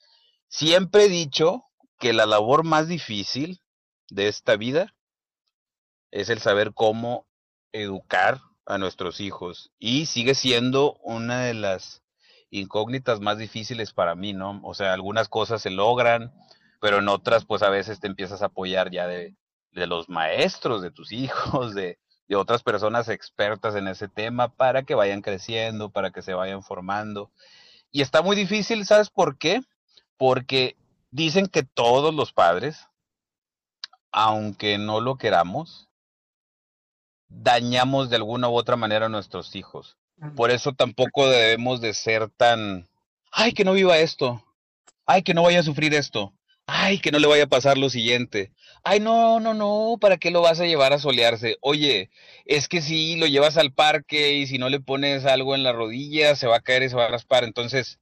Siempre 0.48 1.04
he 1.04 1.08
dicho 1.08 1.64
que 1.98 2.12
la 2.12 2.26
labor 2.26 2.64
más 2.64 2.88
difícil 2.88 3.60
de 4.10 4.28
esta 4.28 4.56
vida 4.56 4.94
es 6.10 6.28
el 6.28 6.38
saber 6.38 6.72
cómo 6.74 7.26
educar 7.72 8.40
a 8.66 8.79
nuestros 8.79 9.20
hijos 9.20 9.70
y 9.79 10.07
sigue 10.07 10.35
siendo 10.35 10.94
una 11.03 11.40
de 11.40 11.55
las 11.55 12.03
incógnitas 12.50 13.20
más 13.20 13.38
difíciles 13.38 13.92
para 13.92 14.14
mí, 14.14 14.33
¿no? 14.33 14.61
O 14.62 14.74
sea, 14.74 14.92
algunas 14.92 15.29
cosas 15.29 15.62
se 15.62 15.70
logran, 15.70 16.33
pero 16.81 16.98
en 16.98 17.09
otras 17.09 17.44
pues 17.44 17.62
a 17.62 17.70
veces 17.70 18.00
te 18.00 18.07
empiezas 18.07 18.42
a 18.42 18.46
apoyar 18.46 18.90
ya 18.90 19.07
de, 19.07 19.35
de 19.72 19.87
los 19.87 20.09
maestros 20.09 20.83
de 20.83 20.90
tus 20.90 21.12
hijos, 21.12 21.74
de, 21.74 21.98
de 22.29 22.37
otras 22.37 22.62
personas 22.62 23.09
expertas 23.09 23.74
en 23.74 23.88
ese 23.88 24.09
tema 24.09 24.48
para 24.48 24.85
que 24.85 24.94
vayan 24.94 25.22
creciendo, 25.22 25.90
para 25.90 26.11
que 26.11 26.22
se 26.22 26.35
vayan 26.35 26.62
formando. 26.62 27.31
Y 27.90 28.03
está 28.03 28.22
muy 28.22 28.37
difícil, 28.37 28.85
¿sabes 28.87 29.11
por 29.11 29.38
qué? 29.38 29.61
Porque 30.16 30.77
dicen 31.10 31.46
que 31.46 31.62
todos 31.62 32.15
los 32.15 32.33
padres, 32.33 32.88
aunque 34.10 34.79
no 34.79 35.00
lo 35.00 35.17
queramos, 35.17 35.88
dañamos 37.29 38.10
de 38.10 38.16
alguna 38.16 38.48
u 38.48 38.54
otra 38.54 38.77
manera 38.77 39.06
a 39.06 39.10
nuestros 39.10 39.54
hijos. 39.56 39.96
Por 40.37 40.50
eso 40.50 40.72
tampoco 40.72 41.29
debemos 41.29 41.81
de 41.81 41.92
ser 41.92 42.31
tan, 42.31 42.88
ay, 43.33 43.52
que 43.52 43.64
no 43.64 43.72
viva 43.72 43.98
esto, 43.98 44.44
ay, 45.06 45.22
que 45.22 45.35
no 45.35 45.42
vaya 45.42 45.60
a 45.60 45.64
sufrir 45.64 45.92
esto, 45.92 46.33
ay, 46.66 46.98
que 46.98 47.10
no 47.10 47.18
le 47.18 47.27
vaya 47.27 47.44
a 47.44 47.48
pasar 47.48 47.77
lo 47.77 47.90
siguiente. 47.90 48.52
Ay, 48.85 49.00
no, 49.00 49.40
no, 49.40 49.54
no, 49.54 49.96
¿para 50.00 50.16
qué 50.16 50.31
lo 50.31 50.40
vas 50.40 50.60
a 50.60 50.66
llevar 50.66 50.92
a 50.92 50.98
solearse? 50.98 51.56
Oye, 51.60 52.10
es 52.44 52.68
que 52.68 52.81
si 52.81 53.16
lo 53.16 53.27
llevas 53.27 53.56
al 53.56 53.72
parque 53.72 54.35
y 54.35 54.46
si 54.46 54.58
no 54.58 54.68
le 54.68 54.81
pones 54.81 55.25
algo 55.27 55.54
en 55.54 55.62
la 55.62 55.72
rodilla, 55.72 56.37
se 56.37 56.46
va 56.46 56.56
a 56.56 56.62
caer 56.62 56.85
y 56.85 56.88
se 56.88 56.96
va 56.96 57.06
a 57.06 57.10
raspar. 57.10 57.44
Entonces, 57.44 57.98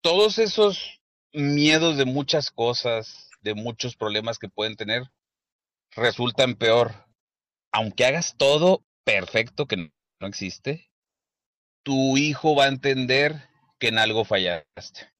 todos 0.00 0.38
esos 0.38 1.00
miedos 1.32 1.96
de 1.96 2.04
muchas 2.04 2.50
cosas, 2.50 3.30
de 3.40 3.54
muchos 3.54 3.96
problemas 3.96 4.38
que 4.38 4.48
pueden 4.48 4.76
tener, 4.76 5.10
resultan 5.92 6.54
peor. 6.54 6.92
Aunque 7.72 8.04
hagas 8.04 8.36
todo 8.36 8.82
perfecto, 9.04 9.66
que 9.66 9.76
no 9.76 10.26
existe, 10.26 10.90
tu 11.82 12.16
hijo 12.16 12.54
va 12.54 12.64
a 12.64 12.68
entender 12.68 13.48
que 13.78 13.88
en 13.88 13.98
algo 13.98 14.24
fallaste. 14.24 15.12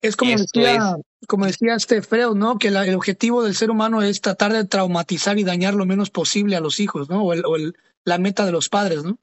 Es 0.00 0.14
como 0.14 0.36
decía, 0.36 0.96
como 1.26 1.46
decía 1.46 1.74
este 1.74 2.02
Freud, 2.02 2.36
¿no? 2.36 2.58
Que 2.58 2.68
el 2.68 2.94
objetivo 2.94 3.42
del 3.42 3.56
ser 3.56 3.70
humano 3.70 4.02
es 4.02 4.20
tratar 4.20 4.52
de 4.52 4.64
traumatizar 4.64 5.38
y 5.38 5.44
dañar 5.44 5.74
lo 5.74 5.86
menos 5.86 6.10
posible 6.10 6.54
a 6.54 6.60
los 6.60 6.78
hijos, 6.78 7.08
¿no? 7.08 7.24
O, 7.24 7.32
el, 7.34 7.74
la 8.04 8.18
meta 8.18 8.46
de 8.46 8.52
los 8.52 8.68
padres, 8.68 9.02
¿no? 9.02 9.18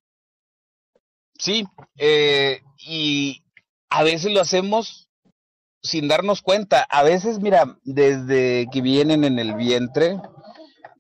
Sí, 1.38 1.66
eh, 1.98 2.62
y 2.78 3.44
a 3.90 4.04
veces 4.04 4.34
lo 4.34 4.42
hacemos 4.42 5.10
sin 5.82 6.08
darnos 6.08 6.42
cuenta. 6.42 6.84
A 6.90 7.04
veces, 7.04 7.40
mira, 7.40 7.78
desde 7.84 8.68
que 8.72 8.82
vienen 8.82 9.24
en 9.24 9.40
el 9.40 9.54
vientre, 9.56 10.18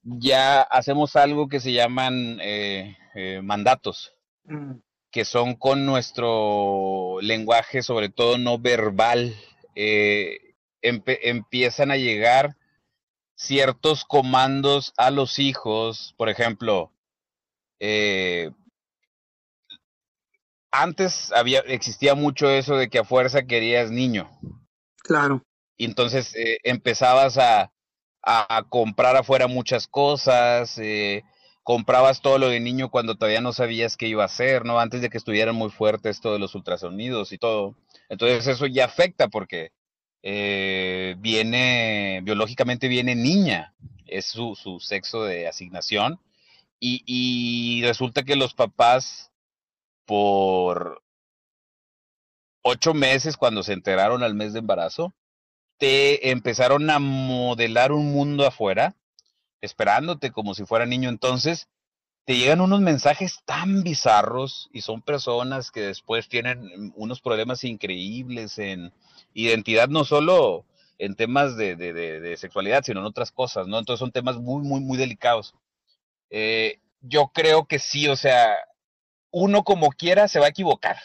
ya 0.05 0.61
hacemos 0.61 1.15
algo 1.15 1.49
que 1.49 1.59
se 1.59 1.73
llaman 1.73 2.39
eh, 2.41 2.95
eh, 3.15 3.41
mandatos, 3.43 4.13
mm. 4.43 4.73
que 5.11 5.25
son 5.25 5.55
con 5.55 5.85
nuestro 5.85 7.17
lenguaje, 7.21 7.81
sobre 7.81 8.09
todo 8.09 8.37
no 8.37 8.59
verbal, 8.59 9.35
eh, 9.75 10.53
empiezan 10.81 11.89
a 11.89 11.97
llegar 11.97 12.55
ciertos 13.35 14.05
comandos 14.05 14.93
a 14.97 15.09
los 15.09 15.39
hijos, 15.39 16.13
por 16.17 16.29
ejemplo, 16.29 16.91
antes 20.71 21.31
había, 21.31 21.59
existía 21.61 22.13
mucho 22.13 22.49
eso 22.49 22.77
de 22.77 22.89
que 22.89 22.99
a 22.99 23.03
fuerza 23.03 23.45
querías 23.45 23.89
niño. 23.89 24.29
Claro. 24.97 25.43
Y 25.77 25.85
entonces 25.85 26.33
empezabas 26.63 27.37
a, 27.37 27.71
a 28.25 28.63
comprar 28.67 29.15
afuera 29.15 29.47
muchas 29.47 29.87
cosas, 29.87 30.77
eh, 30.79 31.23
comprabas 31.61 32.21
todo 32.21 32.39
lo 32.39 32.49
de 32.49 32.59
niño 32.59 32.89
cuando 32.89 33.15
todavía 33.15 33.41
no 33.41 33.53
sabías 33.53 33.97
qué 33.97 34.07
iba 34.07 34.23
a 34.23 34.27
hacer, 34.27 34.65
¿no? 34.65 34.79
Antes 34.79 35.01
de 35.01 35.09
que 35.09 35.17
estuvieran 35.17 35.55
muy 35.55 35.69
fuertes 35.69 36.17
esto 36.17 36.33
de 36.33 36.39
los 36.39 36.55
ultrasonidos 36.55 37.31
y 37.31 37.37
todo. 37.37 37.75
Entonces 38.09 38.47
eso 38.47 38.65
ya 38.65 38.85
afecta 38.85 39.27
porque 39.27 39.71
eh, 40.23 41.15
viene, 41.19 42.21
biológicamente 42.23 42.87
viene 42.87 43.15
niña, 43.15 43.75
es 44.07 44.25
su, 44.25 44.55
su 44.55 44.79
sexo 44.79 45.23
de 45.23 45.47
asignación. 45.47 46.19
Y, 46.79 47.03
y 47.05 47.83
resulta 47.83 48.23
que 48.23 48.35
los 48.35 48.53
papás, 48.53 49.31
por 50.05 51.03
ocho 52.63 52.95
meses 52.95 53.37
cuando 53.37 53.61
se 53.61 53.73
enteraron 53.73 54.23
al 54.23 54.33
mes 54.33 54.53
de 54.53 54.59
embarazo, 54.59 55.13
te 55.77 56.31
empezaron 56.31 56.89
a 56.89 56.99
modelar 56.99 57.91
un 57.91 58.11
mundo 58.11 58.45
afuera, 58.45 58.95
esperándote 59.61 60.31
como 60.31 60.53
si 60.53 60.65
fuera 60.65 60.85
niño. 60.85 61.09
Entonces, 61.09 61.67
te 62.25 62.37
llegan 62.37 62.61
unos 62.61 62.81
mensajes 62.81 63.39
tan 63.45 63.83
bizarros 63.83 64.69
y 64.73 64.81
son 64.81 65.01
personas 65.01 65.71
que 65.71 65.81
después 65.81 66.27
tienen 66.27 66.91
unos 66.95 67.21
problemas 67.21 67.63
increíbles 67.63 68.57
en 68.57 68.91
identidad, 69.33 69.89
no 69.89 70.05
solo 70.05 70.65
en 70.97 71.15
temas 71.15 71.55
de, 71.57 72.35
sexualidad, 72.37 72.83
sino 72.83 73.01
en 73.01 73.05
otras 73.05 73.31
cosas, 73.31 73.67
¿no? 73.67 73.77
Entonces 73.77 73.99
son 73.99 74.11
temas 74.11 74.37
muy, 74.37 74.63
muy, 74.63 74.79
muy 74.79 74.97
delicados. 74.97 75.53
Eh, 76.29 76.79
yo 77.01 77.27
creo 77.27 77.65
que 77.67 77.79
sí, 77.79 78.07
o 78.07 78.15
sea, 78.15 78.55
uno 79.29 79.63
como 79.63 79.89
quiera 79.89 80.27
se 80.27 80.39
va 80.39 80.47
a 80.47 80.49
equivocar. 80.49 80.97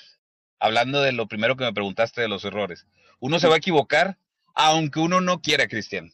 Hablando 0.58 1.02
de 1.02 1.12
lo 1.12 1.26
primero 1.26 1.56
que 1.56 1.64
me 1.64 1.72
preguntaste 1.72 2.20
de 2.20 2.28
los 2.28 2.44
errores. 2.44 2.86
Uno 3.18 3.38
se 3.38 3.48
va 3.48 3.54
a 3.54 3.58
equivocar 3.58 4.16
aunque 4.54 5.00
uno 5.00 5.20
no 5.20 5.40
quiera, 5.40 5.68
Cristian. 5.68 6.12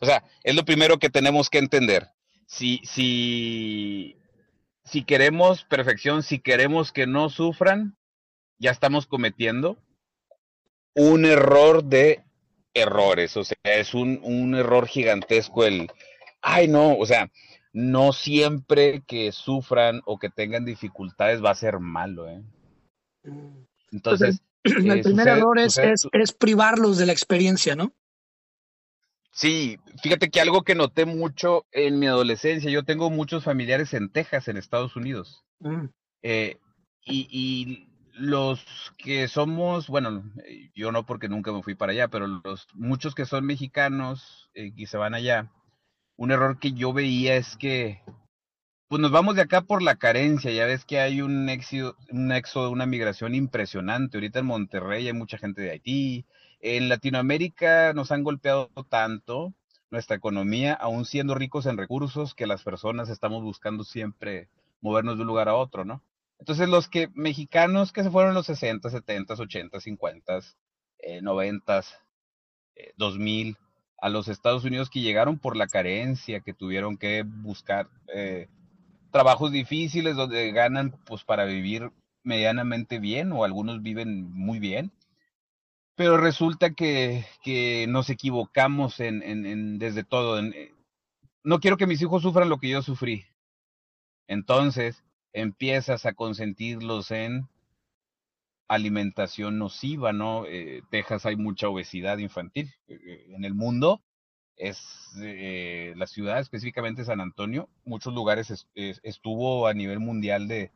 O 0.00 0.06
sea, 0.06 0.24
es 0.42 0.54
lo 0.54 0.64
primero 0.64 0.98
que 0.98 1.10
tenemos 1.10 1.48
que 1.48 1.58
entender. 1.58 2.08
Si, 2.46 2.80
si, 2.84 4.16
si 4.84 5.04
queremos 5.04 5.64
perfección, 5.64 6.22
si 6.22 6.38
queremos 6.38 6.92
que 6.92 7.06
no 7.06 7.30
sufran, 7.30 7.96
ya 8.58 8.70
estamos 8.70 9.06
cometiendo 9.06 9.78
un 10.94 11.24
error 11.24 11.84
de 11.84 12.24
errores. 12.74 13.36
O 13.36 13.44
sea, 13.44 13.56
es 13.64 13.94
un, 13.94 14.20
un 14.22 14.54
error 14.54 14.86
gigantesco 14.86 15.64
el, 15.64 15.90
ay 16.42 16.68
no, 16.68 16.96
o 16.96 17.06
sea, 17.06 17.30
no 17.72 18.12
siempre 18.12 19.02
que 19.06 19.32
sufran 19.32 20.00
o 20.04 20.18
que 20.18 20.30
tengan 20.30 20.64
dificultades 20.64 21.42
va 21.42 21.50
a 21.50 21.56
ser 21.56 21.80
malo, 21.80 22.28
¿eh? 22.28 22.42
Mm. 23.24 23.64
Entonces, 23.92 24.42
el 24.64 25.02
primer 25.02 25.28
error 25.28 25.58
es, 25.58 25.78
es, 25.78 26.32
privarlos 26.32 26.98
de 26.98 27.06
la 27.06 27.12
experiencia, 27.12 27.76
¿no? 27.76 27.92
Sí, 29.30 29.78
fíjate 30.02 30.30
que 30.30 30.40
algo 30.40 30.62
que 30.62 30.74
noté 30.74 31.06
mucho 31.06 31.66
en 31.72 31.98
mi 31.98 32.06
adolescencia, 32.06 32.70
yo 32.70 32.84
tengo 32.84 33.10
muchos 33.10 33.44
familiares 33.44 33.92
en 33.92 34.10
Texas, 34.10 34.48
en 34.48 34.56
Estados 34.56 34.96
Unidos. 34.96 35.44
Mm. 35.58 35.86
Eh, 36.22 36.58
y, 37.04 37.88
los 38.16 38.64
que 38.96 39.26
somos, 39.26 39.88
bueno, 39.88 40.22
yo 40.72 40.92
no 40.92 41.04
porque 41.04 41.28
nunca 41.28 41.50
me 41.50 41.64
fui 41.64 41.74
para 41.74 41.90
allá, 41.90 42.06
pero 42.06 42.28
los 42.28 42.68
muchos 42.72 43.12
que 43.12 43.26
son 43.26 43.44
mexicanos 43.44 44.48
eh, 44.54 44.70
y 44.76 44.86
se 44.86 44.96
van 44.96 45.14
allá, 45.14 45.50
un 46.14 46.30
error 46.30 46.60
que 46.60 46.74
yo 46.74 46.92
veía 46.92 47.34
es 47.34 47.56
que 47.56 48.02
pues 48.94 49.02
nos 49.02 49.10
vamos 49.10 49.34
de 49.34 49.42
acá 49.42 49.62
por 49.62 49.82
la 49.82 49.96
carencia. 49.96 50.52
Ya 50.52 50.66
ves 50.66 50.84
que 50.84 51.00
hay 51.00 51.20
un 51.20 51.48
éxodo, 51.48 51.96
un 52.12 52.30
éxodo, 52.30 52.70
una 52.70 52.86
migración 52.86 53.34
impresionante. 53.34 54.16
Ahorita 54.16 54.38
en 54.38 54.46
Monterrey 54.46 55.08
hay 55.08 55.12
mucha 55.12 55.36
gente 55.36 55.62
de 55.62 55.72
Haití. 55.72 56.26
En 56.60 56.88
Latinoamérica 56.88 57.92
nos 57.92 58.12
han 58.12 58.22
golpeado 58.22 58.70
tanto 58.88 59.52
nuestra 59.90 60.14
economía, 60.14 60.74
aún 60.74 61.06
siendo 61.06 61.34
ricos 61.34 61.66
en 61.66 61.76
recursos, 61.76 62.36
que 62.36 62.46
las 62.46 62.62
personas 62.62 63.08
estamos 63.08 63.42
buscando 63.42 63.82
siempre 63.82 64.48
movernos 64.80 65.16
de 65.16 65.22
un 65.22 65.26
lugar 65.26 65.48
a 65.48 65.56
otro, 65.56 65.84
¿no? 65.84 66.00
Entonces 66.38 66.68
los 66.68 66.86
que 66.86 67.08
mexicanos 67.14 67.90
que 67.90 68.04
se 68.04 68.12
fueron 68.12 68.30
en 68.30 68.36
los 68.36 68.46
60, 68.46 68.90
70, 68.90 69.34
80, 69.34 69.80
50, 69.80 70.40
90, 71.20 71.80
2000 72.96 73.56
a 73.98 74.08
los 74.08 74.28
Estados 74.28 74.62
Unidos 74.62 74.88
que 74.88 75.00
llegaron 75.00 75.40
por 75.40 75.56
la 75.56 75.66
carencia, 75.66 76.38
que 76.38 76.54
tuvieron 76.54 76.96
que 76.96 77.24
buscar 77.24 77.88
eh, 78.14 78.46
trabajos 79.14 79.52
difíciles 79.52 80.16
donde 80.16 80.50
ganan 80.50 80.90
pues 81.04 81.22
para 81.22 81.44
vivir 81.44 81.92
medianamente 82.24 82.98
bien 82.98 83.30
o 83.30 83.44
algunos 83.44 83.80
viven 83.80 84.24
muy 84.32 84.58
bien. 84.58 84.90
Pero 85.94 86.16
resulta 86.16 86.74
que, 86.74 87.24
que 87.40 87.86
nos 87.88 88.10
equivocamos 88.10 88.98
en, 88.98 89.78
desde 89.78 90.02
todo. 90.02 90.40
Eh, 90.40 90.74
no 91.44 91.60
quiero 91.60 91.76
que 91.76 91.86
mis 91.86 92.02
hijos 92.02 92.22
sufran 92.22 92.48
lo 92.48 92.58
que 92.58 92.68
yo 92.70 92.82
sufrí. 92.82 93.24
Entonces 94.26 95.04
empiezas 95.32 96.06
a 96.06 96.14
consentirlos 96.14 97.12
en 97.12 97.48
alimentación 98.66 99.60
nociva, 99.60 100.12
¿no? 100.12 100.44
Eh, 100.44 100.82
Texas 100.90 101.24
hay 101.24 101.36
mucha 101.36 101.68
obesidad 101.68 102.18
infantil. 102.18 102.74
Eh, 102.88 103.26
en 103.28 103.44
el 103.44 103.54
mundo 103.54 104.02
es 104.56 104.80
eh, 105.20 105.94
la 105.96 106.06
ciudad, 106.06 106.38
específicamente 106.38 107.04
San 107.04 107.20
Antonio, 107.20 107.68
muchos 107.84 108.14
lugares 108.14 108.66
estuvo 108.74 109.66
a 109.66 109.74
nivel 109.74 110.00
mundial 110.00 110.48
de 110.48 110.70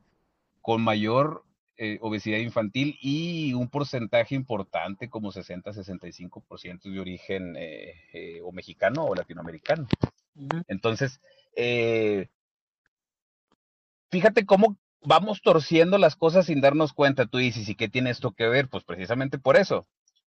con 0.60 0.82
mayor 0.82 1.44
eh, 1.76 1.98
obesidad 2.00 2.38
infantil 2.38 2.98
y 3.00 3.54
un 3.54 3.68
porcentaje 3.68 4.34
importante, 4.34 5.08
como 5.08 5.32
60-65% 5.32 6.82
de 6.90 7.00
origen 7.00 7.54
eh, 7.56 8.40
o 8.42 8.52
mexicano 8.52 9.04
o 9.04 9.14
latinoamericano. 9.14 9.86
Entonces, 10.66 11.20
fíjate 14.10 14.44
cómo 14.44 14.76
vamos 15.00 15.40
torciendo 15.42 15.98
las 15.98 16.16
cosas 16.16 16.46
sin 16.46 16.60
darnos 16.60 16.92
cuenta. 16.92 17.26
Tú 17.26 17.38
dices, 17.38 17.68
¿y 17.68 17.74
qué 17.74 17.88
tiene 17.88 18.10
esto 18.10 18.32
que 18.32 18.46
ver? 18.46 18.68
Pues 18.68 18.84
precisamente 18.84 19.38
por 19.38 19.56
eso. 19.56 19.86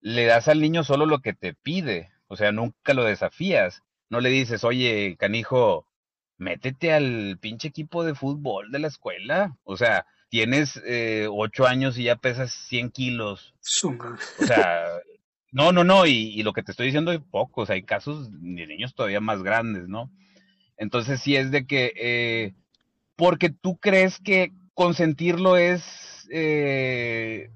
Le 0.01 0.27
das 0.27 0.47
al 0.49 0.61
niño 0.61 0.85
solo 0.85 1.07
lo 1.07 1.21
que 1.21 1.33
te 1.33 1.55
pide, 1.55 2.11
o 2.29 2.37
sea, 2.37 2.53
nunca 2.53 2.95
lo 2.95 3.05
desafías. 3.05 3.83
No 4.11 4.21
le 4.21 4.31
dices, 4.31 4.65
oye, 4.65 5.17
canijo, 5.19 5.87
métete 6.37 6.93
al 6.93 7.39
pinche 7.41 7.69
equipo 7.69 8.05
de 8.05 8.15
fútbol 8.15 8.71
de 8.71 8.79
la 8.79 8.89
escuela. 8.89 9.57
O 9.65 9.77
sea, 9.77 10.07
tienes 10.29 10.81
eh, 10.85 11.27
ocho 11.31 11.67
años 11.67 11.99
y 11.99 12.05
ya 12.05 12.17
pesas 12.17 12.53
100 12.53 12.91
kilos. 12.91 13.55
O 14.41 14.47
sea, 14.47 14.85
no, 15.53 15.73
no, 15.73 15.85
no. 15.85 16.07
Y, 16.07 16.43
lo 16.43 16.53
que 16.53 16.63
te 16.63 16.71
estoy 16.71 16.87
diciendo 16.87 17.13
es 17.13 17.21
pocos. 17.21 17.71
Hay 17.71 17.83
casos 17.83 18.31
de 18.31 18.67
niños 18.67 18.95
todavía 18.95 19.21
más 19.21 19.43
grandes, 19.43 19.89
¿no? 19.89 20.11
Entonces, 20.77 21.21
sí 21.21 21.37
es 21.37 21.51
de 21.51 21.67
que, 21.67 21.93
eh, 21.97 22.55
porque 23.17 23.51
tú 23.51 23.79
crees 23.79 24.19
que 24.21 24.53
consentirlo 24.75 25.57
es 25.57 26.29
eh, 26.31 27.51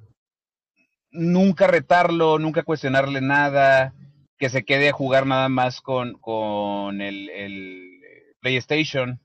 nunca 1.12 1.66
retarlo, 1.66 2.38
nunca 2.38 2.64
cuestionarle 2.64 3.20
nada, 3.20 3.94
que 4.42 4.50
se 4.50 4.64
quede 4.64 4.88
a 4.88 4.92
jugar 4.92 5.24
nada 5.24 5.48
más 5.48 5.80
con, 5.80 6.14
con 6.14 7.00
el, 7.00 7.30
el, 7.30 8.00
PlayStation 8.40 9.20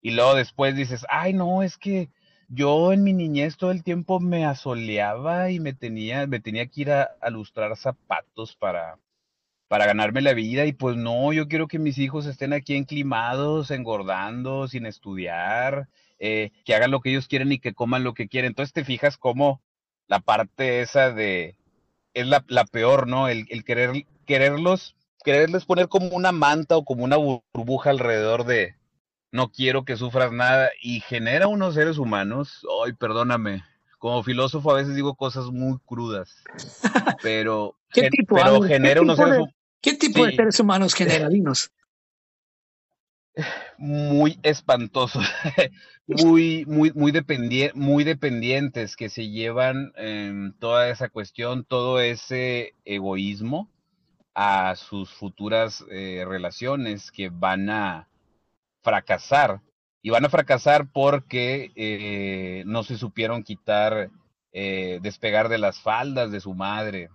y 0.00 0.12
luego 0.12 0.36
después 0.36 0.76
dices, 0.76 1.04
ay 1.08 1.32
no, 1.32 1.64
es 1.64 1.76
que 1.76 2.10
yo 2.46 2.92
en 2.92 3.02
mi 3.02 3.12
niñez 3.12 3.56
todo 3.56 3.72
el 3.72 3.82
tiempo 3.82 4.20
me 4.20 4.44
asoleaba 4.44 5.50
y 5.50 5.58
me 5.58 5.72
tenía, 5.72 6.28
me 6.28 6.38
tenía 6.38 6.68
que 6.68 6.82
ir 6.82 6.92
a, 6.92 7.10
lustrar 7.28 7.76
zapatos 7.76 8.54
para, 8.54 9.00
para 9.66 9.84
ganarme 9.84 10.20
la 10.20 10.32
vida 10.32 10.64
y 10.64 10.72
pues 10.72 10.96
no, 10.96 11.32
yo 11.32 11.48
quiero 11.48 11.66
que 11.66 11.80
mis 11.80 11.98
hijos 11.98 12.26
estén 12.26 12.52
aquí 12.52 12.76
enclimados, 12.76 13.72
engordando, 13.72 14.68
sin 14.68 14.86
estudiar, 14.86 15.88
eh, 16.20 16.52
que 16.64 16.76
hagan 16.76 16.92
lo 16.92 17.00
que 17.00 17.10
ellos 17.10 17.26
quieren 17.26 17.50
y 17.50 17.58
que 17.58 17.74
coman 17.74 18.04
lo 18.04 18.14
que 18.14 18.28
quieren. 18.28 18.50
Entonces 18.50 18.72
te 18.72 18.84
fijas 18.84 19.18
cómo 19.18 19.60
la 20.06 20.20
parte 20.20 20.82
esa 20.82 21.10
de, 21.10 21.56
es 22.16 22.26
la, 22.26 22.44
la 22.48 22.64
peor, 22.64 23.06
¿no? 23.06 23.28
El, 23.28 23.46
el, 23.50 23.62
querer, 23.62 24.06
quererlos, 24.24 24.96
quererles 25.22 25.66
poner 25.66 25.88
como 25.88 26.08
una 26.08 26.32
manta 26.32 26.76
o 26.76 26.84
como 26.84 27.04
una 27.04 27.16
burbuja 27.16 27.90
alrededor 27.90 28.46
de, 28.46 28.74
no 29.32 29.52
quiero 29.52 29.84
que 29.84 29.98
sufras 29.98 30.32
nada 30.32 30.70
y 30.80 31.00
genera 31.00 31.46
unos 31.46 31.74
seres 31.74 31.98
humanos, 31.98 32.66
ay, 32.84 32.94
perdóname, 32.94 33.62
como 33.98 34.22
filósofo 34.22 34.70
a 34.70 34.76
veces 34.76 34.94
digo 34.94 35.14
cosas 35.14 35.50
muy 35.50 35.78
crudas, 35.84 36.42
pero, 37.22 37.76
¿Qué 37.92 38.08
tipo, 38.08 38.36
pero 38.36 38.62
genera 38.62 39.02
unos 39.02 39.18
seres 39.18 39.34
humanos 39.36 39.54
¿Qué 39.82 39.92
tipo 39.94 40.24
sí. 40.24 40.30
de 40.30 40.36
seres 40.36 40.58
humanos 40.58 40.94
genera? 40.94 41.28
Dinos. 41.28 41.70
Muy 43.76 44.38
espantosos, 44.42 45.26
muy, 46.06 46.64
muy, 46.66 46.92
muy, 46.92 47.12
dependie 47.12 47.70
muy 47.74 48.02
dependientes 48.04 48.96
que 48.96 49.10
se 49.10 49.28
llevan 49.28 49.92
eh, 49.96 50.52
toda 50.58 50.88
esa 50.88 51.10
cuestión, 51.10 51.64
todo 51.64 52.00
ese 52.00 52.72
egoísmo 52.86 53.70
a 54.34 54.74
sus 54.76 55.10
futuras 55.14 55.84
eh, 55.90 56.24
relaciones 56.28 57.10
que 57.10 57.30
van 57.30 57.70
a 57.70 58.08
fracasar. 58.82 59.62
Y 60.02 60.10
van 60.10 60.24
a 60.26 60.28
fracasar 60.28 60.92
porque 60.92 61.72
eh, 61.74 62.62
no 62.66 62.84
se 62.84 62.96
supieron 62.98 63.42
quitar, 63.42 64.10
eh, 64.52 65.00
despegar 65.02 65.48
de 65.48 65.58
las 65.58 65.80
faldas 65.80 66.30
de 66.30 66.40
su 66.40 66.54
madre, 66.54 67.08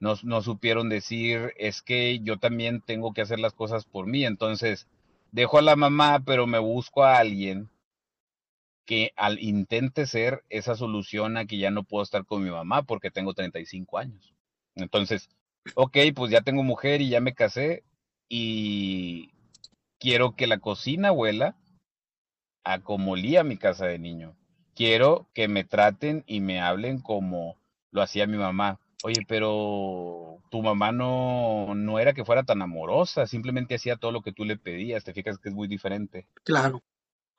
no, 0.00 0.14
no, 0.24 0.42
supieron 0.42 0.88
decir, 0.88 1.52
es 1.58 1.80
que 1.82 2.18
yo 2.20 2.38
también 2.38 2.80
tengo 2.80 3.12
que 3.12 3.20
hacer 3.20 3.38
las 3.38 3.52
cosas 3.52 3.84
por 3.84 4.08
mí. 4.08 4.24
Entonces, 4.24 4.88
dejo 5.32 5.58
a 5.58 5.62
la 5.62 5.74
mamá, 5.74 6.22
pero 6.24 6.46
me 6.46 6.58
busco 6.58 7.02
a 7.02 7.18
alguien 7.18 7.70
que 8.84 9.12
al 9.16 9.40
intente 9.40 10.06
ser 10.06 10.44
esa 10.50 10.74
solución 10.76 11.36
a 11.36 11.46
que 11.46 11.58
ya 11.58 11.70
no 11.70 11.84
puedo 11.84 12.02
estar 12.02 12.24
con 12.24 12.44
mi 12.44 12.50
mamá 12.50 12.82
porque 12.82 13.10
tengo 13.10 13.34
35 13.34 13.98
años. 13.98 14.34
Entonces, 14.74 15.30
ok, 15.74 15.96
pues 16.14 16.30
ya 16.30 16.42
tengo 16.42 16.62
mujer 16.62 17.00
y 17.00 17.08
ya 17.08 17.20
me 17.20 17.34
casé 17.34 17.84
y 18.28 19.30
quiero 19.98 20.36
que 20.36 20.46
la 20.46 20.58
cocina 20.58 21.12
huela 21.12 21.56
a 22.64 22.80
como 22.80 23.12
olía 23.12 23.44
mi 23.44 23.56
casa 23.56 23.86
de 23.86 23.98
niño. 23.98 24.36
Quiero 24.74 25.28
que 25.34 25.48
me 25.48 25.64
traten 25.64 26.24
y 26.26 26.40
me 26.40 26.60
hablen 26.60 27.00
como 27.00 27.56
lo 27.90 28.02
hacía 28.02 28.26
mi 28.26 28.36
mamá 28.36 28.80
oye, 29.02 29.24
pero 29.26 30.38
tu 30.50 30.62
mamá 30.62 30.92
no, 30.92 31.74
no 31.74 31.98
era 31.98 32.12
que 32.12 32.24
fuera 32.24 32.44
tan 32.44 32.62
amorosa, 32.62 33.26
simplemente 33.26 33.74
hacía 33.74 33.96
todo 33.96 34.12
lo 34.12 34.22
que 34.22 34.32
tú 34.32 34.44
le 34.44 34.56
pedías, 34.56 35.04
te 35.04 35.12
fijas 35.12 35.38
que 35.38 35.48
es 35.48 35.54
muy 35.54 35.68
diferente. 35.68 36.26
Claro. 36.44 36.82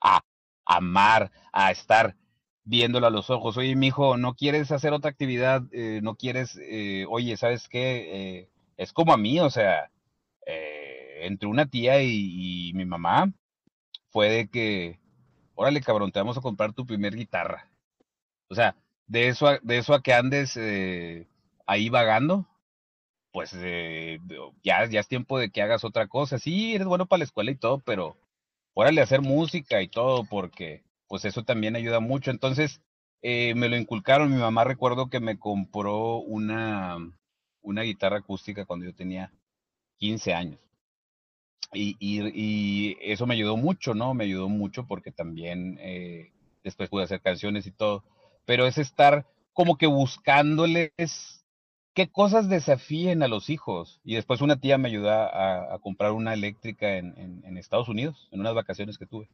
A 0.00 0.20
amar, 0.66 1.30
a 1.52 1.70
estar 1.70 2.16
viéndolo 2.64 3.06
a 3.06 3.10
los 3.10 3.30
ojos. 3.30 3.56
Oye, 3.56 3.76
mi 3.76 3.88
hijo, 3.88 4.16
¿no 4.16 4.34
quieres 4.34 4.72
hacer 4.72 4.92
otra 4.92 5.10
actividad? 5.10 5.62
Eh, 5.72 6.00
¿No 6.02 6.16
quieres, 6.16 6.58
eh, 6.62 7.06
oye, 7.08 7.36
¿sabes 7.36 7.68
qué? 7.68 8.38
Eh, 8.40 8.50
es 8.76 8.92
como 8.92 9.12
a 9.12 9.16
mí, 9.16 9.40
o 9.40 9.50
sea, 9.50 9.90
eh, 10.46 11.20
entre 11.22 11.48
una 11.48 11.66
tía 11.66 12.02
y, 12.02 12.68
y, 12.70 12.72
mi 12.74 12.84
mamá 12.84 13.32
fue 14.10 14.28
de 14.30 14.48
que, 14.48 14.98
órale, 15.54 15.80
cabrón, 15.80 16.12
te 16.12 16.18
vamos 16.18 16.36
a 16.38 16.42
comprar 16.42 16.72
tu 16.72 16.86
primer 16.86 17.14
guitarra. 17.14 17.68
O 18.48 18.54
sea, 18.54 18.76
de 19.06 19.28
eso 19.28 19.46
a, 19.46 19.58
de 19.62 19.78
eso 19.78 19.94
a 19.94 20.02
que 20.02 20.12
andes 20.14 20.56
eh, 20.56 21.26
ahí 21.66 21.88
vagando, 21.88 22.46
pues 23.32 23.52
eh, 23.56 24.20
ya, 24.62 24.86
ya 24.86 25.00
es 25.00 25.08
tiempo 25.08 25.38
de 25.38 25.50
que 25.50 25.62
hagas 25.62 25.84
otra 25.84 26.06
cosa. 26.06 26.38
Sí, 26.38 26.74
eres 26.74 26.86
bueno 26.86 27.06
para 27.06 27.18
la 27.18 27.24
escuela 27.24 27.50
y 27.50 27.56
todo, 27.56 27.80
pero 27.80 28.16
órale 28.74 29.00
hacer 29.00 29.22
música 29.22 29.82
y 29.82 29.88
todo, 29.88 30.24
porque 30.24 30.84
pues 31.08 31.24
eso 31.24 31.42
también 31.44 31.76
ayuda 31.76 32.00
mucho. 32.00 32.30
Entonces, 32.30 32.80
eh, 33.22 33.54
me 33.56 33.68
lo 33.68 33.76
inculcaron. 33.76 34.30
Mi 34.30 34.40
mamá 34.40 34.64
recuerdo 34.64 35.08
que 35.10 35.20
me 35.20 35.38
compró 35.38 36.18
una, 36.18 36.96
una 37.62 37.82
guitarra 37.82 38.18
acústica 38.18 38.66
cuando 38.66 38.86
yo 38.86 38.94
tenía 38.94 39.32
15 39.98 40.34
años. 40.34 40.60
Y, 41.72 41.96
y, 41.98 42.22
y, 42.34 42.96
eso 43.00 43.26
me 43.26 43.34
ayudó 43.34 43.56
mucho, 43.56 43.94
¿no? 43.94 44.14
Me 44.14 44.24
ayudó 44.24 44.48
mucho 44.48 44.86
porque 44.86 45.10
también 45.10 45.78
eh, 45.80 46.30
después 46.62 46.88
pude 46.88 47.04
hacer 47.04 47.20
canciones 47.20 47.66
y 47.66 47.72
todo. 47.72 48.04
Pero 48.44 48.66
es 48.66 48.78
estar 48.78 49.26
como 49.52 49.76
que 49.76 49.86
buscándoles 49.86 51.43
qué 51.94 52.08
cosas 52.08 52.48
desafíen 52.48 53.22
a 53.22 53.28
los 53.28 53.48
hijos. 53.48 54.00
Y 54.04 54.16
después 54.16 54.40
una 54.40 54.56
tía 54.56 54.78
me 54.78 54.88
ayudó 54.88 55.10
a, 55.10 55.78
comprar 55.80 56.12
una 56.12 56.34
eléctrica 56.34 56.96
en, 56.96 57.56
Estados 57.56 57.88
Unidos, 57.88 58.28
en 58.32 58.40
unas 58.40 58.54
vacaciones 58.54 58.98
que 58.98 59.06
tuve. 59.06 59.28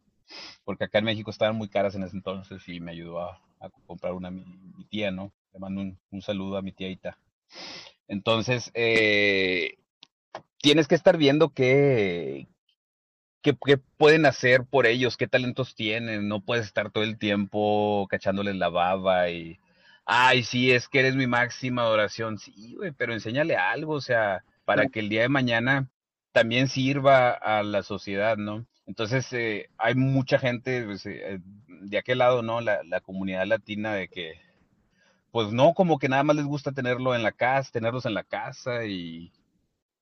Porque 0.65 0.85
acá 0.85 0.99
en 0.99 1.07
México 1.07 1.31
estaban 1.31 1.57
muy 1.57 1.69
caras 1.69 1.95
en 1.95 2.05
ese 2.05 2.17
entonces 2.17 2.63
y 2.69 2.79
me 2.81 2.93
ayudó 2.93 3.21
a, 3.21 3.41
comprar 3.87 4.13
una 4.13 4.31
mi, 4.31 4.45
mi, 4.77 4.85
tía, 4.85 5.11
¿no? 5.11 5.33
Le 5.53 5.59
mando 5.59 5.81
un, 6.11 6.23
saludo 6.23 6.57
a 6.57 6.63
mi 6.63 6.73
tía 6.73 6.89
Ita. 6.89 7.19
Entonces, 8.07 8.71
eh, 8.75 9.79
tienes 10.59 10.87
que 10.87 10.95
estar 10.95 11.17
viendo 11.17 11.51
qué, 11.51 12.47
qué, 13.43 13.55
pueden 13.97 14.27
hacer 14.27 14.65
por 14.65 14.87
ellos, 14.87 15.17
qué 15.17 15.27
talentos 15.27 15.75
tienen. 15.75 16.29
No 16.29 16.41
puedes 16.41 16.67
estar 16.67 16.91
todo 16.91 17.05
el 17.05 17.19
tiempo 17.19 18.07
cachándoles 18.09 18.57
la 18.57 18.69
baba 18.69 19.31
y 19.31 19.59
ay, 20.05 20.43
sí, 20.43 20.71
es 20.73 20.89
que 20.89 21.01
eres 21.01 21.17
mi 21.17 21.27
máxima 21.27 21.83
adoración. 21.83 22.39
Sí, 22.39 22.75
güey, 22.77 22.93
pero 22.93 23.13
enséñale 23.13 23.57
algo, 23.57 23.95
o 23.95 24.01
sea, 24.01 24.45
para 24.65 24.87
que 24.89 25.01
el 25.01 25.09
día 25.09 25.23
de 25.23 25.29
mañana 25.29 25.89
también 26.33 26.69
sirva 26.69 27.31
a 27.31 27.63
la 27.63 27.83
sociedad, 27.83 28.37
¿no? 28.37 28.67
Entonces, 28.87 29.33
eh, 29.33 29.69
hay 29.79 29.95
mucha 29.95 30.39
gente 30.39 30.85
pues, 30.85 31.07
eh, 31.07 31.41
de 31.69 31.99
aquel 31.99 32.19
lado, 32.19 32.43
¿no? 32.43 32.61
La, 32.61 32.83
la, 32.85 33.01
comunidad 33.01 33.47
latina 33.47 33.95
de 33.95 34.09
que, 34.09 34.35
pues 35.31 35.53
no, 35.53 35.75
como 35.75 35.99
que 35.99 36.09
nada 36.09 36.23
más 36.25 36.37
les 36.37 36.45
gusta 36.45 36.73
tenerlo 36.73 37.15
en 37.15 37.23
la 37.23 37.33
casa, 37.33 37.71
tenerlos 37.73 38.07
en 38.07 38.15
la 38.15 38.25
casa 38.25 38.85
y, 38.85 39.33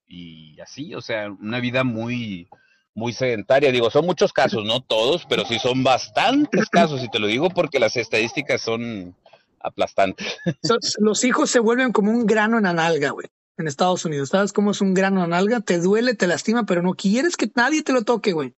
y 0.07 0.59
así, 0.59 0.95
o 0.95 1.01
sea, 1.01 1.29
una 1.29 1.59
vida 1.59 1.83
muy, 1.83 2.49
muy 2.95 3.13
sedentaria. 3.13 3.71
Digo, 3.71 3.89
son 3.89 4.05
muchos 4.05 4.33
casos, 4.33 4.65
no 4.65 4.81
todos, 4.81 5.25
pero 5.27 5.45
sí 5.45 5.59
son 5.59 5.83
bastantes 5.83 6.67
casos, 6.69 7.03
y 7.03 7.09
te 7.09 7.19
lo 7.19 7.27
digo 7.27 7.49
porque 7.49 7.79
las 7.79 7.95
estadísticas 7.95 8.61
son, 8.61 9.15
aplastante. 9.61 10.25
Los 10.99 11.23
hijos 11.23 11.49
se 11.49 11.59
vuelven 11.59 11.91
como 11.91 12.11
un 12.11 12.25
grano 12.25 12.57
en 12.57 12.63
la 12.63 12.73
nalga, 12.73 13.11
güey, 13.11 13.27
en 13.57 13.67
Estados 13.67 14.05
Unidos. 14.05 14.29
¿Sabes 14.29 14.53
cómo 14.53 14.71
es 14.71 14.81
un 14.81 14.93
grano 14.93 15.23
en 15.23 15.29
la 15.29 15.37
nalga? 15.37 15.61
Te 15.61 15.79
duele, 15.79 16.15
te 16.15 16.27
lastima, 16.27 16.65
pero 16.65 16.81
no 16.81 16.93
quieres 16.93 17.37
que 17.37 17.51
nadie 17.55 17.83
te 17.83 17.93
lo 17.93 18.03
toque, 18.03 18.33
güey. 18.33 18.55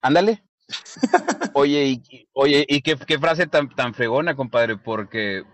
Ándale. 0.00 0.44
oye, 1.54 1.86
y, 1.86 2.28
oye, 2.32 2.64
y 2.68 2.82
qué, 2.82 2.96
qué, 2.96 3.18
frase 3.18 3.46
tan, 3.46 3.68
tan 3.74 3.94
fregona, 3.94 4.36
compadre, 4.36 4.76
porque 4.76 5.44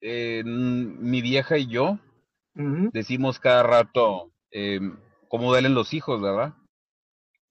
eh, 0.00 0.42
mi 0.44 1.20
vieja 1.20 1.58
y 1.58 1.68
yo 1.68 1.98
uh 2.56 2.60
-huh. 2.60 2.90
decimos 2.92 3.38
cada 3.38 3.62
rato 3.62 4.32
eh, 4.50 4.80
cómo 5.28 5.50
duelen 5.50 5.74
los 5.74 5.94
hijos, 5.94 6.20
¿verdad? 6.20 6.54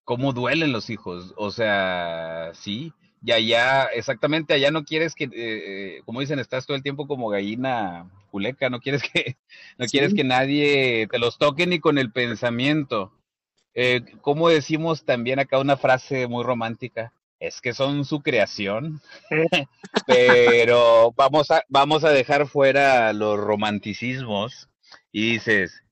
Cómo 0.03 0.33
duelen 0.33 0.71
los 0.71 0.89
hijos. 0.89 1.33
O 1.37 1.51
sea, 1.51 2.51
sí, 2.53 2.93
y 3.23 3.31
allá, 3.31 3.85
exactamente, 3.85 4.53
allá 4.53 4.71
no 4.71 4.83
quieres 4.83 5.13
que, 5.13 5.29
eh, 5.31 6.01
como 6.05 6.21
dicen, 6.21 6.39
estás 6.39 6.65
todo 6.65 6.75
el 6.75 6.83
tiempo 6.83 7.07
como 7.07 7.29
gallina 7.29 8.09
culeca, 8.31 8.69
no 8.69 8.79
quieres 8.79 9.03
que, 9.03 9.37
no 9.77 9.85
sí. 9.85 9.91
quieres 9.91 10.13
que 10.13 10.23
nadie 10.23 11.07
te 11.09 11.19
los 11.19 11.37
toque 11.37 11.67
ni 11.67 11.79
con 11.79 11.97
el 11.97 12.11
pensamiento. 12.11 13.13
Eh, 13.73 14.01
como 14.21 14.49
decimos 14.49 15.05
también 15.05 15.39
acá 15.39 15.59
una 15.59 15.77
frase 15.77 16.27
muy 16.27 16.43
romántica, 16.43 17.13
es 17.39 17.61
que 17.61 17.73
son 17.73 18.05
su 18.05 18.21
creación, 18.21 19.01
pero 20.07 21.13
vamos 21.15 21.51
a, 21.51 21.63
vamos 21.69 22.03
a 22.03 22.09
dejar 22.09 22.47
fuera 22.47 23.13
los 23.13 23.39
romanticismos 23.39 24.69
y 25.11 25.33
dices, 25.33 25.83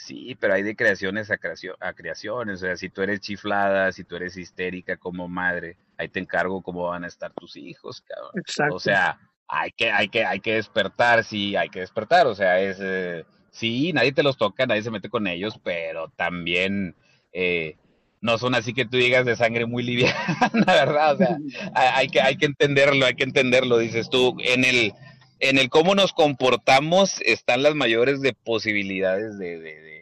Sí, 0.00 0.36
pero 0.40 0.54
hay 0.54 0.62
de 0.62 0.76
creaciones 0.76 1.28
a, 1.30 1.38
creación, 1.38 1.74
a 1.80 1.92
creaciones. 1.92 2.62
O 2.62 2.66
sea, 2.66 2.76
si 2.76 2.88
tú 2.88 3.02
eres 3.02 3.20
chiflada, 3.20 3.90
si 3.92 4.04
tú 4.04 4.14
eres 4.14 4.36
histérica 4.36 4.96
como 4.96 5.28
madre, 5.28 5.76
ahí 5.98 6.08
te 6.08 6.20
encargo 6.20 6.62
cómo 6.62 6.88
van 6.88 7.04
a 7.04 7.08
estar 7.08 7.32
tus 7.34 7.56
hijos, 7.56 8.02
cabrón. 8.02 8.30
Exacto. 8.36 8.76
O 8.76 8.80
sea, 8.80 9.18
hay 9.48 9.72
que, 9.72 9.90
hay 9.90 10.08
que, 10.08 10.24
hay 10.24 10.40
que 10.40 10.54
despertar, 10.54 11.24
sí, 11.24 11.56
hay 11.56 11.68
que 11.68 11.80
despertar. 11.80 12.26
O 12.26 12.34
sea, 12.34 12.60
es, 12.60 12.78
eh, 12.80 13.24
sí, 13.50 13.92
nadie 13.92 14.12
te 14.12 14.22
los 14.22 14.36
toca, 14.36 14.66
nadie 14.66 14.82
se 14.82 14.90
mete 14.90 15.08
con 15.08 15.26
ellos, 15.26 15.58
pero 15.62 16.12
también 16.16 16.94
eh, 17.32 17.76
no 18.20 18.38
son 18.38 18.54
así 18.54 18.74
que 18.74 18.84
tú 18.84 18.96
digas 18.96 19.24
de 19.26 19.36
sangre 19.36 19.66
muy 19.66 19.82
liviana, 19.84 20.64
¿verdad? 20.66 21.14
O 21.14 21.18
sea, 21.18 21.36
hay 21.74 22.08
que, 22.08 22.20
hay 22.20 22.36
que 22.36 22.46
entenderlo, 22.46 23.06
hay 23.06 23.14
que 23.14 23.24
entenderlo, 23.24 23.78
dices 23.78 24.08
tú, 24.08 24.36
en 24.40 24.64
el, 24.64 24.92
en 25.40 25.58
el 25.58 25.68
cómo 25.68 25.94
nos 25.94 26.12
comportamos 26.12 27.20
están 27.22 27.62
las 27.62 27.74
mayores 27.74 28.20
de 28.20 28.34
posibilidades 28.34 29.38
de, 29.38 29.58
de, 29.58 29.80
de, 29.80 29.97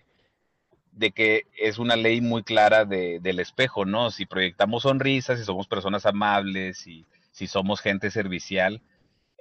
de 0.96 1.12
que 1.12 1.42
es 1.58 1.78
una 1.78 1.94
ley 1.94 2.20
muy 2.20 2.42
clara 2.42 2.84
de, 2.86 3.20
del 3.20 3.38
espejo, 3.38 3.84
¿no? 3.84 4.10
Si 4.10 4.26
proyectamos 4.26 4.82
sonrisas, 4.82 5.38
si 5.38 5.44
somos 5.44 5.68
personas 5.68 6.06
amables, 6.06 6.86
y 6.86 7.06
si 7.32 7.46
somos 7.46 7.80
gente 7.80 8.10
servicial, 8.10 8.80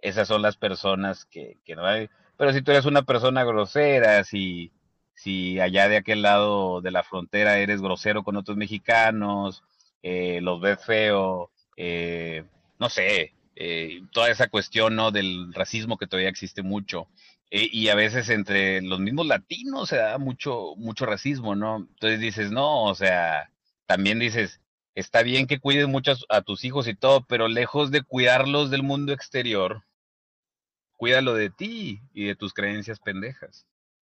esas 0.01 0.27
son 0.27 0.41
las 0.41 0.57
personas 0.57 1.25
que, 1.25 1.57
que 1.65 1.75
no 1.75 1.85
hay. 1.85 2.09
Pero 2.37 2.51
si 2.51 2.61
tú 2.61 2.71
eres 2.71 2.85
una 2.85 3.03
persona 3.03 3.45
grosera, 3.45 4.23
si, 4.25 4.73
si 5.13 5.59
allá 5.61 5.87
de 5.87 5.97
aquel 5.97 6.21
lado 6.21 6.81
de 6.81 6.91
la 6.91 7.03
frontera 7.03 7.57
eres 7.57 7.81
grosero 7.81 8.23
con 8.23 8.35
otros 8.35 8.57
mexicanos, 8.57 9.63
eh, 10.03 10.41
los 10.41 10.59
ves 10.59 10.83
feo, 10.83 11.51
eh, 11.77 12.43
no 12.79 12.89
sé, 12.89 13.33
eh, 13.55 14.01
toda 14.11 14.29
esa 14.29 14.49
cuestión 14.49 14.97
¿no? 14.97 15.11
del 15.11 15.53
racismo 15.53 15.97
que 15.97 16.07
todavía 16.07 16.29
existe 16.29 16.63
mucho. 16.63 17.07
Y 17.49 17.87
a 17.89 17.95
veces 17.95 18.29
entre 18.29 18.81
los 18.81 18.99
mismos 18.99 19.27
latinos 19.27 19.89
se 19.89 19.97
da 19.97 20.17
mucho, 20.17 20.75
mucho 20.77 21.05
racismo, 21.05 21.55
¿no? 21.55 21.77
Entonces 21.77 22.19
dices, 22.19 22.51
no, 22.51 22.83
o 22.83 22.95
sea, 22.95 23.51
también 23.85 24.19
dices, 24.19 24.61
está 24.95 25.23
bien 25.23 25.47
que 25.47 25.59
cuides 25.59 25.87
mucho 25.87 26.13
a, 26.29 26.41
tus 26.41 26.63
hijos 26.63 26.87
y 26.87 26.95
todo, 26.95 27.25
pero 27.27 27.47
lejos 27.47 27.91
de 27.91 28.01
cuidarlos 28.01 28.71
del 28.71 28.83
mundo 28.83 29.13
exterior, 29.13 29.83
cuídalo 30.97 31.35
de 31.35 31.49
ti 31.49 32.01
y 32.13 32.25
de 32.25 32.35
tus 32.35 32.53
creencias 32.53 32.99
pendejas. 32.99 33.65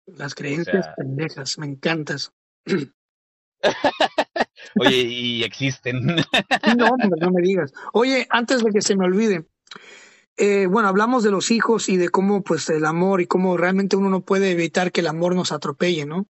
Las 0.05 0.35
creencias 0.35 0.89
pendejas, 0.95 1.57
me 1.57 1.65
encantas. 1.65 2.31
Oye, 4.79 4.97
y 4.97 5.43
existen. 5.43 6.05
no, 6.77 6.89
no 6.97 7.31
me 7.31 7.41
digas. 7.41 7.73
Oye, 7.93 8.27
antes 8.29 8.63
de 8.63 8.71
que 8.71 8.81
se 8.81 8.95
me 8.95 9.05
olvide, 9.05 9.45
eh, 10.37 10.67
bueno, 10.67 10.89
hablamos 10.89 11.23
de 11.23 11.31
los 11.31 11.51
hijos 11.51 11.87
y 11.89 11.97
de 11.97 12.09
cómo, 12.09 12.43
pues, 12.43 12.69
el 12.69 12.85
amor 12.85 13.21
y 13.21 13.27
cómo 13.27 13.57
realmente 13.57 13.95
uno 13.95 14.09
no 14.09 14.21
puede 14.21 14.51
evitar 14.51 14.91
que 14.91 15.01
el 15.01 15.07
amor 15.07 15.35
nos 15.35 15.51
atropelle, 15.51 16.05
¿no? 16.05 16.27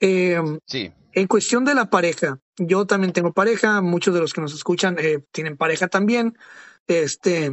Eh, 0.00 0.40
sí. 0.66 0.92
En 1.12 1.26
cuestión 1.26 1.64
de 1.64 1.74
la 1.74 1.88
pareja, 1.88 2.38
yo 2.58 2.86
también 2.86 3.12
tengo 3.12 3.32
pareja, 3.32 3.80
muchos 3.80 4.14
de 4.14 4.20
los 4.20 4.32
que 4.32 4.42
nos 4.42 4.54
escuchan 4.54 4.96
eh, 4.98 5.24
tienen 5.32 5.56
pareja 5.56 5.88
también, 5.88 6.36
este, 6.86 7.52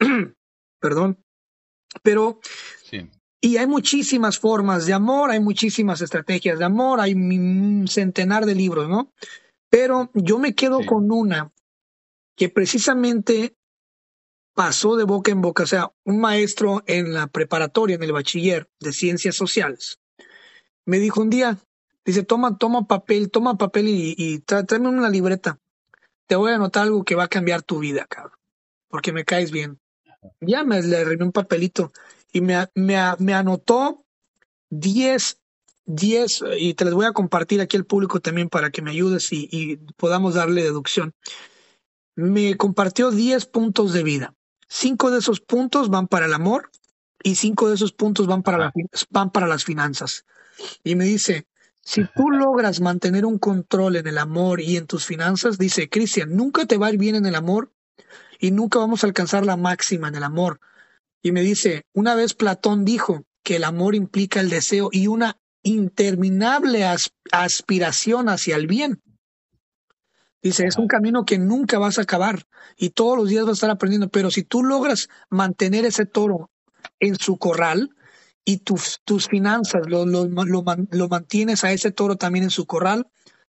perdón, 0.80 1.18
pero 2.02 2.40
sí. 2.82 3.08
Y 3.42 3.56
hay 3.56 3.66
muchísimas 3.66 4.38
formas 4.38 4.86
de 4.86 4.92
amor, 4.92 5.30
hay 5.30 5.40
muchísimas 5.40 6.02
estrategias 6.02 6.58
de 6.58 6.64
amor, 6.64 7.00
hay 7.00 7.14
un 7.14 7.86
centenar 7.88 8.44
de 8.44 8.54
libros, 8.54 8.88
¿no? 8.88 9.12
Pero 9.70 10.10
yo 10.14 10.38
me 10.38 10.54
quedo 10.54 10.84
con 10.84 11.10
una 11.10 11.50
que 12.36 12.50
precisamente 12.50 13.56
pasó 14.60 14.94
de 14.94 15.04
boca 15.04 15.30
en 15.30 15.40
boca, 15.40 15.62
o 15.62 15.66
sea, 15.66 15.90
un 16.04 16.20
maestro 16.20 16.82
en 16.84 17.14
la 17.14 17.28
preparatoria, 17.28 17.96
en 17.96 18.02
el 18.02 18.12
bachiller 18.12 18.68
de 18.78 18.92
ciencias 18.92 19.34
sociales, 19.34 20.00
me 20.84 20.98
dijo 20.98 21.22
un 21.22 21.30
día, 21.30 21.56
dice, 22.04 22.24
toma, 22.24 22.58
toma 22.58 22.86
papel, 22.86 23.30
toma 23.30 23.56
papel 23.56 23.86
y, 23.88 24.38
tráeme 24.40 24.90
una 24.90 25.08
libreta. 25.08 25.58
Te 26.26 26.36
voy 26.36 26.52
a 26.52 26.56
anotar 26.56 26.82
algo 26.82 27.04
que 27.04 27.14
va 27.14 27.24
a 27.24 27.28
cambiar 27.28 27.62
tu 27.62 27.78
vida, 27.78 28.04
cabrón, 28.04 28.36
porque 28.90 29.14
me 29.14 29.24
caes 29.24 29.50
bien. 29.50 29.80
Ya 30.42 30.62
me 30.62 30.82
le 30.82 30.98
arreglé 30.98 31.24
un 31.24 31.32
papelito 31.32 31.90
y 32.30 32.42
me, 32.42 33.32
anotó 33.32 34.04
10, 34.68 35.38
10, 35.86 36.44
y 36.58 36.74
te 36.74 36.84
les 36.84 36.92
voy 36.92 37.06
a 37.06 37.12
compartir 37.12 37.62
aquí 37.62 37.78
al 37.78 37.86
público 37.86 38.20
también 38.20 38.50
para 38.50 38.68
que 38.68 38.82
me 38.82 38.90
ayudes 38.90 39.32
y, 39.32 39.48
y 39.50 39.76
podamos 39.96 40.34
darle 40.34 40.64
deducción. 40.64 41.14
Me 42.14 42.58
compartió 42.58 43.10
10 43.10 43.46
puntos 43.46 43.94
de 43.94 44.02
vida. 44.02 44.34
Cinco 44.72 45.10
de 45.10 45.18
esos 45.18 45.40
puntos 45.40 45.90
van 45.90 46.06
para 46.06 46.26
el 46.26 46.32
amor 46.32 46.70
y 47.22 47.34
cinco 47.34 47.68
de 47.68 47.74
esos 47.74 47.92
puntos 47.92 48.26
van 48.26 48.42
para, 48.42 48.56
la, 48.56 48.72
van 49.10 49.30
para 49.30 49.46
las 49.46 49.64
finanzas. 49.64 50.24
Y 50.84 50.94
me 50.94 51.04
dice, 51.04 51.46
si 51.82 52.04
tú 52.14 52.30
logras 52.30 52.80
mantener 52.80 53.26
un 53.26 53.38
control 53.38 53.96
en 53.96 54.06
el 54.06 54.16
amor 54.16 54.60
y 54.60 54.76
en 54.76 54.86
tus 54.86 55.04
finanzas, 55.04 55.58
dice 55.58 55.88
Cristian, 55.88 56.36
nunca 56.36 56.66
te 56.66 56.78
va 56.78 56.86
a 56.86 56.92
ir 56.92 56.98
bien 56.98 57.16
en 57.16 57.26
el 57.26 57.34
amor 57.34 57.72
y 58.38 58.52
nunca 58.52 58.78
vamos 58.78 59.02
a 59.02 59.08
alcanzar 59.08 59.44
la 59.44 59.56
máxima 59.56 60.08
en 60.08 60.14
el 60.14 60.22
amor, 60.22 60.60
y 61.22 61.32
me 61.32 61.42
dice, 61.42 61.84
una 61.92 62.14
vez 62.14 62.34
Platón 62.34 62.84
dijo 62.84 63.24
que 63.42 63.56
el 63.56 63.64
amor 63.64 63.94
implica 63.94 64.40
el 64.40 64.48
deseo 64.48 64.88
y 64.90 65.06
una 65.06 65.36
interminable 65.62 66.86
aspiración 67.32 68.28
hacia 68.28 68.56
el 68.56 68.66
bien. 68.66 69.02
Dice, 70.42 70.66
es 70.66 70.76
un 70.78 70.86
camino 70.86 71.24
que 71.24 71.38
nunca 71.38 71.78
vas 71.78 71.98
a 71.98 72.02
acabar 72.02 72.46
y 72.76 72.90
todos 72.90 73.16
los 73.16 73.28
días 73.28 73.44
vas 73.44 73.50
a 73.50 73.54
estar 73.54 73.70
aprendiendo, 73.70 74.08
pero 74.08 74.30
si 74.30 74.42
tú 74.42 74.62
logras 74.62 75.08
mantener 75.28 75.84
ese 75.84 76.06
toro 76.06 76.50
en 76.98 77.16
su 77.16 77.36
corral 77.36 77.90
y 78.44 78.58
tus, 78.58 79.00
tus 79.04 79.28
finanzas 79.28 79.82
lo, 79.86 80.06
lo, 80.06 80.26
lo, 80.26 81.08
mantienes 81.08 81.62
a 81.64 81.72
ese 81.72 81.90
toro 81.90 82.16
también 82.16 82.44
en 82.44 82.50
su 82.50 82.64
corral, 82.64 83.06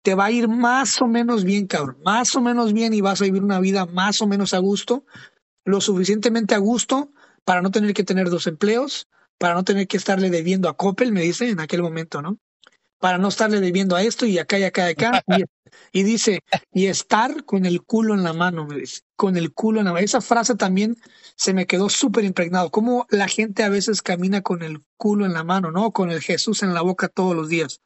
te 0.02 0.14
va 0.14 0.26
a 0.26 0.30
ir 0.30 0.48
más 0.48 1.02
o 1.02 1.06
menos 1.06 1.44
bien, 1.44 1.66
cabrón, 1.66 1.98
más 2.02 2.34
o 2.34 2.40
menos 2.40 2.72
bien 2.72 2.94
y 2.94 3.02
vas 3.02 3.20
a 3.20 3.24
vivir 3.24 3.42
una 3.42 3.60
vida 3.60 3.84
más 3.84 4.22
o 4.22 4.26
menos 4.26 4.54
a 4.54 4.58
gusto, 4.58 5.04
lo 5.66 5.82
suficientemente 5.82 6.54
a 6.54 6.58
gusto 6.58 7.12
para 7.44 7.60
no 7.60 7.70
tener 7.70 7.92
que 7.92 8.04
tener 8.04 8.30
dos 8.30 8.46
empleos, 8.46 9.06
para 9.36 9.52
no 9.52 9.64
tener 9.64 9.86
que 9.86 9.98
estarle 9.98 10.30
debiendo 10.30 10.70
a 10.70 10.76
Coppel, 10.78 11.12
me 11.12 11.22
dice 11.22 11.50
en 11.50 11.60
aquel 11.60 11.82
momento, 11.82 12.22
¿no? 12.22 12.38
Para 13.00 13.18
no 13.18 13.28
estarle 13.28 13.60
debiendo 13.60 13.96
a 13.96 14.02
esto 14.02 14.26
y 14.26 14.38
acá 14.38 14.58
y 14.58 14.64
acá 14.64 14.88
y 14.88 14.92
acá. 14.92 15.24
Y, 15.92 16.02
dice, 16.02 16.40
y 16.72 16.86
estar 16.86 17.44
con 17.44 17.64
el 17.64 17.82
culo 17.82 18.14
en 18.14 18.22
la 18.22 18.32
mano, 18.32 18.66
me 18.66 18.76
dice, 18.76 19.00
con 19.16 19.36
el 19.36 19.52
culo 19.52 19.80
en 19.80 19.86
la 19.86 19.92
mano. 19.92 20.04
Esa 20.04 20.20
frase 20.20 20.54
también 20.54 20.96
se 21.34 21.54
me 21.54 21.66
quedó 21.66 21.88
súper 21.88 22.24
impregnado. 22.24 22.70
Cómo 22.70 23.06
la 23.08 23.26
gente 23.26 23.62
a 23.62 23.68
veces 23.68 24.02
camina 24.02 24.42
con 24.42 24.62
el 24.62 24.82
culo 24.96 25.26
en 25.26 25.32
la 25.32 25.44
mano, 25.44 25.70
¿no? 25.70 25.92
Con 25.92 26.10
el 26.10 26.20
Jesús 26.20 26.62
en 26.62 26.74
la 26.74 26.82
boca 26.82 27.08
todos 27.08 27.34
los 27.34 27.48
días. 27.48 27.80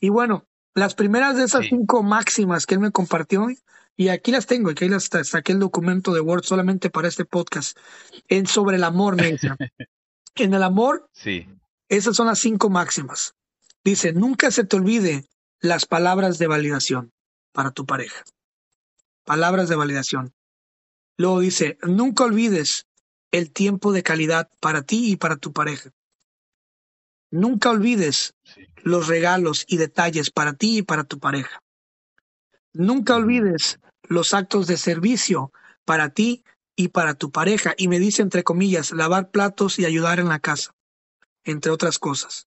Y 0.00 0.08
bueno, 0.08 0.46
las 0.74 0.94
primeras 0.94 1.36
de 1.36 1.44
esas 1.44 1.66
cinco 1.66 2.02
máximas 2.02 2.66
que 2.66 2.74
él 2.74 2.80
me 2.80 2.90
compartió 2.90 3.48
y 3.96 4.08
aquí 4.08 4.32
las 4.32 4.46
tengo, 4.46 4.70
aquí 4.70 4.88
las 4.88 5.08
saqué 5.22 5.52
el 5.52 5.60
documento 5.60 6.12
de 6.12 6.20
Word 6.20 6.44
solamente 6.44 6.90
para 6.90 7.06
este 7.06 7.24
podcast, 7.24 7.78
en 8.28 8.46
sobre 8.46 8.76
el 8.76 8.84
amor, 8.84 9.16
me 9.16 9.32
dice. 9.32 9.48
en 10.34 10.54
el 10.54 10.62
amor, 10.62 11.08
sí. 11.12 11.48
esas 11.88 12.16
son 12.16 12.26
las 12.26 12.40
cinco 12.40 12.70
máximas. 12.70 13.34
Dice, 13.84 14.14
nunca 14.14 14.50
se 14.50 14.64
te 14.64 14.76
olvide 14.76 15.28
las 15.60 15.84
palabras 15.84 16.38
de 16.38 16.46
validación 16.46 17.12
para 17.52 17.70
tu 17.70 17.84
pareja. 17.84 18.24
Palabras 19.24 19.68
de 19.68 19.76
validación. 19.76 20.32
Luego 21.18 21.40
dice, 21.40 21.78
nunca 21.82 22.24
olvides 22.24 22.86
el 23.30 23.52
tiempo 23.52 23.92
de 23.92 24.02
calidad 24.02 24.48
para 24.60 24.82
ti 24.82 25.12
y 25.12 25.16
para 25.16 25.36
tu 25.36 25.52
pareja. 25.52 25.90
Nunca 27.30 27.70
olvides 27.70 28.34
los 28.76 29.06
regalos 29.06 29.64
y 29.68 29.76
detalles 29.76 30.30
para 30.30 30.54
ti 30.54 30.78
y 30.78 30.82
para 30.82 31.04
tu 31.04 31.18
pareja. 31.18 31.60
Nunca 32.72 33.16
olvides 33.16 33.80
los 34.02 34.32
actos 34.34 34.66
de 34.66 34.78
servicio 34.78 35.52
para 35.84 36.08
ti 36.08 36.42
y 36.74 36.88
para 36.88 37.14
tu 37.14 37.30
pareja. 37.30 37.74
Y 37.76 37.88
me 37.88 37.98
dice, 37.98 38.22
entre 38.22 38.44
comillas, 38.44 38.92
lavar 38.92 39.30
platos 39.30 39.78
y 39.78 39.84
ayudar 39.84 40.20
en 40.20 40.28
la 40.28 40.38
casa, 40.38 40.74
entre 41.44 41.70
otras 41.70 41.98
cosas. 41.98 42.46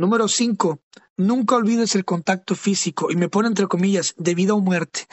Número 0.00 0.28
cinco, 0.28 0.80
nunca 1.18 1.56
olvides 1.56 1.94
el 1.94 2.06
contacto 2.06 2.54
físico. 2.54 3.10
Y 3.10 3.16
me 3.16 3.28
pone 3.28 3.48
entre 3.48 3.66
comillas, 3.66 4.14
de 4.16 4.34
vida 4.34 4.54
o 4.54 4.60
muerte. 4.60 5.06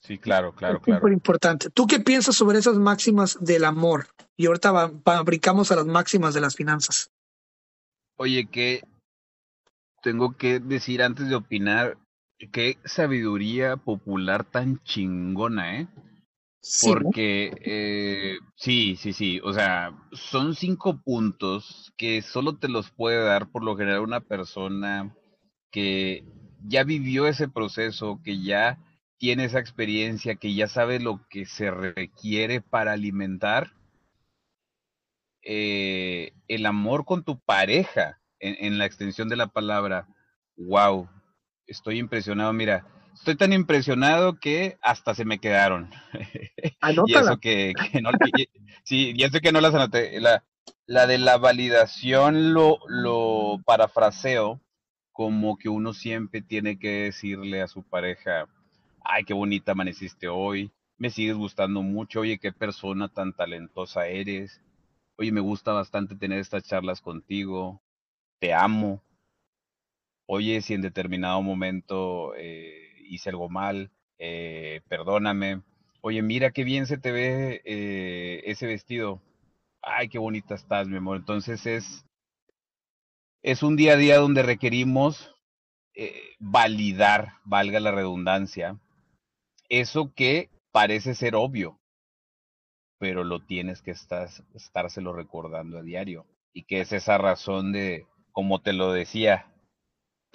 sí, 0.00 0.16
claro, 0.16 0.54
claro, 0.54 0.80
claro. 0.80 1.00
Súper 1.00 1.12
importante. 1.12 1.68
¿Tú 1.68 1.86
qué 1.86 2.00
piensas 2.00 2.34
sobre 2.34 2.58
esas 2.58 2.78
máximas 2.78 3.36
del 3.42 3.64
amor? 3.64 4.06
Y 4.38 4.46
ahorita 4.46 4.90
brincamos 5.22 5.70
a 5.70 5.76
las 5.76 5.86
máximas 5.86 6.32
de 6.32 6.40
las 6.40 6.56
finanzas. 6.56 7.10
Oye, 8.16 8.48
que 8.50 8.82
tengo 10.02 10.36
que 10.38 10.58
decir 10.58 11.02
antes 11.02 11.28
de 11.28 11.34
opinar, 11.34 11.98
qué 12.50 12.78
sabiduría 12.84 13.76
popular 13.76 14.44
tan 14.44 14.82
chingona, 14.82 15.80
¿eh? 15.80 15.88
Porque 16.82 17.52
eh, 17.64 18.38
sí, 18.56 18.96
sí, 18.96 19.12
sí, 19.12 19.40
o 19.44 19.52
sea, 19.52 19.92
son 20.12 20.54
cinco 20.54 21.00
puntos 21.00 21.92
que 21.96 22.20
solo 22.20 22.56
te 22.56 22.68
los 22.68 22.90
puede 22.90 23.22
dar 23.24 23.48
por 23.50 23.62
lo 23.62 23.76
general 23.76 24.00
una 24.00 24.20
persona 24.20 25.14
que 25.70 26.24
ya 26.66 26.82
vivió 26.84 27.26
ese 27.26 27.48
proceso, 27.48 28.20
que 28.24 28.42
ya 28.42 28.78
tiene 29.18 29.44
esa 29.44 29.60
experiencia, 29.60 30.34
que 30.34 30.54
ya 30.54 30.66
sabe 30.66 31.00
lo 31.00 31.26
que 31.30 31.46
se 31.46 31.70
requiere 31.70 32.60
para 32.60 32.92
alimentar 32.92 33.72
eh, 35.42 36.32
el 36.48 36.66
amor 36.66 37.04
con 37.04 37.22
tu 37.22 37.38
pareja, 37.38 38.20
en, 38.40 38.56
en 38.64 38.78
la 38.78 38.84
extensión 38.84 39.28
de 39.28 39.36
la 39.36 39.46
palabra. 39.46 40.08
Wow, 40.56 41.08
estoy 41.66 41.98
impresionado, 41.98 42.52
mira, 42.52 42.86
estoy 43.18 43.36
tan 43.36 43.52
impresionado 43.52 44.38
que 44.38 44.78
hasta 44.82 45.14
se 45.14 45.24
me 45.24 45.38
quedaron. 45.38 45.90
y 47.06 47.14
eso 47.14 47.38
que, 47.38 47.74
no, 48.02 48.10
sí, 48.84 49.12
y 49.14 49.22
eso 49.22 49.40
que 49.40 49.52
no 49.52 49.60
las 49.60 49.74
anoté. 49.74 50.20
La, 50.20 50.44
la 50.86 51.06
de 51.06 51.18
la 51.18 51.36
validación 51.36 52.54
lo, 52.54 52.78
lo 52.88 53.60
parafraseo 53.64 54.60
como 55.12 55.58
que 55.58 55.68
uno 55.68 55.92
siempre 55.94 56.42
tiene 56.42 56.78
que 56.78 57.02
decirle 57.04 57.60
a 57.60 57.66
su 57.66 57.82
pareja, 57.82 58.46
ay, 59.04 59.24
qué 59.24 59.34
bonita 59.34 59.72
amaneciste 59.72 60.28
hoy, 60.28 60.70
me 60.96 61.10
sigues 61.10 61.34
gustando 61.34 61.82
mucho, 61.82 62.20
oye, 62.20 62.38
qué 62.38 62.52
persona 62.52 63.08
tan 63.08 63.34
talentosa 63.34 64.06
eres, 64.06 64.62
oye, 65.16 65.32
me 65.32 65.40
gusta 65.40 65.72
bastante 65.72 66.14
tener 66.14 66.38
estas 66.38 66.62
charlas 66.62 67.00
contigo, 67.00 67.82
te 68.38 68.54
amo, 68.54 69.02
oye, 70.26 70.62
si 70.62 70.74
en 70.74 70.82
determinado 70.82 71.42
momento 71.42 72.34
eh, 72.36 72.87
hice 73.08 73.30
algo 73.30 73.48
mal, 73.48 73.90
eh, 74.18 74.80
perdóname, 74.88 75.62
oye, 76.00 76.22
mira 76.22 76.50
qué 76.50 76.64
bien 76.64 76.86
se 76.86 76.98
te 76.98 77.12
ve 77.12 77.62
eh, 77.64 78.42
ese 78.46 78.66
vestido, 78.66 79.20
ay, 79.82 80.08
qué 80.08 80.18
bonita 80.18 80.54
estás, 80.54 80.88
mi 80.88 80.96
amor. 80.96 81.16
Entonces 81.18 81.66
es 81.66 82.04
es 83.42 83.62
un 83.62 83.76
día 83.76 83.92
a 83.92 83.96
día 83.96 84.18
donde 84.18 84.42
requerimos 84.42 85.34
eh, 85.94 86.34
validar, 86.38 87.34
valga 87.44 87.80
la 87.80 87.92
redundancia, 87.92 88.78
eso 89.68 90.12
que 90.14 90.50
parece 90.72 91.14
ser 91.14 91.34
obvio, 91.34 91.78
pero 92.98 93.24
lo 93.24 93.44
tienes 93.44 93.80
que 93.80 93.92
estar, 93.92 94.28
estárselo 94.54 95.12
recordando 95.12 95.78
a 95.78 95.82
diario. 95.82 96.26
Y 96.52 96.64
que 96.64 96.80
es 96.80 96.92
esa 96.92 97.18
razón 97.18 97.72
de, 97.72 98.06
como 98.32 98.60
te 98.60 98.72
lo 98.72 98.92
decía, 98.92 99.46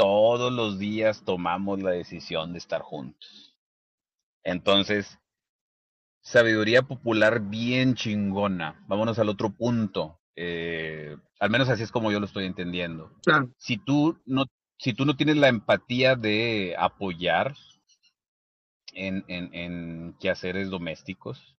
todos 0.04 0.52
los 0.52 0.80
días 0.80 1.24
tomamos 1.24 1.82
la 1.82 1.92
decisión 1.92 2.52
de 2.52 2.58
estar 2.58 2.82
juntos. 2.82 3.56
Entonces, 4.44 5.18
sabiduría 6.20 6.82
popular 6.82 7.40
bien 7.40 7.96
chingona. 7.96 8.84
Vámonos 8.90 9.18
al 9.18 9.30
otro 9.30 9.56
punto. 9.56 10.20
Eh, 10.36 11.16
al 11.40 11.50
menos 11.50 11.70
así 11.70 11.84
es 11.84 11.92
como 11.94 12.12
yo 12.12 12.20
lo 12.20 12.26
estoy 12.26 12.44
entendiendo. 12.44 13.14
Si 13.58 13.78
tú 13.78 14.20
no, 14.26 14.44
si 14.78 14.94
tú 14.94 15.06
no 15.06 15.16
tienes 15.16 15.38
la 15.38 15.48
empatía 15.48 16.18
de 16.18 16.76
apoyar 16.78 17.56
en, 18.92 19.24
en, 19.30 19.54
en 19.54 20.18
quehaceres 20.20 20.70
domésticos, 20.70 21.56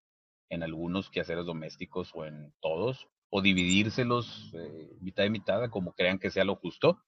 en 0.51 0.63
algunos 0.63 1.09
quehaceres 1.09 1.47
domésticos 1.47 2.11
o 2.13 2.27
en 2.27 2.53
todos, 2.61 3.09
o 3.31 3.41
dividírselos 3.41 4.53
eh, 4.53 4.91
mitad 5.01 5.25
y 5.25 5.31
mitad, 5.31 5.71
como 5.71 5.95
crean 5.95 6.19
que 6.19 6.31
sea 6.31 6.45
lo 6.45 6.57
justo, 6.57 7.01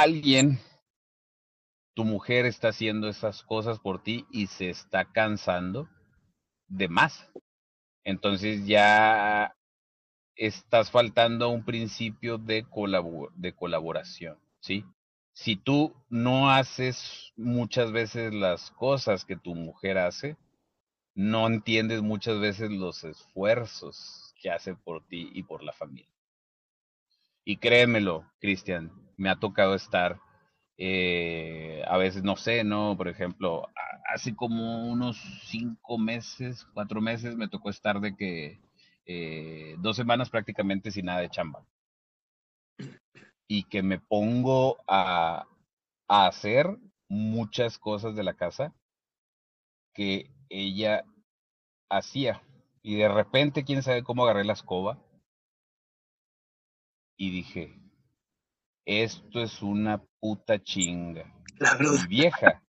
alguien, 0.00 0.58
tu 1.94 2.04
mujer 2.04 2.46
está 2.46 2.68
haciendo 2.68 3.08
esas 3.08 3.42
cosas 3.42 3.78
por 3.78 4.02
ti 4.02 4.26
y 4.30 4.46
se 4.46 4.70
está 4.70 5.04
cansando 5.04 5.88
de 6.68 6.88
más. 6.88 7.28
Entonces 8.04 8.66
ya 8.66 9.54
estás 10.36 10.90
faltando 10.90 11.44
a 11.44 11.48
un 11.48 11.64
principio 11.64 12.38
de, 12.38 12.66
de 13.34 13.52
colaboración, 13.52 14.38
¿sí? 14.60 14.84
Si 15.32 15.56
tú 15.56 15.94
no 16.08 16.50
haces 16.50 17.32
muchas 17.36 17.92
veces 17.92 18.32
las 18.32 18.70
cosas 18.70 19.24
que 19.24 19.36
tu 19.36 19.54
mujer 19.54 19.98
hace, 19.98 20.36
no 21.14 21.46
entiendes 21.46 22.02
muchas 22.02 22.40
veces 22.40 22.70
los 22.70 23.04
esfuerzos 23.04 24.34
que 24.40 24.50
hace 24.50 24.74
por 24.74 25.04
ti 25.06 25.30
y 25.34 25.42
por 25.42 25.62
la 25.62 25.72
familia. 25.72 26.08
Y 27.44 27.56
créemelo, 27.56 28.24
Cristian, 28.40 28.92
me 29.16 29.30
ha 29.30 29.36
tocado 29.36 29.74
estar, 29.74 30.20
eh, 30.78 31.82
a 31.88 31.96
veces, 31.96 32.22
no 32.22 32.36
sé, 32.36 32.64
¿no? 32.64 32.96
Por 32.96 33.08
ejemplo, 33.08 33.66
hace 34.12 34.34
como 34.36 34.88
unos 34.90 35.16
cinco 35.44 35.98
meses, 35.98 36.66
cuatro 36.74 37.00
meses, 37.00 37.36
me 37.36 37.48
tocó 37.48 37.70
estar 37.70 38.00
de 38.00 38.16
que 38.16 38.60
eh, 39.06 39.74
dos 39.78 39.96
semanas 39.96 40.30
prácticamente 40.30 40.90
sin 40.90 41.06
nada 41.06 41.20
de 41.20 41.30
chamba. 41.30 41.64
Y 43.48 43.64
que 43.64 43.82
me 43.82 43.98
pongo 43.98 44.78
a, 44.86 45.46
a 46.08 46.26
hacer 46.26 46.78
muchas 47.08 47.78
cosas 47.78 48.14
de 48.14 48.22
la 48.22 48.34
casa 48.34 48.72
que 49.94 50.30
ella 50.48 51.04
hacía. 51.90 52.42
Y 52.82 52.96
de 52.96 53.08
repente, 53.08 53.64
quién 53.64 53.82
sabe 53.82 54.02
cómo 54.02 54.24
agarré 54.24 54.44
la 54.44 54.54
escoba. 54.54 54.98
Y 57.20 57.28
dije, 57.28 57.78
esto 58.86 59.42
es 59.42 59.60
una 59.60 60.02
puta 60.20 60.58
chinga. 60.58 61.30
La 61.58 61.76
vieja 62.08 62.62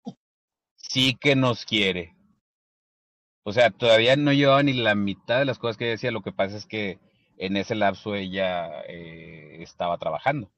sí 0.76 1.16
que 1.16 1.38
nos 1.38 1.64
quiere. 1.64 2.18
O 3.44 3.54
sea, 3.54 3.72
todavía 3.72 4.18
no 4.18 4.34
llevaba 4.34 4.62
ni 4.62 4.74
la 4.74 4.94
mitad 4.94 5.40
de 5.40 5.46
las 5.46 5.58
cosas 5.58 5.78
que 5.78 5.86
ella 5.86 5.92
decía. 5.92 6.12
Lo 6.12 6.22
que 6.22 6.34
pasa 6.34 6.58
es 6.58 6.66
que 6.66 7.00
en 7.38 7.56
ese 7.56 7.76
lapso 7.76 8.14
ella 8.14 8.82
eh, 8.90 9.64
estaba 9.64 9.98
trabajando, 9.98 10.52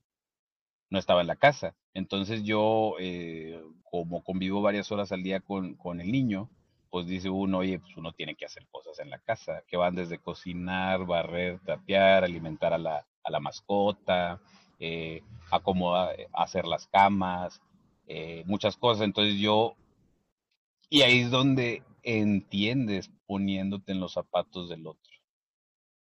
no 0.90 0.98
estaba 0.98 1.22
en 1.22 1.28
la 1.28 1.36
casa. 1.36 1.76
Entonces 1.94 2.42
yo, 2.42 2.96
eh, 3.00 3.62
como 3.84 4.24
convivo 4.24 4.64
varias 4.64 4.92
horas 4.92 5.12
al 5.12 5.22
día 5.22 5.40
con, 5.40 5.76
con 5.76 6.02
el 6.02 6.12
niño, 6.12 6.50
pues 6.90 7.06
dice 7.06 7.30
uno, 7.30 7.60
oye, 7.60 7.78
pues 7.78 7.96
uno 7.96 8.12
tiene 8.12 8.34
que 8.34 8.46
hacer 8.46 8.66
cosas 8.72 8.98
en 8.98 9.12
la 9.12 9.20
casa, 9.20 9.62
que 9.68 9.78
van 9.78 9.94
desde 9.94 10.18
cocinar, 10.18 11.06
barrer, 11.06 11.60
tapear, 11.60 12.24
alimentar 12.24 12.74
a 12.74 12.80
la, 12.80 13.06
a 13.24 13.32
la 13.32 13.40
mascota, 13.40 14.42
eh, 14.80 15.22
acomodar, 15.52 16.16
hacer 16.34 16.66
las 16.66 16.88
camas, 16.88 17.62
eh, 18.08 18.44
muchas 18.46 18.78
cosas. 18.78 19.06
Entonces 19.06 19.36
yo, 19.40 19.76
y 20.90 21.02
ahí 21.02 21.22
es 21.22 21.32
donde 21.32 21.84
entiendes 22.04 23.12
poniéndote 23.26 23.92
en 23.92 24.00
los 24.00 24.14
zapatos 24.14 24.70
del 24.70 24.88
otro. 24.88 25.12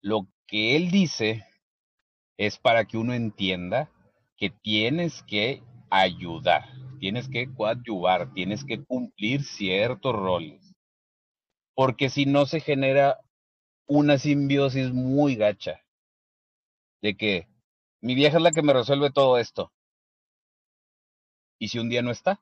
Lo 0.03 0.27
que 0.47 0.77
él 0.77 0.91
dice 0.91 1.45
es 2.37 2.59
para 2.59 2.85
que 2.85 2.99
uno 2.99 3.15
entienda 3.15 3.91
que 4.37 4.51
tienes 4.51 5.23
que 5.23 5.63
ayudar, 5.91 6.65
tienes 7.01 7.29
que 7.29 7.53
coadyuvar, 7.53 8.33
tienes 8.35 8.65
que 8.65 8.85
cumplir 8.85 9.43
ciertos 9.43 10.15
roles 10.15 10.67
porque 11.77 12.09
si 12.09 12.25
no 12.25 12.47
se 12.47 12.61
genera 12.61 13.21
una 13.87 14.19
simbiosis 14.19 14.93
muy 14.93 15.37
gacha 15.37 15.85
de 17.07 17.17
que 17.17 17.49
mi 18.01 18.15
vieja 18.15 18.37
es 18.37 18.43
la 18.43 18.51
que 18.51 18.63
me 18.63 18.73
resuelve 18.73 19.11
todo 19.11 19.39
esto. 19.39 19.73
¿Y 21.59 21.69
si 21.69 21.79
un 21.79 21.89
día 21.89 22.03
no 22.03 22.11
está? 22.11 22.41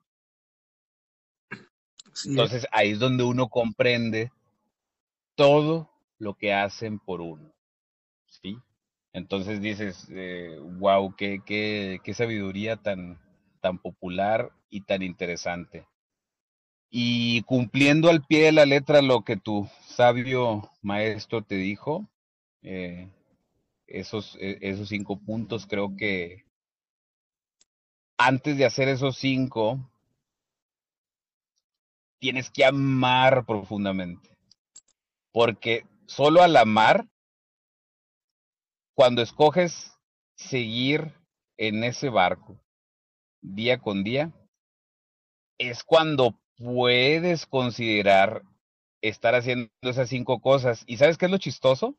Entonces 2.24 2.66
ahí 2.72 2.92
es 2.92 2.98
donde 2.98 3.24
uno 3.24 3.48
comprende 3.48 4.32
todo 5.34 5.90
lo 6.18 6.34
que 6.34 6.54
hacen 6.54 6.98
por 6.98 7.20
uno. 7.20 7.52
¿Sí? 8.26 8.56
Entonces 9.12 9.60
dices, 9.60 10.08
eh, 10.10 10.58
wow, 10.78 11.14
qué, 11.14 11.42
qué, 11.44 12.00
qué 12.02 12.14
sabiduría 12.14 12.76
tan, 12.76 13.20
tan 13.60 13.78
popular 13.78 14.50
y 14.70 14.80
tan 14.80 15.02
interesante 15.02 15.86
y 16.96 17.42
cumpliendo 17.42 18.08
al 18.08 18.24
pie 18.24 18.44
de 18.44 18.52
la 18.52 18.66
letra 18.66 19.02
lo 19.02 19.24
que 19.24 19.36
tu 19.36 19.68
sabio 19.84 20.70
maestro 20.80 21.42
te 21.42 21.56
dijo, 21.56 22.08
eh, 22.62 23.10
esos, 23.86 24.36
e, 24.40 24.58
esos 24.60 24.88
cinco 24.88 25.18
puntos, 25.20 25.66
creo 25.66 25.96
que 25.96 26.44
antes 28.18 28.56
de 28.56 28.64
hacer 28.64 28.88
esos 28.88 29.16
cinco, 29.16 29.90
tienes 32.18 32.50
que 32.50 32.64
amar 32.64 33.44
profundamente. 33.44 34.36
Porque 35.32 35.86
solo 36.06 36.42
al 36.42 36.56
amar, 36.56 37.08
cuando 38.94 39.22
escoges 39.22 39.92
seguir 40.36 41.12
en 41.56 41.84
ese 41.84 42.08
barco 42.08 42.60
día 43.42 43.78
con 43.78 44.04
día, 44.04 44.32
es 45.58 45.84
cuando 45.84 46.40
puedes 46.56 47.46
considerar 47.46 48.42
estar 49.02 49.34
haciendo 49.34 49.70
esas 49.82 50.08
cinco 50.08 50.40
cosas. 50.40 50.84
¿Y 50.86 50.96
sabes 50.96 51.18
qué 51.18 51.26
es 51.26 51.30
lo 51.30 51.38
chistoso? 51.38 51.96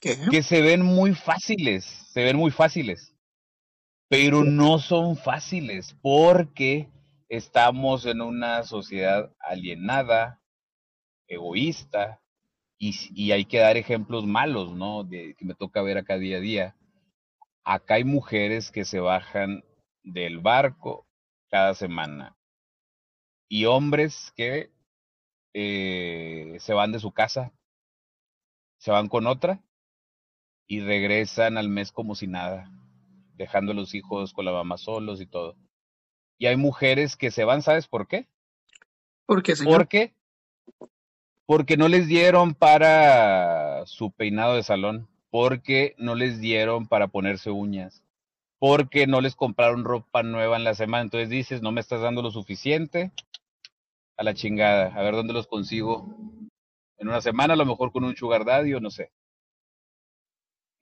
Que 0.00 0.42
se 0.42 0.60
ven 0.60 0.82
muy 0.82 1.14
fáciles, 1.14 1.84
se 1.84 2.22
ven 2.22 2.36
muy 2.36 2.50
fáciles, 2.50 3.14
pero 4.08 4.44
no 4.44 4.78
son 4.78 5.16
fáciles 5.16 5.96
porque 6.02 6.90
estamos 7.30 8.04
en 8.04 8.20
una 8.20 8.64
sociedad 8.64 9.32
alienada, 9.38 10.42
egoísta, 11.26 12.20
y, 12.78 12.94
y, 13.14 13.32
hay 13.32 13.46
que 13.46 13.60
dar 13.60 13.78
ejemplos 13.78 14.26
malos, 14.26 14.72
¿no? 14.74 15.04
De, 15.04 15.34
que 15.38 15.44
me 15.46 15.54
toca 15.54 15.80
ver 15.80 15.96
acá 15.96 16.18
día 16.18 16.36
a 16.36 16.40
día. 16.40 16.76
Acá 17.64 17.94
hay 17.94 18.04
mujeres 18.04 18.70
que 18.70 18.84
se 18.84 19.00
bajan 19.00 19.64
del 20.02 20.40
barco 20.40 21.06
cada 21.48 21.72
semana 21.72 22.36
y 23.48 23.66
hombres 23.66 24.32
que 24.34 24.70
eh, 25.54 26.56
se 26.58 26.74
van 26.74 26.92
de 26.92 26.98
su 26.98 27.12
casa, 27.12 27.52
se 28.78 28.90
van 28.90 29.08
con 29.08 29.26
otra 29.26 29.62
y 30.66 30.80
regresan 30.80 31.58
al 31.58 31.68
mes 31.68 31.92
como 31.92 32.14
si 32.14 32.26
nada, 32.26 32.70
dejando 33.36 33.72
a 33.72 33.74
los 33.74 33.94
hijos 33.94 34.32
con 34.32 34.44
la 34.44 34.52
mamá 34.52 34.78
solos 34.78 35.20
y 35.20 35.26
todo. 35.26 35.56
Y 36.38 36.46
hay 36.46 36.56
mujeres 36.56 37.16
que 37.16 37.30
se 37.30 37.44
van, 37.44 37.62
¿sabes 37.62 37.86
por 37.86 38.08
qué? 38.08 38.28
¿Por 39.26 39.42
qué, 39.42 39.54
¿Por 39.56 39.88
qué? 39.88 40.14
Porque 41.46 41.76
no 41.76 41.88
les 41.88 42.06
dieron 42.06 42.54
para 42.54 43.86
su 43.86 44.10
peinado 44.10 44.54
de 44.54 44.62
salón, 44.62 45.08
porque 45.30 45.94
no 45.98 46.14
les 46.14 46.40
dieron 46.40 46.88
para 46.88 47.08
ponerse 47.08 47.50
uñas, 47.50 48.02
porque 48.58 49.06
no 49.06 49.20
les 49.20 49.34
compraron 49.34 49.84
ropa 49.84 50.22
nueva 50.22 50.56
en 50.56 50.64
la 50.64 50.74
semana. 50.74 51.02
Entonces 51.02 51.28
dices, 51.28 51.62
no 51.62 51.72
me 51.72 51.80
estás 51.80 52.00
dando 52.00 52.22
lo 52.22 52.30
suficiente, 52.30 53.12
a 54.16 54.22
la 54.22 54.34
chingada, 54.34 54.94
a 54.94 55.02
ver 55.02 55.14
dónde 55.14 55.32
los 55.32 55.46
consigo. 55.46 56.16
En 56.98 57.08
una 57.08 57.20
semana, 57.20 57.54
a 57.54 57.56
lo 57.56 57.66
mejor 57.66 57.92
con 57.92 58.04
un 58.04 58.16
sugar 58.16 58.44
daddy 58.44 58.74
o 58.74 58.80
no 58.80 58.90
sé. 58.90 59.10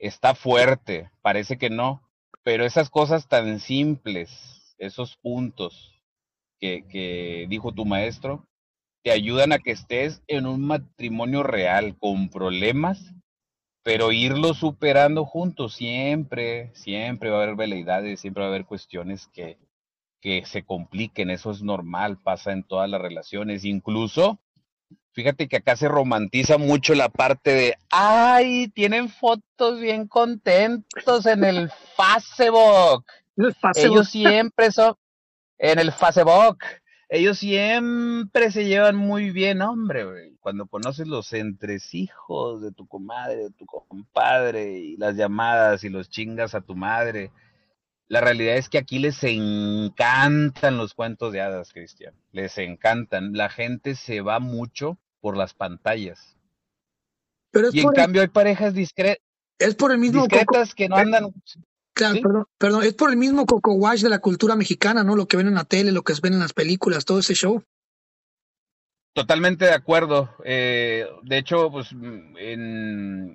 Está 0.03 0.35
fuerte, 0.35 1.11
parece 1.23 1.57
que 1.57 1.71
no, 1.71 2.03
pero 2.43 2.67
esas 2.67 2.91
cosas 2.91 3.29
tan 3.29 3.61
simples, 3.61 4.75
esos 4.79 5.17
puntos 5.17 6.03
que, 6.61 6.85
que 6.89 7.47
dijo 7.49 7.73
tu 7.73 7.85
maestro, 7.85 8.47
te 9.03 9.13
ayudan 9.13 9.53
a 9.53 9.59
que 9.59 9.71
estés 9.71 10.23
en 10.27 10.47
un 10.47 10.67
matrimonio 10.67 11.43
real 11.43 11.97
con 11.99 12.29
problemas 12.29 13.15
pero 13.83 14.13
irlo 14.13 14.55
superando 14.55 15.25
juntos 15.25 15.75
siempre, 15.75 16.71
siempre 16.75 17.31
va 17.31 17.41
a 17.41 17.43
haber 17.43 17.57
veleidades, 17.57 18.21
siempre 18.21 18.43
va 18.43 18.47
a 18.47 18.51
haber 18.51 18.65
cuestiones 18.65 19.27
que, 19.29 19.59
que 20.21 20.45
se 20.47 20.65
compliquen, 20.65 21.31
eso 21.31 21.51
es 21.51 21.63
normal, 21.63 22.19
pasa 22.23 22.53
en 22.53 22.63
todas 22.63 22.89
las 22.89 23.01
relaciones, 23.01 23.65
incluso, 23.65 24.39
fíjate 25.13 25.49
que 25.49 25.57
acá 25.57 25.77
se 25.77 25.89
romantiza 25.89 26.59
mucho 26.59 26.95
la 26.95 27.09
parte 27.09 27.55
de, 27.55 27.77
ay, 27.91 28.69
tienen 28.69 29.09
fotos 29.09 29.81
bien 29.81 30.09
contentos 30.09 31.27
en 31.27 31.45
el 31.45 31.71
Facebook. 31.97 33.05
Ellos 33.75 34.09
siempre 34.09 34.73
son, 34.73 34.97
en 35.59 35.79
el 35.79 35.93
Facebook, 35.93 36.59
ellos 37.09 37.39
siempre 37.39 38.51
se 38.51 38.65
llevan 38.65 38.97
muy 38.97 39.31
bien, 39.31 39.61
hombre, 39.61 40.07
Cuando 40.41 40.67
conoces 40.67 41.07
los 41.07 41.33
entresijos 41.35 42.63
de 42.63 42.73
tu 42.73 42.87
comadre, 42.87 43.37
de 43.37 43.51
tu 43.51 43.67
compadre, 43.67 44.79
y 44.79 44.97
las 44.97 45.15
llamadas 45.15 45.85
y 45.85 45.91
los 45.91 46.09
chingas 46.09 46.55
a 46.55 46.63
tu 46.63 46.75
madre, 46.75 47.31
la 48.09 48.21
realidad 48.21 48.57
es 48.57 48.69
que 48.69 48.79
aquí 48.79 48.99
les 48.99 49.23
encantan 49.25 50.77
los 50.77 50.95
cuentos 50.95 51.33
de 51.33 51.41
hadas, 51.41 51.73
Cristian. 51.73 52.15
Les 52.33 52.59
encantan. 52.59 53.33
La 53.33 53.49
gente 53.49 53.95
se 53.95 54.21
va 54.21 54.39
mucho 54.39 54.99
por 55.21 55.37
las 55.37 55.55
pantallas. 55.55 56.37
Pero 57.51 57.69
y 57.73 57.81
en 57.81 57.89
cambio 57.89 58.23
hay 58.23 58.29
parejas 58.29 58.75
discretas. 58.75 59.25
Es 59.59 59.75
por 59.75 59.93
el 59.93 59.99
mismo 59.99 60.27
discretas 60.27 60.75
que 60.75 60.89
no 60.89 60.97
andan. 60.97 61.33
Claro, 61.95 62.21
perdón, 62.23 62.47
perdón, 62.59 62.83
es 62.85 62.95
por 62.95 63.11
el 63.11 63.17
mismo 63.17 63.45
coco 63.47 63.75
wash 63.75 64.03
de 64.03 64.09
la 64.09 64.19
cultura 64.19 64.57
mexicana, 64.57 65.05
¿no? 65.05 65.15
Lo 65.15 65.27
que 65.27 65.37
ven 65.37 65.49
en 65.49 65.55
la 65.55 65.65
tele, 65.65 65.93
lo 65.93 66.03
que 66.03 66.15
ven 66.23 66.33
en 66.33 66.41
las 66.41 66.55
películas, 66.55 67.05
todo 67.05 67.19
ese 67.19 67.35
show. 67.35 67.63
Totalmente 69.15 69.67
de 69.67 69.75
acuerdo. 69.75 70.31
Eh, 70.45 71.07
de 71.23 71.39
hecho, 71.39 71.71
pues 71.71 71.93
en, 71.93 72.35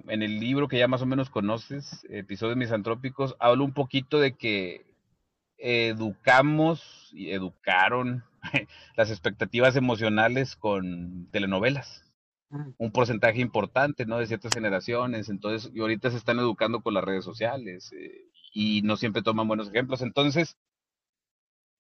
en, 0.08 0.22
el 0.24 0.40
libro 0.40 0.68
que 0.68 0.80
ya 0.80 0.88
más 0.88 1.04
o 1.04 1.06
menos 1.06 1.30
conoces, 1.30 2.04
Episodios 2.10 2.58
Misantrópicos, 2.58 3.36
hablo 3.40 3.64
un 3.64 3.74
poquito 3.74 4.20
de 4.20 4.36
que 4.36 4.88
educamos 5.60 7.12
y 7.14 7.32
educaron 7.32 8.24
las 8.96 9.12
expectativas 9.12 9.76
emocionales 9.76 10.56
con 10.56 11.28
telenovelas. 11.32 12.04
Mm. 12.50 12.70
Un 12.78 12.92
porcentaje 12.92 13.40
importante, 13.40 14.06
¿no? 14.06 14.18
De 14.18 14.28
ciertas 14.28 14.54
generaciones. 14.54 15.30
Entonces, 15.30 15.72
y 15.74 15.82
ahorita 15.82 16.10
se 16.10 16.18
están 16.18 16.40
educando 16.40 16.82
con 16.82 16.96
las 16.96 17.04
redes 17.04 17.24
sociales. 17.26 17.92
Eh, 17.94 18.28
y 18.54 18.82
no 18.82 18.98
siempre 18.98 19.22
toman 19.22 19.48
buenos 19.48 19.70
ejemplos. 19.70 20.02
Entonces, 20.02 20.58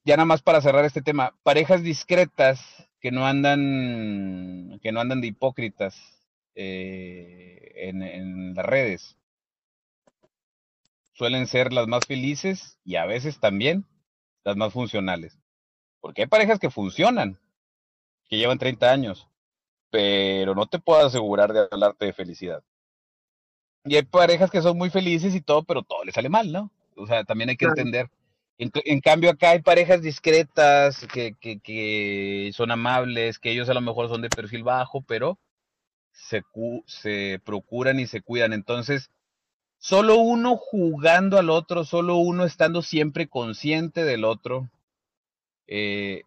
ya 0.03 0.15
nada 0.15 0.25
más 0.25 0.41
para 0.41 0.61
cerrar 0.61 0.85
este 0.85 1.01
tema, 1.01 1.35
parejas 1.43 1.83
discretas 1.83 2.61
que 2.99 3.11
no 3.11 3.25
andan, 3.27 4.79
que 4.81 4.91
no 4.91 4.99
andan 4.99 5.21
de 5.21 5.27
hipócritas 5.27 5.95
eh, 6.55 7.71
en, 7.75 8.01
en 8.01 8.53
las 8.55 8.65
redes, 8.65 9.17
suelen 11.13 11.47
ser 11.47 11.73
las 11.73 11.87
más 11.87 12.05
felices 12.05 12.79
y 12.83 12.95
a 12.95 13.05
veces 13.05 13.39
también 13.39 13.85
las 14.43 14.55
más 14.55 14.71
funcionales. 14.71 15.37
Porque 15.99 16.23
hay 16.23 16.27
parejas 16.27 16.59
que 16.59 16.69
funcionan, 16.69 17.39
que 18.29 18.37
llevan 18.37 18.59
30 18.59 18.91
años, 18.91 19.27
pero 19.89 20.53
no 20.55 20.67
te 20.67 20.79
puedo 20.79 21.05
asegurar 21.05 21.53
de 21.53 21.67
hablarte 21.71 22.05
de 22.05 22.13
felicidad. 22.13 22.63
Y 23.83 23.95
hay 23.95 24.03
parejas 24.03 24.51
que 24.51 24.61
son 24.61 24.77
muy 24.77 24.89
felices 24.89 25.33
y 25.33 25.41
todo, 25.41 25.63
pero 25.63 25.81
todo 25.81 26.03
les 26.03 26.13
sale 26.13 26.29
mal, 26.29 26.51
¿no? 26.51 26.71
O 26.95 27.07
sea, 27.07 27.23
también 27.23 27.49
hay 27.49 27.57
que 27.57 27.65
entender. 27.65 28.09
En, 28.59 29.01
cambio, 29.01 29.29
acá 29.29 29.51
hay 29.51 29.61
parejas 29.61 30.01
discretas 30.01 31.05
que, 31.13 31.35
que, 31.39 31.59
que, 31.59 32.49
son 32.53 32.71
amables, 32.71 33.37
que 33.37 33.51
ellos 33.51 33.69
a 33.69 33.75
lo 33.75 33.81
mejor 33.81 34.09
son 34.09 34.23
de 34.23 34.29
perfil 34.29 34.63
bajo, 34.63 35.01
pero 35.01 35.37
se, 36.11 36.43
se 36.87 37.39
procuran 37.45 37.99
y 37.99 38.07
se 38.07 38.21
cuidan. 38.21 38.53
Entonces, 38.53 39.11
solo 39.77 40.15
uno 40.17 40.57
jugando 40.57 41.37
al 41.37 41.51
otro, 41.51 41.83
solo 41.83 42.17
uno 42.17 42.45
estando 42.45 42.81
siempre 42.81 43.27
consciente 43.27 44.03
del 44.03 44.25
otro, 44.25 44.69
eh, 45.67 46.23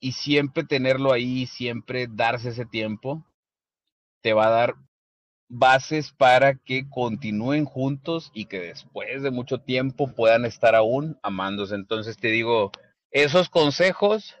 y 0.00 0.12
siempre 0.12 0.64
tenerlo 0.64 1.12
ahí, 1.12 1.46
siempre 1.46 2.08
darse 2.10 2.50
ese 2.50 2.66
tiempo, 2.66 3.24
te 4.20 4.32
va 4.32 4.48
a 4.48 4.50
dar 4.50 4.74
bases 5.48 6.12
para 6.12 6.54
que 6.54 6.88
continúen 6.88 7.64
juntos 7.64 8.30
y 8.34 8.46
que 8.46 8.60
después 8.60 9.22
de 9.22 9.30
mucho 9.30 9.58
tiempo 9.58 10.12
puedan 10.14 10.44
estar 10.44 10.74
aún 10.74 11.18
amándose. 11.22 11.74
Entonces 11.74 12.16
te 12.16 12.28
digo, 12.28 12.70
esos 13.10 13.48
consejos, 13.48 14.36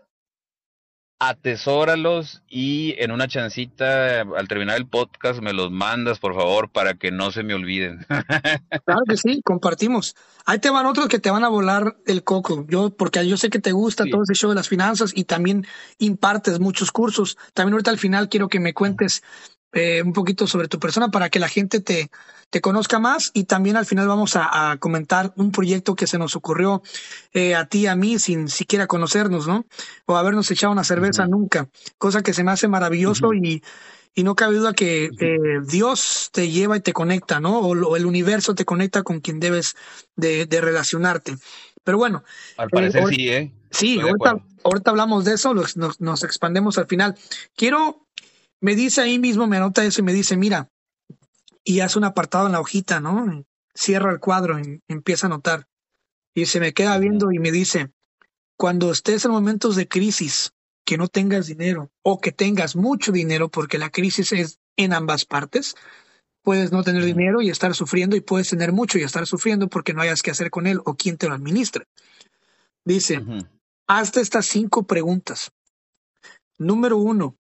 atesóralos 1.20 2.42
y 2.46 2.94
en 2.98 3.10
una 3.10 3.26
chancita 3.26 4.20
al 4.20 4.46
terminar 4.46 4.76
el 4.76 4.86
podcast 4.86 5.40
me 5.40 5.52
los 5.52 5.70
mandas, 5.70 6.18
por 6.18 6.34
favor, 6.34 6.70
para 6.70 6.94
que 6.94 7.10
no 7.10 7.32
se 7.32 7.42
me 7.42 7.54
olviden. 7.54 8.06
claro 8.84 9.02
que 9.08 9.16
sí, 9.16 9.42
compartimos. 9.42 10.14
Ahí 10.44 10.58
te 10.60 10.70
van 10.70 10.86
otros 10.86 11.08
que 11.08 11.18
te 11.18 11.30
van 11.30 11.44
a 11.44 11.48
volar 11.48 11.96
el 12.06 12.22
coco. 12.22 12.66
Yo, 12.68 12.90
porque 12.90 13.26
yo 13.26 13.36
sé 13.36 13.50
que 13.50 13.58
te 13.58 13.72
gusta 13.72 14.04
todo 14.10 14.22
ese 14.22 14.34
show 14.34 14.50
de 14.50 14.56
las 14.56 14.68
finanzas 14.68 15.12
y 15.14 15.24
también 15.24 15.66
impartes 15.98 16.60
muchos 16.60 16.92
cursos. 16.92 17.36
También 17.52 17.74
ahorita 17.74 17.90
al 17.90 17.98
final 17.98 18.28
quiero 18.28 18.48
que 18.48 18.60
me 18.60 18.74
cuentes 18.74 19.22
eh, 19.72 20.02
un 20.02 20.12
poquito 20.12 20.46
sobre 20.46 20.68
tu 20.68 20.78
persona 20.78 21.08
para 21.08 21.28
que 21.28 21.38
la 21.38 21.48
gente 21.48 21.80
te, 21.80 22.10
te 22.50 22.60
conozca 22.60 22.98
más 22.98 23.30
y 23.34 23.44
también 23.44 23.76
al 23.76 23.86
final 23.86 24.08
vamos 24.08 24.34
a, 24.34 24.76
comentar 24.78 25.32
un 25.36 25.52
proyecto 25.52 25.94
que 25.94 26.06
se 26.06 26.18
nos 26.18 26.36
ocurrió 26.36 26.82
eh, 27.32 27.54
a 27.54 27.66
ti, 27.66 27.86
a 27.86 27.94
mí, 27.94 28.18
sin 28.18 28.48
siquiera 28.48 28.86
conocernos, 28.86 29.46
¿no? 29.46 29.66
O 30.06 30.16
habernos 30.16 30.50
echado 30.50 30.72
una 30.72 30.84
cerveza 30.84 31.26
nunca, 31.26 31.68
cosa 31.98 32.22
que 32.22 32.32
se 32.32 32.44
me 32.44 32.52
hace 32.52 32.68
maravilloso 32.68 33.34
y, 33.34 33.62
y 34.14 34.22
no 34.22 34.34
cabe 34.34 34.56
duda 34.56 34.72
que 34.72 35.10
eh, 35.20 35.38
Dios 35.66 36.30
te 36.32 36.50
lleva 36.50 36.76
y 36.76 36.80
te 36.80 36.92
conecta, 36.92 37.40
¿no? 37.40 37.58
O, 37.58 37.96
el 37.96 38.06
universo 38.06 38.54
te 38.54 38.64
conecta 38.64 39.02
con 39.02 39.20
quien 39.20 39.40
debes 39.40 39.76
de, 40.16 40.46
de 40.46 40.60
relacionarte. 40.60 41.36
Pero 41.84 41.98
bueno. 41.98 42.24
Al 42.56 42.68
parecer 42.70 43.04
sí, 43.08 43.28
¿eh? 43.28 43.52
Sí, 43.70 44.00
ahorita, 44.00 44.42
ahorita, 44.64 44.90
hablamos 44.90 45.24
de 45.24 45.34
eso, 45.34 45.52
nos, 45.52 45.76
nos 45.76 46.24
expandemos 46.24 46.78
al 46.78 46.86
final. 46.86 47.14
Quiero 47.54 48.07
me 48.60 48.74
dice 48.74 49.00
ahí 49.00 49.18
mismo, 49.18 49.46
me 49.46 49.56
anota 49.56 49.84
eso 49.84 50.00
y 50.00 50.04
me 50.04 50.12
dice, 50.12 50.36
mira, 50.36 50.70
y 51.64 51.80
hace 51.80 51.98
un 51.98 52.04
apartado 52.04 52.46
en 52.46 52.52
la 52.52 52.60
hojita, 52.60 53.00
¿no? 53.00 53.44
Cierra 53.74 54.10
el 54.10 54.20
cuadro 54.20 54.58
y 54.58 54.82
empieza 54.88 55.26
a 55.26 55.28
anotar. 55.28 55.66
Y 56.34 56.46
se 56.46 56.60
me 56.60 56.72
queda 56.72 56.98
viendo 56.98 57.32
y 57.32 57.38
me 57.38 57.52
dice, 57.52 57.92
cuando 58.56 58.90
estés 58.90 59.24
en 59.24 59.30
momentos 59.30 59.76
de 59.76 59.88
crisis, 59.88 60.52
que 60.84 60.96
no 60.96 61.08
tengas 61.08 61.46
dinero 61.46 61.90
o 62.02 62.18
que 62.18 62.32
tengas 62.32 62.74
mucho 62.74 63.12
dinero, 63.12 63.50
porque 63.50 63.76
la 63.76 63.90
crisis 63.90 64.32
es 64.32 64.58
en 64.76 64.94
ambas 64.94 65.26
partes, 65.26 65.74
puedes 66.42 66.72
no 66.72 66.82
tener 66.82 67.04
dinero 67.04 67.42
y 67.42 67.50
estar 67.50 67.74
sufriendo 67.74 68.16
y 68.16 68.22
puedes 68.22 68.48
tener 68.48 68.72
mucho 68.72 68.98
y 68.98 69.02
estar 69.02 69.26
sufriendo 69.26 69.68
porque 69.68 69.92
no 69.92 70.00
hayas 70.00 70.22
que 70.22 70.30
hacer 70.30 70.50
con 70.50 70.66
él 70.66 70.80
o 70.86 70.94
quién 70.94 71.18
te 71.18 71.28
lo 71.28 71.34
administra. 71.34 71.84
Dice, 72.86 73.22
hazte 73.86 74.22
estas 74.22 74.46
cinco 74.46 74.84
preguntas. 74.86 75.52
Número 76.56 76.96
uno, 76.96 77.36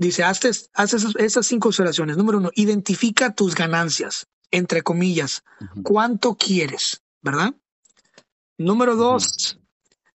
Dice, 0.00 0.24
haz, 0.24 0.42
esas, 0.46 1.46
cinco 1.46 1.68
observaciones. 1.68 2.16
Número 2.16 2.38
uno, 2.38 2.50
identifica 2.54 3.34
tus 3.34 3.54
ganancias, 3.54 4.26
entre 4.50 4.80
comillas. 4.80 5.42
¿Cuánto 5.82 6.36
quieres? 6.36 7.02
¿Verdad? 7.20 7.54
Número 8.56 8.96
dos, 8.96 9.58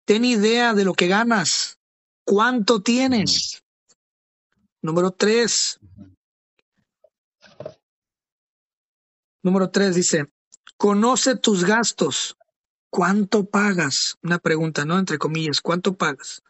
ten 0.05 0.26
idea 0.26 0.74
de 0.74 0.85
lo 0.85 0.93
que 0.93 1.09
ganas. 1.09 1.78
¿Cuánto 2.26 2.83
tienes? 2.83 3.62
Número 4.83 5.12
tres. 5.12 5.81
Número 9.43 9.70
tres 9.70 9.95
dice, 9.95 10.31
conoce 10.76 11.37
tus 11.37 11.64
gastos. 11.64 12.37
¿Cuánto 12.91 13.47
pagas? 13.47 14.18
Una 14.22 14.39
pregunta, 14.39 14.85
¿no? 14.85 14.99
Entre 14.99 15.16
comillas, 15.16 15.62
¿cuánto 15.62 15.95
pagas? 15.95 16.43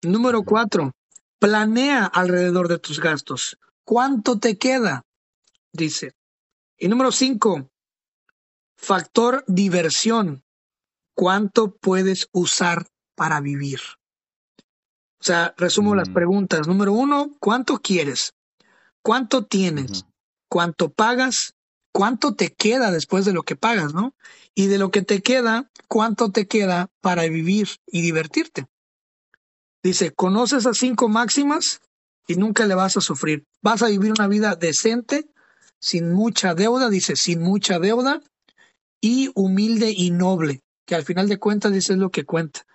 Número 0.00 0.42
cuatro, 0.42 0.92
Planea 1.40 2.04
alrededor 2.04 2.68
de 2.68 2.78
tus 2.78 3.00
gastos. 3.00 3.58
¿Cuánto 3.82 4.38
te 4.38 4.58
queda? 4.58 5.06
Dice. 5.72 6.12
Y 6.76 6.86
número 6.88 7.12
cinco, 7.12 7.70
factor 8.76 9.42
diversión. 9.46 10.44
¿Cuánto 11.14 11.74
puedes 11.76 12.28
usar 12.32 12.86
para 13.14 13.40
vivir? 13.40 13.80
O 15.18 15.24
sea, 15.24 15.54
resumo 15.56 15.94
las 15.94 16.10
mm. 16.10 16.14
preguntas. 16.14 16.68
Número 16.68 16.92
uno, 16.92 17.34
¿cuánto 17.40 17.78
quieres? 17.78 18.34
¿Cuánto 19.02 19.46
tienes? 19.46 20.04
¿Cuánto 20.50 20.90
pagas? 20.90 21.54
¿Cuánto 21.90 22.34
te 22.34 22.52
queda 22.52 22.90
después 22.90 23.24
de 23.24 23.32
lo 23.32 23.44
que 23.44 23.56
pagas, 23.56 23.94
no? 23.94 24.14
Y 24.54 24.66
de 24.66 24.76
lo 24.76 24.90
que 24.90 25.00
te 25.00 25.22
queda, 25.22 25.70
¿cuánto 25.88 26.32
te 26.32 26.46
queda 26.46 26.90
para 27.00 27.22
vivir 27.22 27.68
y 27.86 28.02
divertirte? 28.02 28.66
Dice, 29.82 30.12
conoce 30.12 30.56
esas 30.56 30.78
cinco 30.78 31.08
máximas 31.08 31.80
y 32.26 32.34
nunca 32.34 32.66
le 32.66 32.74
vas 32.74 32.96
a 32.96 33.00
sufrir. 33.00 33.44
Vas 33.62 33.82
a 33.82 33.88
vivir 33.88 34.12
una 34.12 34.28
vida 34.28 34.56
decente, 34.56 35.26
sin 35.78 36.12
mucha 36.12 36.54
deuda, 36.54 36.90
dice, 36.90 37.16
sin 37.16 37.40
mucha 37.40 37.78
deuda, 37.78 38.20
y 39.00 39.30
humilde 39.34 39.92
y 39.96 40.10
noble, 40.10 40.60
que 40.86 40.94
al 40.94 41.04
final 41.04 41.28
de 41.28 41.38
cuentas 41.38 41.72
dice 41.72 41.94
es 41.94 41.98
lo 41.98 42.10
que 42.10 42.24
cuenta. 42.24 42.66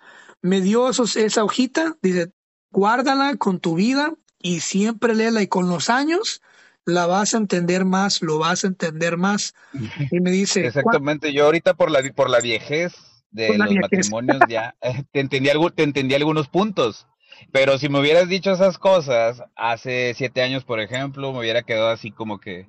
Me 0.42 0.60
dio 0.60 0.90
esa 0.90 1.44
hojita, 1.44 1.96
dice, 2.02 2.32
guárdala 2.70 3.36
con 3.36 3.60
tu 3.60 3.76
vida 3.76 4.12
y 4.40 4.60
siempre 4.60 5.14
léela 5.14 5.42
y 5.42 5.46
con 5.46 5.68
los 5.68 5.88
años 5.88 6.40
la 6.84 7.06
vas 7.06 7.34
a 7.34 7.38
entender 7.38 7.84
más, 7.84 8.22
lo 8.22 8.38
vas 8.38 8.64
a 8.64 8.68
entender 8.68 9.16
más. 9.16 9.54
Y 10.10 10.20
me 10.20 10.30
dice... 10.30 10.66
Exactamente, 10.66 11.32
yo 11.32 11.44
ahorita 11.44 11.74
por 11.74 11.90
la, 11.90 12.02
por 12.14 12.30
la 12.30 12.40
viejez 12.40 12.94
de 13.36 13.58
los 13.58 13.74
matrimonios 13.74 14.38
ya 14.48 14.74
te 15.12 15.20
entendí, 15.20 15.50
algo, 15.50 15.70
te 15.70 15.82
entendí 15.82 16.14
algunos 16.14 16.48
puntos. 16.48 17.06
Pero 17.52 17.78
si 17.78 17.88
me 17.90 18.00
hubieras 18.00 18.28
dicho 18.28 18.50
esas 18.50 18.78
cosas 18.78 19.42
hace 19.54 20.14
siete 20.14 20.40
años, 20.40 20.64
por 20.64 20.80
ejemplo, 20.80 21.32
me 21.32 21.40
hubiera 21.40 21.62
quedado 21.62 21.88
así 21.90 22.10
como 22.10 22.40
que, 22.40 22.66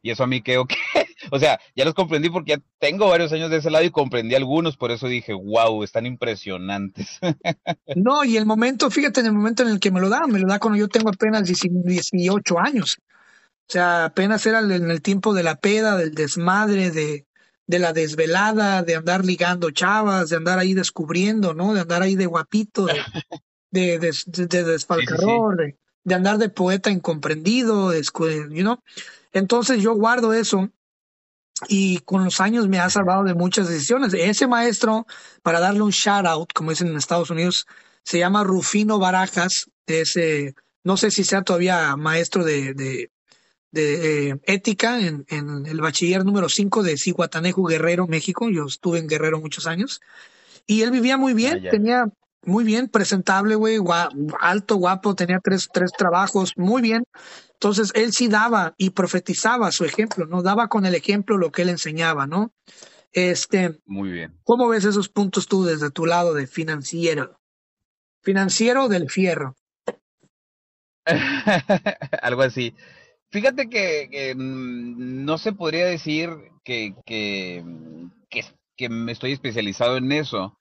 ¿y 0.00 0.10
eso 0.10 0.24
a 0.24 0.26
mí 0.26 0.40
qué 0.40 0.56
o 0.56 0.64
qué? 0.64 0.76
o 1.30 1.38
sea, 1.38 1.60
ya 1.76 1.84
los 1.84 1.92
comprendí 1.92 2.30
porque 2.30 2.52
ya 2.52 2.62
tengo 2.78 3.08
varios 3.08 3.32
años 3.32 3.50
de 3.50 3.58
ese 3.58 3.70
lado 3.70 3.84
y 3.84 3.90
comprendí 3.90 4.34
algunos, 4.34 4.78
por 4.78 4.90
eso 4.92 5.08
dije, 5.08 5.34
wow, 5.34 5.82
están 5.82 6.06
impresionantes. 6.06 7.18
no, 7.96 8.24
y 8.24 8.38
el 8.38 8.46
momento, 8.46 8.90
fíjate, 8.90 9.20
en 9.20 9.26
el 9.26 9.34
momento 9.34 9.62
en 9.62 9.68
el 9.68 9.80
que 9.80 9.90
me 9.90 10.00
lo 10.00 10.08
da, 10.08 10.26
me 10.26 10.38
lo 10.38 10.48
da 10.48 10.58
cuando 10.58 10.78
yo 10.78 10.88
tengo 10.88 11.10
apenas 11.10 11.44
18 11.44 12.58
años. 12.58 12.98
O 13.68 13.70
sea, 13.70 14.06
apenas 14.06 14.46
era 14.46 14.60
en 14.60 14.90
el 14.90 15.02
tiempo 15.02 15.34
de 15.34 15.42
la 15.42 15.56
peda, 15.56 15.98
del 15.98 16.14
desmadre, 16.14 16.90
de, 16.90 17.27
de 17.68 17.78
la 17.78 17.92
desvelada, 17.92 18.82
de 18.82 18.96
andar 18.96 19.24
ligando 19.24 19.70
chavas, 19.70 20.30
de 20.30 20.36
andar 20.36 20.58
ahí 20.58 20.72
descubriendo, 20.72 21.52
¿no? 21.52 21.74
De 21.74 21.82
andar 21.82 22.02
ahí 22.02 22.16
de 22.16 22.24
guapito, 22.24 22.86
de, 22.86 22.94
de, 23.70 23.98
de, 23.98 24.64
desfalcador, 24.64 25.74
De, 26.02 26.14
andar 26.14 26.38
de 26.38 26.48
poeta 26.48 26.90
incomprendido, 26.90 27.92
you 27.94 28.62
know? 28.62 28.78
Entonces 29.32 29.82
yo 29.82 29.94
guardo 29.94 30.32
eso 30.32 30.70
y 31.68 31.98
con 32.00 32.24
los 32.24 32.40
años 32.40 32.68
me 32.68 32.80
ha 32.80 32.88
salvado 32.88 33.22
de 33.24 33.34
muchas 33.34 33.68
decisiones. 33.68 34.14
Ese 34.14 34.46
maestro, 34.46 35.06
para 35.42 35.60
darle 35.60 35.82
un 35.82 35.90
shout 35.90 36.24
out, 36.24 36.50
como 36.54 36.70
dicen 36.70 36.88
en 36.88 36.96
Estados 36.96 37.28
Unidos, 37.28 37.66
se 38.02 38.18
llama 38.18 38.44
Rufino 38.44 38.98
Barajas, 38.98 39.70
ese, 39.86 40.54
no 40.84 40.96
sé 40.96 41.10
si 41.10 41.22
sea 41.22 41.42
todavía 41.42 41.94
maestro 41.96 42.44
de, 42.44 42.72
de, 42.72 43.10
de 43.70 44.28
eh, 44.30 44.40
ética 44.44 45.00
en, 45.00 45.24
en, 45.28 45.66
el 45.66 45.80
bachiller 45.80 46.24
número 46.24 46.48
5 46.48 46.82
de 46.82 46.96
Ciguatanejo, 46.96 47.64
Guerrero, 47.64 48.06
México. 48.06 48.48
Yo 48.50 48.66
estuve 48.66 48.98
en 48.98 49.08
Guerrero 49.08 49.40
muchos 49.40 49.66
años. 49.66 50.00
Y 50.66 50.82
él 50.82 50.90
vivía 50.90 51.16
muy 51.16 51.34
bien, 51.34 51.62
tenía 51.70 52.06
muy 52.44 52.64
bien, 52.64 52.88
presentable, 52.88 53.54
güey, 53.54 53.78
alto, 54.40 54.76
guapo, 54.76 55.14
tenía 55.14 55.40
tres, 55.42 55.68
tres 55.72 55.92
trabajos, 55.92 56.52
muy 56.56 56.82
bien. 56.82 57.04
Entonces, 57.54 57.90
él 57.94 58.12
sí 58.12 58.28
daba 58.28 58.74
y 58.76 58.90
profetizaba 58.90 59.72
su 59.72 59.84
ejemplo, 59.84 60.26
¿no? 60.26 60.42
Daba 60.42 60.68
con 60.68 60.86
el 60.86 60.94
ejemplo 60.94 61.36
lo 61.36 61.50
que 61.50 61.62
él 61.62 61.70
enseñaba, 61.70 62.26
¿no? 62.26 62.52
Este. 63.12 63.78
Muy 63.86 64.10
bien. 64.10 64.38
¿Cómo 64.44 64.68
ves 64.68 64.84
esos 64.84 65.08
puntos 65.08 65.48
tú 65.48 65.64
desde 65.64 65.90
tu 65.90 66.06
lado 66.06 66.34
de 66.34 66.46
financiero? 66.46 67.40
Financiero 68.22 68.88
del 68.88 69.10
fierro. 69.10 69.56
Algo 72.22 72.42
así. 72.42 72.74
Fíjate 73.30 73.68
que, 73.68 74.34
mm, 74.34 75.24
no 75.24 75.38
se 75.38 75.52
podría 75.52 75.86
decir 75.86 76.30
que, 76.64 76.94
que, 77.04 77.64
que, 78.30 78.44
que 78.76 78.88
me 78.88 79.12
estoy 79.12 79.32
especializado 79.32 79.96
en 79.96 80.10
eso, 80.12 80.58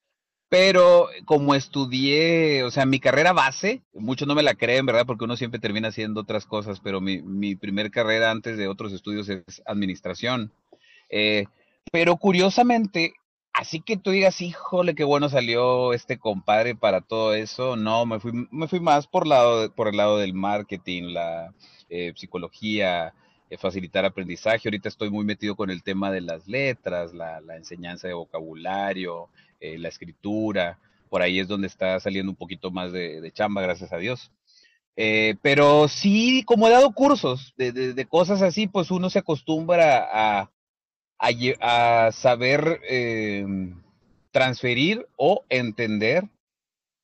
pero 0.50 1.08
como 1.26 1.56
estudié, 1.56 2.64
o 2.64 2.72
sea, 2.72 2.86
mi 2.86 3.00
carrera 3.00 3.34
base, 3.34 3.84
muchos 3.94 4.28
no 4.28 4.36
me 4.36 4.44
la 4.44 4.56
creen, 4.56 4.86
¿verdad? 4.86 5.06
Porque 5.06 5.26
uno 5.26 5.36
siempre 5.36 5.60
termina 5.60 5.90
haciendo 5.90 6.22
otras 6.22 6.46
cosas, 6.46 6.80
pero 6.80 7.02
mi, 7.02 7.22
mi 7.22 7.56
primer 7.56 7.92
carrera 7.92 8.32
antes 8.32 8.58
de 8.58 8.68
otros 8.68 8.94
estudios 8.94 9.28
es 9.30 9.62
administración. 9.66 10.54
Eh, 11.10 11.46
pero 11.92 12.18
curiosamente, 12.18 13.14
así 13.54 13.82
que 13.82 13.98
tú 13.98 14.12
digas, 14.12 14.42
híjole, 14.42 14.96
qué 14.96 15.04
bueno 15.04 15.30
salió 15.30 15.94
este 15.94 16.18
compadre 16.18 16.76
para 16.76 17.02
todo 17.02 17.34
eso, 17.34 17.76
no, 17.76 18.06
me 18.06 18.20
fui, 18.20 18.32
me 18.52 18.68
fui 18.68 18.80
más 18.80 19.08
por, 19.08 19.28
lado, 19.28 19.74
por 19.74 19.90
el 19.90 19.98
lado 19.98 20.18
del 20.18 20.34
marketing, 20.34 21.14
la 21.14 21.54
eh, 21.90 22.14
psicología, 22.16 23.14
eh, 23.50 23.58
facilitar 23.58 24.06
aprendizaje. 24.06 24.68
Ahorita 24.68 24.90
estoy 24.90 25.10
muy 25.10 25.26
metido 25.26 25.56
con 25.56 25.70
el 25.70 25.84
tema 25.84 26.12
de 26.12 26.22
las 26.22 26.48
letras, 26.48 27.14
la, 27.14 27.40
enseñanza 27.56 28.08
de 28.08 28.14
vocabulario, 28.14 29.30
eh, 29.60 29.78
la 29.78 29.88
escritura, 29.88 30.80
por 31.10 31.22
ahí 31.22 31.40
es 31.40 31.48
donde 31.48 31.68
está 31.68 32.00
saliendo 32.00 32.32
un 32.32 32.36
poquito 32.36 32.72
más 32.72 32.92
de, 32.92 33.32
chamba, 33.34 33.62
gracias 33.62 33.94
a 33.94 33.98
Dios. 33.98 34.32
Pero 34.96 35.88
sí, 35.88 36.44
como 36.44 36.68
he 36.68 36.72
dado 36.72 36.92
cursos 36.92 37.54
de, 37.56 38.08
cosas 38.10 38.42
así, 38.42 38.68
pues 38.68 38.90
uno 38.90 39.10
se 39.10 39.20
acostumbra 39.20 40.08
a, 40.12 42.12
saber 42.12 42.82
transferir 44.32 45.08
o 45.16 45.46
entender 45.50 46.28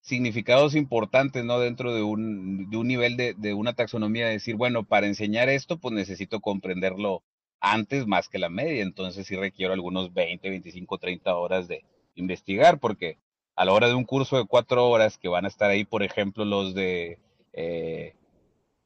significados 0.03 0.75
importantes, 0.75 1.43
¿no? 1.43 1.59
Dentro 1.59 1.95
de 1.95 2.03
un, 2.03 2.69
de 2.69 2.77
un 2.77 2.87
nivel 2.87 3.17
de, 3.17 3.33
de, 3.33 3.55
una 3.55 3.73
taxonomía, 3.73 4.27
decir, 4.27 4.55
bueno, 4.55 4.83
para 4.83 5.07
enseñar 5.07 5.49
esto, 5.49 5.79
pues 5.79 5.95
necesito 5.95 6.39
comprenderlo 6.39 7.23
antes 7.59 8.05
más 8.05 8.29
que 8.29 8.37
la 8.39 8.49
media, 8.49 8.83
entonces 8.83 9.25
sí 9.25 9.35
requiero 9.35 9.73
algunos 9.73 10.13
20, 10.13 10.49
25, 10.49 10.97
30 10.99 11.35
horas 11.35 11.67
de, 11.67 11.83
investigar, 12.15 12.79
porque 12.79 13.17
a 13.55 13.65
la 13.65 13.73
hora 13.73 13.87
de 13.87 13.93
un 13.93 14.05
curso 14.05 14.37
de 14.37 14.45
cuatro 14.45 14.89
horas 14.89 15.17
que 15.17 15.27
van 15.27 15.45
a 15.45 15.47
estar 15.47 15.69
ahí, 15.69 15.85
por 15.85 16.03
ejemplo, 16.03 16.45
los 16.45 16.73
de 16.73 17.19
eh, 17.53 18.15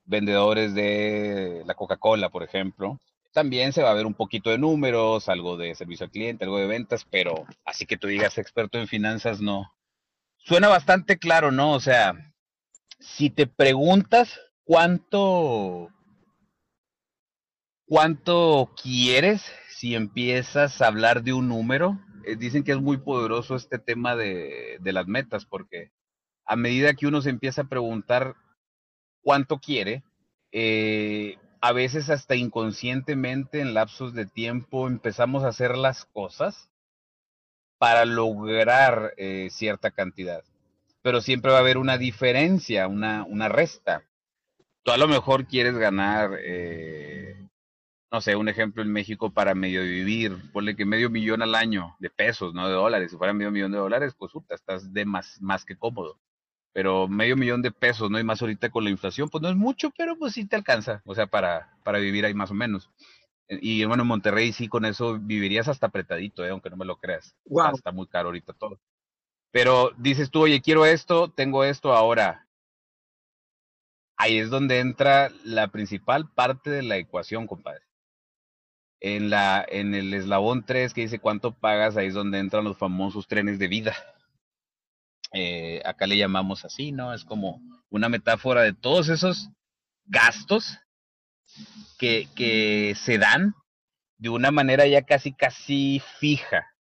vendedores 0.06 0.74
de 0.74 1.64
la 1.66 1.76
Coca-Cola, 1.76 2.30
por 2.30 2.44
ejemplo, 2.44 3.00
también 3.34 3.74
se 3.74 3.84
va 3.84 3.92
a 3.92 3.96
ver 3.96 4.06
un 4.06 4.14
poquito 4.14 4.50
de 4.50 4.58
números, 4.58 5.30
algo 5.30 5.58
de 5.58 5.76
servicio 5.76 6.06
al 6.06 6.12
cliente, 6.12 6.46
algo 6.46 6.58
de 6.58 6.68
ventas, 6.68 7.06
pero 7.10 7.46
así 7.66 7.86
que 7.86 7.98
tú 7.98 8.08
digas 8.08 8.38
experto 8.38 8.80
en 8.80 8.88
finanzas, 8.88 9.42
no. 9.42 9.72
Suena 10.48 10.70
bastante 10.70 11.18
claro, 11.18 11.52
¿no? 11.52 11.74
O 11.74 11.82
sea, 11.82 12.34
si 13.02 13.30
te 13.30 13.48
preguntas 13.48 14.40
cuánto, 14.64 15.90
cuánto 17.86 18.72
quieres, 18.82 19.44
si 19.68 19.94
empiezas 19.94 20.82
a 20.82 20.88
hablar 20.88 21.24
de 21.24 21.34
un 21.34 21.50
número, 21.50 22.00
eh, 22.26 22.38
dicen 22.38 22.64
que 22.64 22.72
es 22.72 22.80
muy 22.80 22.96
poderoso 22.96 23.58
este 23.58 23.78
tema 23.78 24.16
de, 24.16 24.80
las 24.82 25.06
metas, 25.06 25.46
porque 25.46 25.92
a 26.46 26.56
medida 26.56 26.94
que 26.94 27.08
uno 27.08 27.22
se 27.22 27.30
empieza 27.30 27.64
a 27.64 27.68
preguntar 27.68 28.36
cuánto 29.20 29.60
quiere, 29.60 30.06
eh, 30.54 31.40
a 31.60 31.74
veces 31.74 32.10
hasta 32.10 32.38
inconscientemente 32.38 33.60
en 33.60 33.74
lapsos 33.74 34.14
de 34.14 34.26
tiempo 34.26 34.88
empezamos 34.88 35.44
a 35.44 35.50
hacer 35.50 35.78
las 35.78 36.06
cosas 36.06 36.70
para 37.78 38.06
lograr 38.06 39.14
eh, 39.18 39.50
cierta 39.52 39.92
cantidad. 39.92 40.44
Pero 41.02 41.22
siempre 41.22 41.52
va 41.52 41.58
a 41.58 41.62
haber 41.62 41.78
una 41.78 41.98
diferencia, 41.98 42.88
una, 42.88 43.24
una 43.24 43.50
resta. 43.50 44.04
Tú 44.84 44.92
a 44.92 44.98
lo 44.98 45.08
mejor 45.08 45.46
quieres 45.46 45.78
ganar 45.78 46.32
no 48.12 48.22
sé, 48.22 48.36
un 48.36 48.48
ejemplo 48.48 48.82
en 48.82 48.92
México 48.92 49.32
para 49.32 49.54
medio 49.54 49.82
vivir, 49.82 50.38
ponle 50.54 50.76
que 50.76 50.86
medio 50.86 51.10
millón 51.10 51.42
al 51.42 51.56
año 51.56 51.96
de 52.00 52.10
pesos, 52.10 52.54
no 52.54 52.68
de 52.68 52.74
dólares. 52.74 53.12
Si 53.12 53.18
fuera 53.18 53.34
medio 53.34 53.52
millón 53.52 53.72
de 53.72 53.78
dólares, 53.78 54.16
pues 54.18 54.32
puta, 54.32 54.56
estás 54.56 54.94
de 54.94 55.06
más, 55.06 55.42
más 55.42 55.66
que 55.66 55.76
cómodo. 55.78 56.20
Pero 56.74 57.08
medio 57.08 57.36
millón 57.36 57.62
de 57.62 57.72
pesos, 57.72 58.10
¿no? 58.10 58.18
hay 58.18 58.24
más 58.24 58.42
ahorita 58.42 58.70
con 58.70 58.84
la 58.84 58.90
inflación, 58.90 59.30
pues 59.30 59.42
no 59.42 59.50
es 59.50 59.56
mucho, 59.56 59.92
pero 59.98 60.16
pues 60.18 60.34
sí 60.34 60.46
te 60.46 60.56
alcanza, 60.56 61.02
o 61.06 61.16
sea, 61.16 61.28
para, 61.28 61.76
para 61.84 62.00
vivir 62.00 62.26
ahí 62.26 62.34
más 62.34 62.52
o 62.52 62.54
menos. 62.54 62.90
Y 63.50 63.86
bueno, 63.86 64.04
en 64.04 64.10
Monterrey 64.10 64.52
sí 64.52 64.68
con 64.68 64.86
eso 64.86 65.18
vivirías 65.20 65.68
hasta 65.68 65.88
apretadito, 65.88 66.46
¿eh? 66.46 66.50
aunque 66.50 66.70
no 66.70 66.78
me 66.78 66.86
lo 66.86 66.98
creas. 66.98 67.36
Está 67.74 67.92
muy 67.92 68.08
caro 68.08 68.30
ahorita 68.30 68.54
todo. 68.54 68.80
Pero 69.52 69.92
dices 69.98 70.30
tú, 70.30 70.42
oye, 70.42 70.62
quiero 70.62 70.86
esto, 70.86 71.30
tengo 71.30 71.64
esto 71.64 71.94
ahora. 71.94 72.48
Ahí 74.18 74.38
es 74.38 74.50
donde 74.50 74.80
entra 74.80 75.32
la 75.44 75.70
principal 75.70 76.30
parte 76.30 76.70
de 76.70 76.84
la 76.84 76.98
ecuación, 76.98 77.48
compadre 77.48 77.88
en, 79.00 79.30
la, 79.30 79.66
en 79.68 79.96
el 79.96 80.14
eslabón 80.14 80.66
3 80.66 80.94
que 80.94 81.02
dice 81.02 81.20
cuánto 81.20 81.54
pagas, 81.54 81.98
ahí 81.98 82.08
es 82.08 82.14
donde 82.14 82.40
entran 82.40 82.64
los 82.64 82.78
famosos 82.78 83.28
trenes 83.28 83.60
de 83.60 83.68
vida. 83.68 83.96
Eh, 85.34 85.82
acá 85.86 86.08
le 86.08 86.18
llamamos 86.18 86.66
así, 86.66 86.92
¿no? 86.92 87.14
Es 87.14 87.26
como 87.26 87.62
una 87.90 88.10
metáfora 88.10 88.62
de 88.62 88.74
todos 88.74 89.10
esos 89.10 89.50
gastos 90.06 90.80
que, 91.98 92.28
que 92.36 92.96
se 92.96 93.18
dan 93.18 93.56
de 94.18 94.30
una 94.30 94.52
manera 94.52 94.88
ya 94.88 95.04
casi, 95.04 95.32
casi 95.34 96.02
fija, 96.20 96.74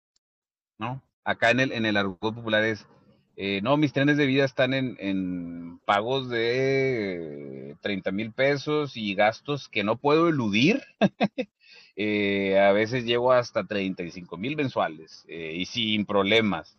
¿no? 0.77 1.01
Acá 1.23 1.51
en 1.51 1.59
el, 1.59 1.71
en 1.71 1.85
el 1.85 1.97
argot 1.97 2.35
popular 2.35 2.63
es, 2.63 2.87
eh, 3.35 3.59
no, 3.61 3.77
mis 3.77 3.91
trenes 3.91 4.17
de 4.17 4.25
vida 4.25 4.45
están 4.45 4.73
en, 4.73 4.95
en 4.99 5.79
pagos 5.79 6.29
de 6.29 7.75
30 7.81 8.11
mil 8.11 8.31
pesos 8.31 8.95
y 8.95 9.15
gastos 9.15 9.67
que 9.67 9.83
no 9.83 9.97
puedo 9.97 10.29
eludir 10.29 10.81
Eh, 11.97 12.59
a 12.59 12.73
veces 12.73 13.05
llego 13.05 13.31
hasta 13.31 13.63
35 13.63 14.35
mil 14.35 14.57
mensuales 14.57 15.23
eh, 15.29 15.53
y 15.55 15.65
sin 15.65 16.05
problemas. 16.05 16.77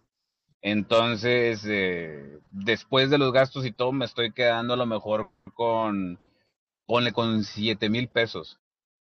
Entonces, 0.61 1.63
después 2.51 3.09
de 3.09 3.17
los 3.17 3.33
gastos 3.33 3.65
y 3.65 3.73
todo, 3.73 3.93
me 3.93 4.05
estoy 4.05 4.33
quedando 4.33 4.75
a 4.75 4.77
lo 4.77 4.85
mejor 4.85 5.31
con, 5.55 6.19
ponle 6.87 7.13
con 7.13 7.45
7 7.45 7.89
mil 7.91 8.09
pesos, 8.09 8.59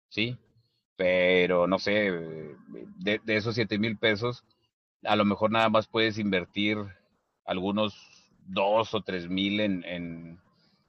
¿sí? 0.10 0.38
Pero 0.96 1.68
no 1.68 1.80
sé, 1.80 2.12
de, 3.00 3.22
esos 3.28 3.56
7 3.56 3.80
mil 3.80 3.98
pesos, 3.98 4.44
a 5.04 5.16
lo 5.16 5.26
mejor 5.26 5.52
nada 5.52 5.70
más 5.70 5.88
puedes 5.88 6.18
invertir 6.20 6.78
algunos 7.46 7.96
2 8.48 8.94
o 8.94 9.02
3 9.02 9.30
mil 9.30 9.60
en, 9.60 10.40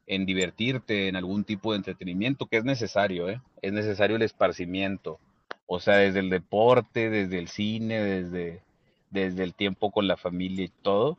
en 0.07 0.27
divertirte, 0.27 1.09
en 1.09 1.17
algún 1.17 1.45
tipo 1.45 1.73
de 1.73 1.79
entretenimiento, 1.79 2.47
que 2.47 2.59
es 2.59 2.65
necesario, 2.65 3.29
¿eh? 3.29 3.41
Es 3.63 3.73
necesario 3.73 4.17
el 4.17 4.23
esparcimiento. 4.23 5.19
O 5.67 5.81
sea, 5.81 5.97
desde 5.97 6.21
el 6.21 6.31
deporte, 6.31 7.09
desde 7.09 7.39
el 7.39 7.49
cine, 7.49 8.01
desde, 8.01 8.63
desde 9.11 9.43
el 9.43 9.55
tiempo 9.55 9.91
con 9.91 10.07
la 10.07 10.17
familia 10.17 10.65
y 10.65 10.73
todo. 10.83 11.19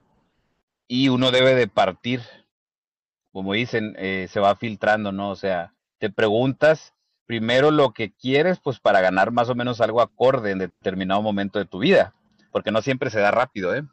Y 0.87 1.09
uno 1.09 1.31
debe 1.31 1.55
de 1.55 1.67
partir, 1.67 2.21
como 3.33 3.53
dicen, 3.53 3.95
eh, 3.97 4.27
se 4.29 4.39
va 4.39 4.55
filtrando, 4.55 5.11
¿no? 5.11 5.31
O 5.31 5.35
sea, 5.35 5.73
te 5.97 6.09
preguntas 6.09 6.93
primero 7.25 7.71
lo 7.71 7.91
que 7.91 8.13
quieres, 8.13 8.59
pues 8.59 8.79
para 8.79 9.01
ganar 9.01 9.31
más 9.31 9.49
o 9.49 9.55
menos 9.55 9.81
algo 9.81 10.01
acorde 10.01 10.51
en 10.51 10.59
determinado 10.59 11.21
momento 11.21 11.59
de 11.59 11.65
tu 11.65 11.79
vida, 11.79 12.13
porque 12.51 12.71
no 12.71 12.81
siempre 12.81 13.09
se 13.09 13.19
da 13.19 13.31
rápido, 13.31 13.75
¿eh? 13.75 13.83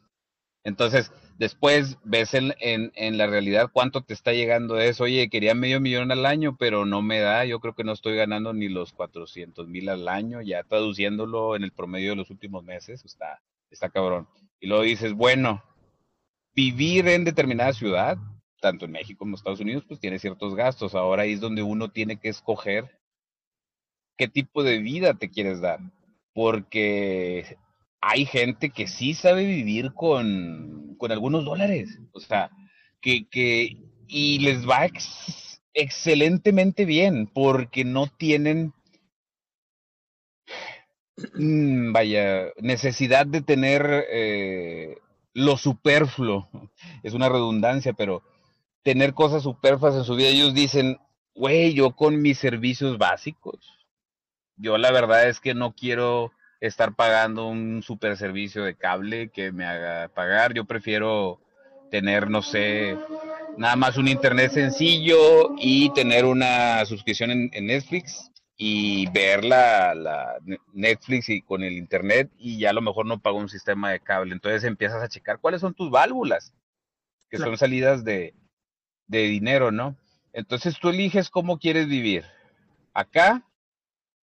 Entonces, 0.63 1.11
después 1.39 1.97
ves 2.03 2.35
en, 2.35 2.53
en, 2.59 3.17
la 3.17 3.25
realidad 3.25 3.71
cuánto 3.73 4.03
te 4.03 4.13
está 4.13 4.31
llegando 4.31 4.79
eso. 4.79 5.05
Oye, 5.05 5.27
quería 5.27 5.55
medio 5.55 5.81
millón 5.81 6.11
al 6.11 6.27
año, 6.27 6.55
pero 6.59 6.85
no 6.85 7.01
me 7.01 7.19
da. 7.19 7.45
Yo 7.45 7.59
creo 7.59 7.73
que 7.73 7.83
no 7.83 7.93
estoy 7.93 8.15
ganando 8.15 8.53
ni 8.53 8.69
los 8.69 8.93
400 8.93 9.67
mil 9.67 9.89
al 9.89 10.07
año, 10.07 10.41
ya 10.43 10.63
traduciéndolo 10.63 11.55
en 11.55 11.63
el 11.63 11.71
promedio 11.71 12.11
de 12.11 12.17
los 12.17 12.29
últimos 12.29 12.63
meses. 12.63 13.03
Está, 13.05 13.41
está 13.71 13.89
cabrón. 13.89 14.27
Y 14.59 14.67
luego 14.67 14.83
dices, 14.83 15.13
bueno, 15.13 15.63
vivir 16.53 17.07
en 17.07 17.23
determinada 17.23 17.73
ciudad, 17.73 18.19
tanto 18.61 18.85
en 18.85 18.91
México 18.91 19.19
como 19.19 19.31
en 19.31 19.35
Estados 19.35 19.59
Unidos, 19.59 19.83
pues 19.87 19.99
tiene 19.99 20.19
ciertos 20.19 20.55
gastos. 20.55 20.95
Ahora 20.95 21.23
ahí 21.23 21.33
es 21.33 21.41
donde 21.41 21.63
uno 21.63 21.89
tiene 21.91 22.17
que 22.17 22.29
escoger 22.29 22.97
qué 24.17 24.29
tipo 24.29 24.63
de 24.63 24.77
vida 24.79 25.15
te 25.15 25.29
quieres 25.29 25.59
dar. 25.59 25.79
Porque 26.33 27.57
hay 27.99 28.25
gente 28.25 28.69
que 28.69 28.87
sí 28.87 29.13
sabe 29.13 29.45
vivir 29.45 29.93
con, 29.93 30.95
con 30.97 31.11
algunos 31.11 31.43
dólares, 31.43 31.99
o 32.13 32.19
sea, 32.19 32.49
que, 33.01 33.27
que 33.27 33.77
y 34.07 34.39
les 34.39 34.67
va 34.67 34.87
excelentemente 35.73 36.85
bien 36.85 37.27
porque 37.27 37.85
no 37.85 38.07
tienen, 38.07 38.73
mm, 41.35 41.91
vaya, 41.91 42.47
necesidad 42.57 43.25
de 43.25 43.41
tener 43.41 44.05
eh, 44.11 44.97
lo 45.33 45.57
superfluo, 45.57 46.49
es 47.03 47.13
una 47.13 47.29
redundancia, 47.29 47.93
pero 47.93 48.23
tener 48.83 49.13
cosas 49.13 49.43
superfluas 49.43 49.95
en 49.95 50.03
su 50.03 50.15
vida, 50.15 50.29
ellos 50.29 50.53
dicen, 50.53 50.99
güey, 51.35 51.73
yo 51.73 51.95
con 51.95 52.21
mis 52.21 52.37
servicios 52.37 52.97
básicos, 52.97 53.59
yo 54.57 54.77
la 54.77 54.91
verdad 54.91 55.27
es 55.27 55.39
que 55.39 55.53
no 55.53 55.73
quiero 55.73 56.31
estar 56.61 56.93
pagando 56.95 57.47
un 57.47 57.81
super 57.81 58.15
servicio 58.15 58.63
de 58.63 58.75
cable 58.75 59.29
que 59.29 59.51
me 59.51 59.65
haga 59.65 60.07
pagar. 60.09 60.53
Yo 60.53 60.65
prefiero 60.65 61.41
tener, 61.89 62.29
no 62.29 62.41
sé, 62.43 62.95
nada 63.57 63.75
más 63.75 63.97
un 63.97 64.07
internet 64.07 64.51
sencillo 64.51 65.55
y 65.57 65.91
tener 65.93 66.25
una 66.25 66.85
suscripción 66.85 67.31
en, 67.31 67.65
Netflix 67.65 68.31
y 68.55 69.09
ver 69.09 69.43
la, 69.43 69.95
la, 69.95 70.37
Netflix 70.73 71.29
y 71.29 71.41
con 71.41 71.63
el 71.63 71.73
internet 71.73 72.29
y 72.37 72.59
ya 72.59 72.69
a 72.69 72.73
lo 72.73 72.81
mejor 72.81 73.07
no 73.07 73.19
pago 73.19 73.39
un 73.39 73.49
sistema 73.49 73.91
de 73.91 73.99
cable. 73.99 74.33
Entonces 74.33 74.63
empiezas 74.63 75.01
a 75.01 75.09
checar 75.09 75.39
cuáles 75.39 75.61
son 75.61 75.73
tus 75.73 75.89
válvulas, 75.89 76.53
que 77.29 77.39
son 77.39 77.57
salidas 77.57 78.03
de, 78.03 78.35
de 79.11 79.23
dinero, 79.23 79.71
¿no? 79.71 79.95
Entonces 80.33 80.79
tú 80.79 80.89
eliges 80.89 81.29
cómo 81.29 81.59
quieres 81.59 81.87
vivir. 81.87 82.23
Acá 82.93 83.45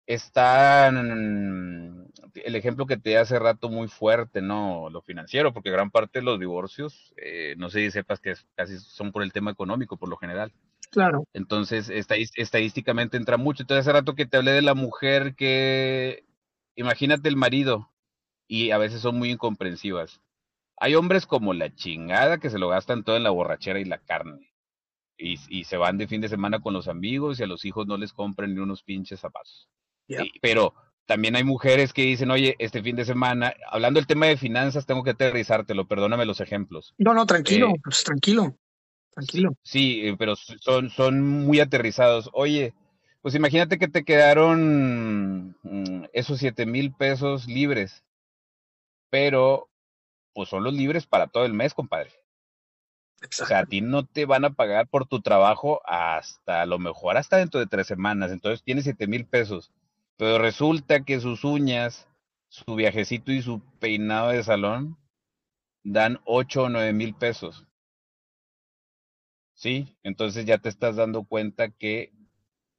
están 0.08 2.10
el 2.34 2.56
ejemplo 2.56 2.86
que 2.86 2.98
te 2.98 3.12
di 3.12 3.16
hace 3.18 3.38
rato 3.38 3.70
muy 3.70 3.90
fuerte, 3.90 4.42
¿no? 4.42 4.90
Lo 4.90 5.02
financiero, 5.02 5.54
porque 5.54 5.70
gran 5.70 5.92
parte 5.92 6.20
de 6.20 6.26
los 6.26 6.40
divorcios, 6.40 7.14
eh, 7.18 7.56
no 7.58 7.70
sé 7.70 7.80
si 7.80 7.92
sepas 7.92 8.20
que 8.20 8.34
casi 8.56 8.80
son 8.80 9.12
por 9.12 9.24
el 9.24 9.34
tema 9.34 9.52
económico, 9.52 9.98
por 9.98 10.10
lo 10.10 10.18
general. 10.18 10.54
Claro. 10.90 11.26
Entonces, 11.34 11.90
estadísticamente 11.90 13.18
entra 13.18 13.38
mucho. 13.38 13.64
Entonces, 13.64 13.86
hace 13.86 13.94
rato 13.94 14.16
que 14.16 14.26
te 14.26 14.38
hablé 14.38 14.52
de 14.52 14.62
la 14.62 14.74
mujer 14.74 15.36
que, 15.36 16.26
imagínate 16.76 17.30
el 17.30 17.36
marido, 17.36 17.90
y 18.48 18.72
a 18.72 18.78
veces 18.78 19.02
son 19.02 19.18
muy 19.18 19.32
incomprensivas. 19.32 20.22
Hay 20.78 20.96
hombres 20.96 21.26
como 21.26 21.54
la 21.54 21.74
chingada 21.74 22.40
que 22.40 22.50
se 22.50 22.60
lo 22.60 22.70
gastan 22.70 23.04
todo 23.04 23.16
en 23.16 23.24
la 23.24 23.30
borrachera 23.30 23.80
y 23.80 23.86
la 23.86 24.00
carne. 24.00 24.51
Y, 25.24 25.40
y 25.50 25.66
se 25.66 25.78
van 25.78 25.98
de 25.98 26.08
fin 26.08 26.20
de 26.20 26.30
semana 26.30 26.60
con 26.60 26.74
los 26.74 26.88
amigos 26.88 27.40
y 27.40 27.44
a 27.44 27.48
los 27.48 27.64
hijos 27.64 27.86
no 27.86 27.96
les 27.98 28.12
compran 28.12 28.54
ni 28.54 28.60
unos 28.60 28.82
pinches 28.82 29.20
zapatos. 29.20 29.70
pero 30.42 30.74
también 31.06 31.36
hay 31.36 31.44
mujeres 31.44 31.94
que 31.94 32.04
dicen, 32.04 32.32
oye, 32.32 32.56
este 32.58 32.82
fin 32.82 32.96
de 32.96 33.06
semana, 33.06 33.54
hablando 33.70 34.00
del 34.00 34.08
tema 34.08 34.28
de 34.28 34.38
finanzas, 34.38 34.86
tengo 34.86 35.04
que 35.04 35.10
aterrizártelo, 35.12 35.88
perdóname 35.88 36.26
los 36.26 36.40
ejemplos. 36.40 36.94
No, 36.98 37.14
no, 37.14 37.26
tranquilo, 37.26 37.70
eh, 37.70 37.82
pues 37.84 38.04
tranquilo, 38.04 38.58
tranquilo. 39.14 39.54
Sí, 39.62 40.08
eh, 40.08 40.16
pero 40.18 40.36
son, 40.36 40.90
son 40.90 41.22
muy 41.22 41.60
aterrizados. 41.60 42.30
Oye, 42.34 42.74
pues 43.22 43.36
imagínate 43.36 43.78
que 43.78 43.88
te 43.88 44.04
quedaron 44.04 45.56
mm, 45.64 46.06
esos 46.14 46.40
siete 46.40 46.66
mil 46.66 46.94
pesos 46.94 47.46
libres, 47.48 48.04
pero 49.10 49.70
pues 50.34 50.50
son 50.50 50.64
los 50.64 50.74
libres 50.74 51.06
para 51.08 51.28
todo 51.28 51.46
el 51.46 51.54
mes, 51.54 51.74
compadre. 51.74 52.12
O 53.24 53.46
sea, 53.46 53.60
a 53.60 53.66
ti 53.66 53.82
no 53.82 54.06
te 54.06 54.26
van 54.26 54.46
a 54.46 54.54
pagar 54.54 54.88
por 54.88 55.08
tu 55.08 55.22
trabajo 55.22 55.82
hasta 55.86 56.62
a 56.62 56.66
lo 56.66 56.80
mejor 56.80 57.18
hasta 57.18 57.38
dentro 57.38 57.60
de 57.60 57.68
tres 57.68 57.88
semanas. 57.88 58.32
Entonces 58.32 58.64
tienes 58.64 58.84
siete 58.84 59.08
mil 59.08 59.26
pesos 59.26 59.72
pero 60.22 60.38
resulta 60.38 61.04
que 61.04 61.20
sus 61.20 61.44
uñas, 61.44 62.08
su 62.48 62.76
viajecito 62.76 63.32
y 63.32 63.42
su 63.42 63.60
peinado 63.80 64.30
de 64.30 64.44
salón 64.44 64.96
dan 65.84 66.20
8 66.26 66.66
o 66.66 66.70
9 66.70 66.94
mil 66.94 67.16
pesos. 67.16 67.66
¿Sí? 69.56 69.98
Entonces 70.04 70.46
ya 70.46 70.60
te 70.60 70.70
estás 70.70 70.96
dando 70.98 71.24
cuenta 71.24 71.72
que 71.72 72.14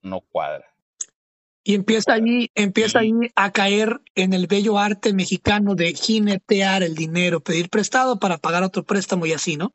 no 0.02 0.20
cuadra. 0.20 0.71
Y 1.64 1.74
empieza 1.74 2.14
ahí, 2.14 2.50
empieza 2.54 3.00
ahí 3.00 3.12
a 3.36 3.52
caer 3.52 4.00
en 4.14 4.32
el 4.32 4.48
bello 4.48 4.78
arte 4.78 5.12
mexicano 5.12 5.74
de 5.76 5.94
jinetear 5.94 6.82
el 6.82 6.96
dinero, 6.96 7.40
pedir 7.40 7.70
prestado 7.70 8.18
para 8.18 8.38
pagar 8.38 8.64
otro 8.64 8.82
préstamo 8.82 9.26
y 9.26 9.32
así, 9.32 9.56
¿no? 9.56 9.72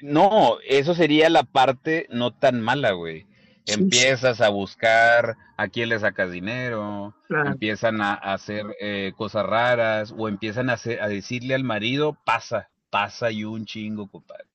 no, 0.00 0.58
eso 0.68 0.94
sería 0.94 1.30
la 1.30 1.44
parte 1.44 2.06
no 2.10 2.34
tan 2.34 2.60
mala, 2.60 2.92
güey. 2.92 3.26
Empiezas 3.66 4.40
a 4.40 4.50
buscar 4.50 5.36
a 5.56 5.68
quién 5.68 5.88
le 5.88 5.98
sacas 5.98 6.30
dinero, 6.30 7.16
empiezan 7.28 8.00
a, 8.00 8.14
hacer 8.14 8.64
eh, 8.80 9.12
cosas 9.16 9.44
raras 9.46 10.14
o 10.16 10.28
empiezan 10.28 10.70
a, 10.70 10.74
a 10.74 11.08
decirle 11.08 11.54
al 11.54 11.64
marido, 11.64 12.16
pasa, 12.24 12.70
pasa 12.90 13.32
y 13.32 13.44
un 13.44 13.64
chingo, 13.64 14.08
compadre, 14.08 14.46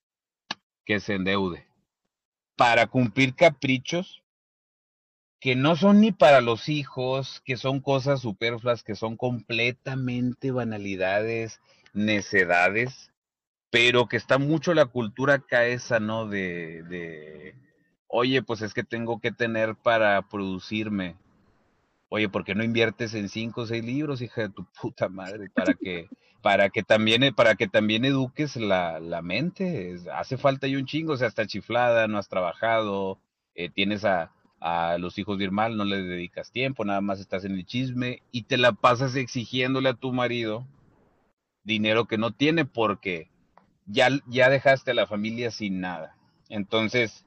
que 0.86 1.00
se 1.02 1.16
endeude 1.16 1.68
para 2.56 2.86
cumplir 2.86 3.34
caprichos 3.34 4.21
que 5.42 5.56
no 5.56 5.76
son 5.76 6.02
ni 6.02 6.12
para 6.12 6.40
los 6.40 6.70
hijos, 6.70 7.42
que 7.44 7.58
son 7.58 7.80
cosas 7.80 8.22
superfluas, 8.22 8.84
que 8.84 8.94
son 8.94 9.18
completamente 9.18 10.52
banalidades, 10.52 11.60
necedades, 11.94 13.12
pero 13.72 14.08
que 14.08 14.18
está 14.18 14.38
mucho 14.38 14.76
la 14.76 14.86
cultura 14.86 15.34
acá 15.34 15.62
¿no? 16.00 16.28
de, 16.28 16.84
de 16.84 17.56
oye, 18.08 18.44
pues 18.44 18.62
es 18.62 18.76
que 18.76 18.84
tengo 18.84 19.20
que 19.20 19.32
tener 19.32 19.76
para 19.76 20.22
producirme. 20.30 21.16
Oye, 22.10 22.30
¿por 22.30 22.44
qué 22.44 22.54
no 22.54 22.64
inviertes 22.64 23.16
en 23.16 23.28
cinco 23.28 23.62
o 23.62 23.66
seis 23.66 23.84
libros, 23.84 24.22
hija 24.22 24.44
de 24.44 24.50
tu 24.50 24.68
puta 24.80 25.10
madre? 25.10 25.50
Para 25.56 25.74
que, 25.74 26.08
para 26.44 26.70
que 26.70 26.84
también, 26.84 27.34
para 27.34 27.56
que 27.56 27.68
también 27.68 28.06
eduques 28.06 28.58
la, 28.58 29.00
la 29.00 29.24
mente. 29.24 29.98
Hace 30.14 30.38
falta 30.38 30.68
y 30.68 30.76
un 30.76 30.86
chingo, 30.86 31.14
o 31.14 31.18
sea, 31.18 31.30
está 31.30 31.48
chiflada, 31.48 32.08
no 32.08 32.20
has 32.20 32.30
trabajado, 32.30 33.18
eh, 33.56 33.70
tienes 33.70 34.06
a, 34.06 34.32
a 34.62 34.98
los 35.00 35.18
hijos 35.18 35.40
de 35.40 35.46
ir 35.46 35.52
mal, 35.52 35.76
no 35.76 35.84
le 35.84 36.04
dedicas 36.04 36.52
tiempo, 36.52 36.86
nada 36.86 37.02
más 37.02 37.20
estás 37.20 37.44
en 37.46 37.54
el 37.54 37.66
chisme 37.66 38.22
y 38.32 38.44
te 38.44 38.58
la 38.58 38.72
pasas 38.74 39.16
exigiéndole 39.16 39.90
a 39.90 39.96
tu 39.96 40.14
marido 40.14 40.68
dinero 41.64 42.06
que 42.06 42.18
no 42.18 42.32
tiene 42.32 42.66
porque 42.66 43.30
ya, 43.86 44.10
ya 44.28 44.50
dejaste 44.50 44.92
a 44.92 44.94
la 44.94 45.08
familia 45.08 45.50
sin 45.50 45.82
nada. 45.82 46.16
Entonces, 46.48 47.26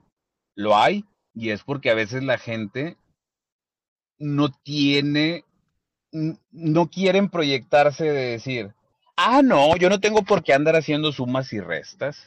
lo 0.54 0.76
hay 0.76 1.04
y 1.34 1.50
es 1.50 1.64
porque 1.64 1.90
a 1.90 1.94
veces 1.94 2.22
la 2.22 2.38
gente 2.38 2.96
no 4.18 4.50
tiene, 4.50 5.44
no 6.52 6.88
quieren 6.88 7.28
proyectarse 7.28 8.04
de 8.04 8.30
decir, 8.30 8.74
ah, 9.16 9.42
no, 9.42 9.76
yo 9.76 9.90
no 9.90 9.98
tengo 9.98 10.22
por 10.22 10.44
qué 10.44 10.54
andar 10.54 10.76
haciendo 10.76 11.10
sumas 11.10 11.52
y 11.52 11.58
restas. 11.60 12.24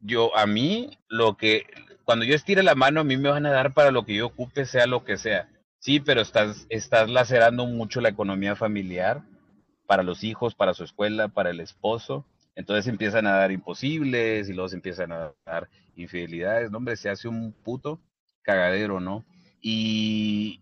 Yo, 0.00 0.36
a 0.36 0.46
mí, 0.46 0.98
lo 1.08 1.36
que, 1.36 1.66
cuando 2.04 2.24
yo 2.24 2.34
estire 2.34 2.62
la 2.62 2.74
mano, 2.74 3.00
a 3.00 3.04
mí 3.04 3.16
me 3.16 3.28
van 3.28 3.46
a 3.46 3.50
dar 3.50 3.74
para 3.74 3.90
lo 3.90 4.04
que 4.04 4.14
yo 4.14 4.26
ocupe, 4.26 4.64
sea 4.64 4.86
lo 4.86 5.04
que 5.04 5.16
sea. 5.16 5.48
Sí, 5.78 6.00
pero 6.00 6.20
estás, 6.20 6.66
estás 6.70 7.08
lacerando 7.08 7.66
mucho 7.66 8.00
la 8.00 8.08
economía 8.08 8.56
familiar 8.56 9.22
para 9.86 10.02
los 10.02 10.24
hijos, 10.24 10.54
para 10.54 10.74
su 10.74 10.84
escuela, 10.84 11.28
para 11.28 11.50
el 11.50 11.60
esposo. 11.60 12.26
Entonces 12.54 12.88
empiezan 12.88 13.26
a 13.26 13.36
dar 13.36 13.52
imposibles 13.52 14.48
y 14.48 14.52
luego 14.52 14.68
se 14.68 14.76
empiezan 14.76 15.12
a 15.12 15.32
dar 15.46 15.68
infidelidades. 15.96 16.70
No, 16.70 16.78
hombre, 16.78 16.96
se 16.96 17.08
hace 17.08 17.28
un 17.28 17.52
puto 17.52 18.00
cagadero, 18.42 19.00
¿no? 19.00 19.24
Y 19.60 20.60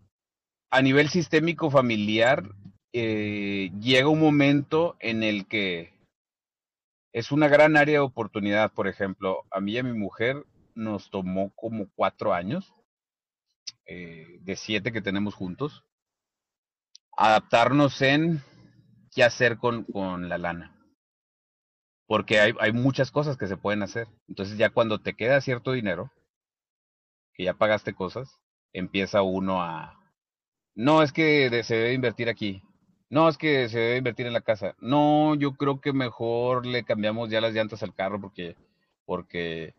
a 0.71 0.83
nivel 0.83 1.09
sistémico 1.09 1.71
familiar, 1.71 2.45
eh, 2.93 3.71
llega 3.81 4.09
un 4.09 4.21
momento 4.21 4.97
en 5.01 5.23
el 5.23 5.47
que 5.47 5.96
es 7.17 7.33
una 7.33 7.49
gran 7.49 7.79
área 7.79 7.95
de 7.95 8.01
oportunidad. 8.01 8.75
Por 8.75 8.89
ejemplo, 8.89 9.47
a 9.51 9.59
mí 9.59 9.73
y 9.73 9.79
a 9.79 9.83
mi 9.83 9.95
mujer 9.95 10.45
nos 10.75 11.09
tomó 11.09 11.51
como 11.55 11.89
cuatro 11.95 12.35
años, 12.35 12.75
eh, 13.87 14.39
de 14.43 14.55
siete 14.55 14.93
que 14.93 15.01
tenemos 15.01 15.35
juntos, 15.35 15.83
adaptarnos 17.17 18.03
en 18.03 18.43
qué 19.11 19.25
hacer 19.25 19.57
con, 19.57 19.85
con 19.85 20.29
la 20.29 20.37
lana. 20.37 20.77
Porque 22.07 22.39
hay, 22.39 22.53
hay 22.61 22.73
muchas 22.73 23.11
cosas 23.11 23.39
que 23.39 23.47
se 23.47 23.57
pueden 23.57 23.83
hacer. 23.83 24.09
Entonces 24.29 24.59
ya 24.59 24.69
cuando 24.69 25.01
te 25.01 25.15
queda 25.15 25.41
cierto 25.41 25.73
dinero, 25.73 26.13
que 27.33 27.45
ya 27.45 27.55
pagaste 27.55 27.95
cosas, 27.95 28.43
empieza 28.75 29.23
uno 29.23 29.63
a... 29.63 29.99
No, 30.75 31.03
es 31.03 31.13
que 31.15 31.63
se 31.65 31.77
debe 31.77 31.95
invertir 31.95 32.29
aquí. 32.29 32.63
No, 33.09 33.29
es 33.29 33.39
que 33.39 33.69
se 33.69 33.79
debe 33.79 33.99
invertir 33.99 34.27
en 34.27 34.33
la 34.33 34.41
casa. 34.41 34.75
No, 34.81 35.35
yo 35.37 35.53
creo 35.55 35.81
que 35.81 35.93
mejor 35.93 36.67
le 36.67 36.85
cambiamos 36.85 37.31
ya 37.31 37.41
las 37.41 37.55
llantas 37.55 37.83
al 37.83 37.95
carro 37.95 38.21
porque, 38.21 38.57
porque 39.05 39.75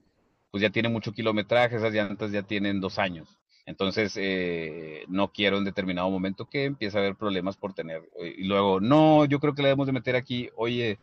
pues 0.51 0.61
ya 0.61 0.69
tiene 0.69 0.89
mucho 0.89 1.11
kilometraje, 1.11 1.75
esas 1.75 1.93
llantas 1.93 2.31
ya 2.31 2.43
tienen 2.43 2.79
dos 2.79 2.99
años. 2.99 3.37
Entonces, 3.65 4.13
eh, 4.15 5.03
no 5.09 5.33
quiero 5.33 5.57
en 5.57 5.65
determinado 5.65 6.09
momento 6.09 6.45
que 6.45 6.63
empiece 6.63 6.97
a 6.97 7.01
haber 7.01 7.15
problemas 7.17 7.57
por 7.57 7.73
tener. 7.73 8.01
Y 8.37 8.45
luego, 8.45 8.79
no, 8.79 9.25
yo 9.25 9.41
creo 9.41 9.53
que 9.53 9.61
le 9.61 9.67
debemos 9.67 9.87
de 9.87 9.93
meter 9.93 10.15
aquí, 10.15 10.49
oye, 10.55 10.99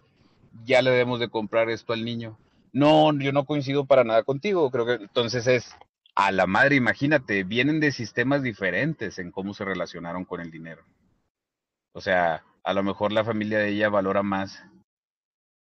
ya 0.65 0.81
le 0.81 0.91
debemos 0.91 1.21
de 1.21 1.29
comprar 1.29 1.69
esto 1.69 1.93
al 1.93 2.07
niño. 2.07 2.39
No, 2.73 3.13
yo 3.19 3.33
no 3.33 3.45
coincido 3.45 3.85
para 3.85 4.03
nada 4.03 4.23
contigo. 4.23 4.71
Creo 4.71 4.87
que 4.87 4.95
entonces 4.95 5.47
es 5.47 5.77
a 6.15 6.33
la 6.33 6.47
madre, 6.47 6.77
imagínate, 6.77 7.45
vienen 7.45 7.81
de 7.81 7.93
sistemas 7.93 8.43
diferentes 8.43 9.19
en 9.19 9.31
cómo 9.31 9.53
se 9.53 9.65
relacionaron 9.65 10.25
con 10.25 10.41
el 10.41 10.51
dinero. 10.51 10.83
O 11.95 12.01
sea, 12.01 12.45
a 12.65 12.75
lo 12.75 12.83
mejor 12.83 13.13
la 13.13 13.25
familia 13.25 13.59
de 13.59 13.69
ella 13.69 13.89
valora 13.89 14.23
más 14.23 14.65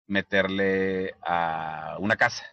meterle 0.07 1.15
a 1.23 1.97
una 2.01 2.17
casa 2.17 2.45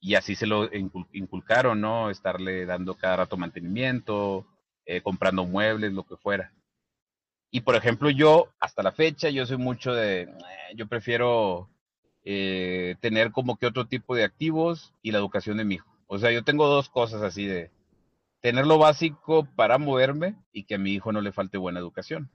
y 0.00 0.16
así 0.16 0.34
se 0.34 0.46
lo 0.46 0.68
inculcaron, 1.12 1.80
¿no? 1.80 2.10
Estarle 2.10 2.66
dando 2.66 2.94
cada 2.94 3.16
rato 3.16 3.36
mantenimiento, 3.36 4.46
eh, 4.84 5.00
comprando 5.00 5.46
muebles, 5.46 5.92
lo 5.92 6.04
que 6.04 6.16
fuera. 6.16 6.52
Y 7.50 7.60
por 7.60 7.76
ejemplo, 7.76 8.10
yo, 8.10 8.48
hasta 8.60 8.82
la 8.82 8.92
fecha, 8.92 9.30
yo 9.30 9.46
soy 9.46 9.58
mucho 9.58 9.94
de, 9.94 10.22
eh, 10.22 10.28
yo 10.74 10.88
prefiero 10.88 11.70
eh, 12.24 12.96
tener 13.00 13.30
como 13.30 13.56
que 13.56 13.66
otro 13.66 13.86
tipo 13.86 14.16
de 14.16 14.24
activos 14.24 14.92
y 15.02 15.12
la 15.12 15.18
educación 15.18 15.56
de 15.56 15.64
mi 15.64 15.76
hijo. 15.76 15.88
O 16.06 16.18
sea, 16.18 16.32
yo 16.32 16.44
tengo 16.44 16.66
dos 16.66 16.88
cosas 16.88 17.22
así 17.22 17.46
de 17.46 17.70
tener 18.40 18.66
lo 18.66 18.78
básico 18.78 19.46
para 19.56 19.78
moverme 19.78 20.34
y 20.52 20.64
que 20.64 20.74
a 20.74 20.78
mi 20.78 20.92
hijo 20.92 21.12
no 21.12 21.20
le 21.20 21.32
falte 21.32 21.58
buena 21.58 21.78
educación. 21.78 22.28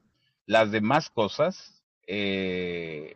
Las 0.48 0.72
demás 0.72 1.12
cosas 1.12 1.84
eh, 2.08 3.16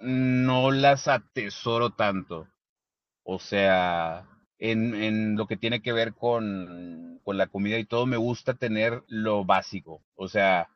no 0.00 0.72
las 0.72 1.06
atesoro 1.06 1.90
tanto. 1.90 2.48
O 3.22 3.38
sea, 3.38 4.26
en, 4.58 4.94
en, 4.94 5.36
lo 5.36 5.46
que 5.46 5.56
tiene 5.56 5.82
que 5.82 5.92
ver 5.92 6.14
con, 6.14 7.20
con 7.22 7.38
la 7.38 7.46
comida 7.46 7.78
y 7.78 7.84
todo, 7.84 8.06
me 8.06 8.16
gusta 8.16 8.54
tener 8.54 9.04
lo 9.06 9.44
básico. 9.44 10.02
O 10.16 10.26
sea, 10.28 10.68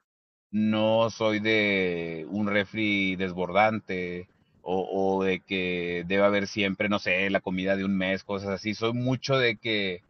no 0.50 1.10
soy 1.10 1.40
de 1.40 2.26
un 2.30 2.46
refri 2.48 3.16
desbordante 3.16 4.28
o, 4.62 5.22
de 5.24 5.40
que 5.40 6.04
debe 6.06 6.24
haber 6.24 6.46
siempre, 6.46 6.88
no 6.88 6.98
sé, 6.98 7.28
la 7.30 7.40
comida 7.40 7.76
de 7.76 7.84
un 7.84 7.96
mes, 7.96 8.24
cosas 8.24 8.50
así. 8.50 8.74
Soy 8.74 8.92
mucho 8.92 9.36
de 9.36 9.56
que 9.56 10.02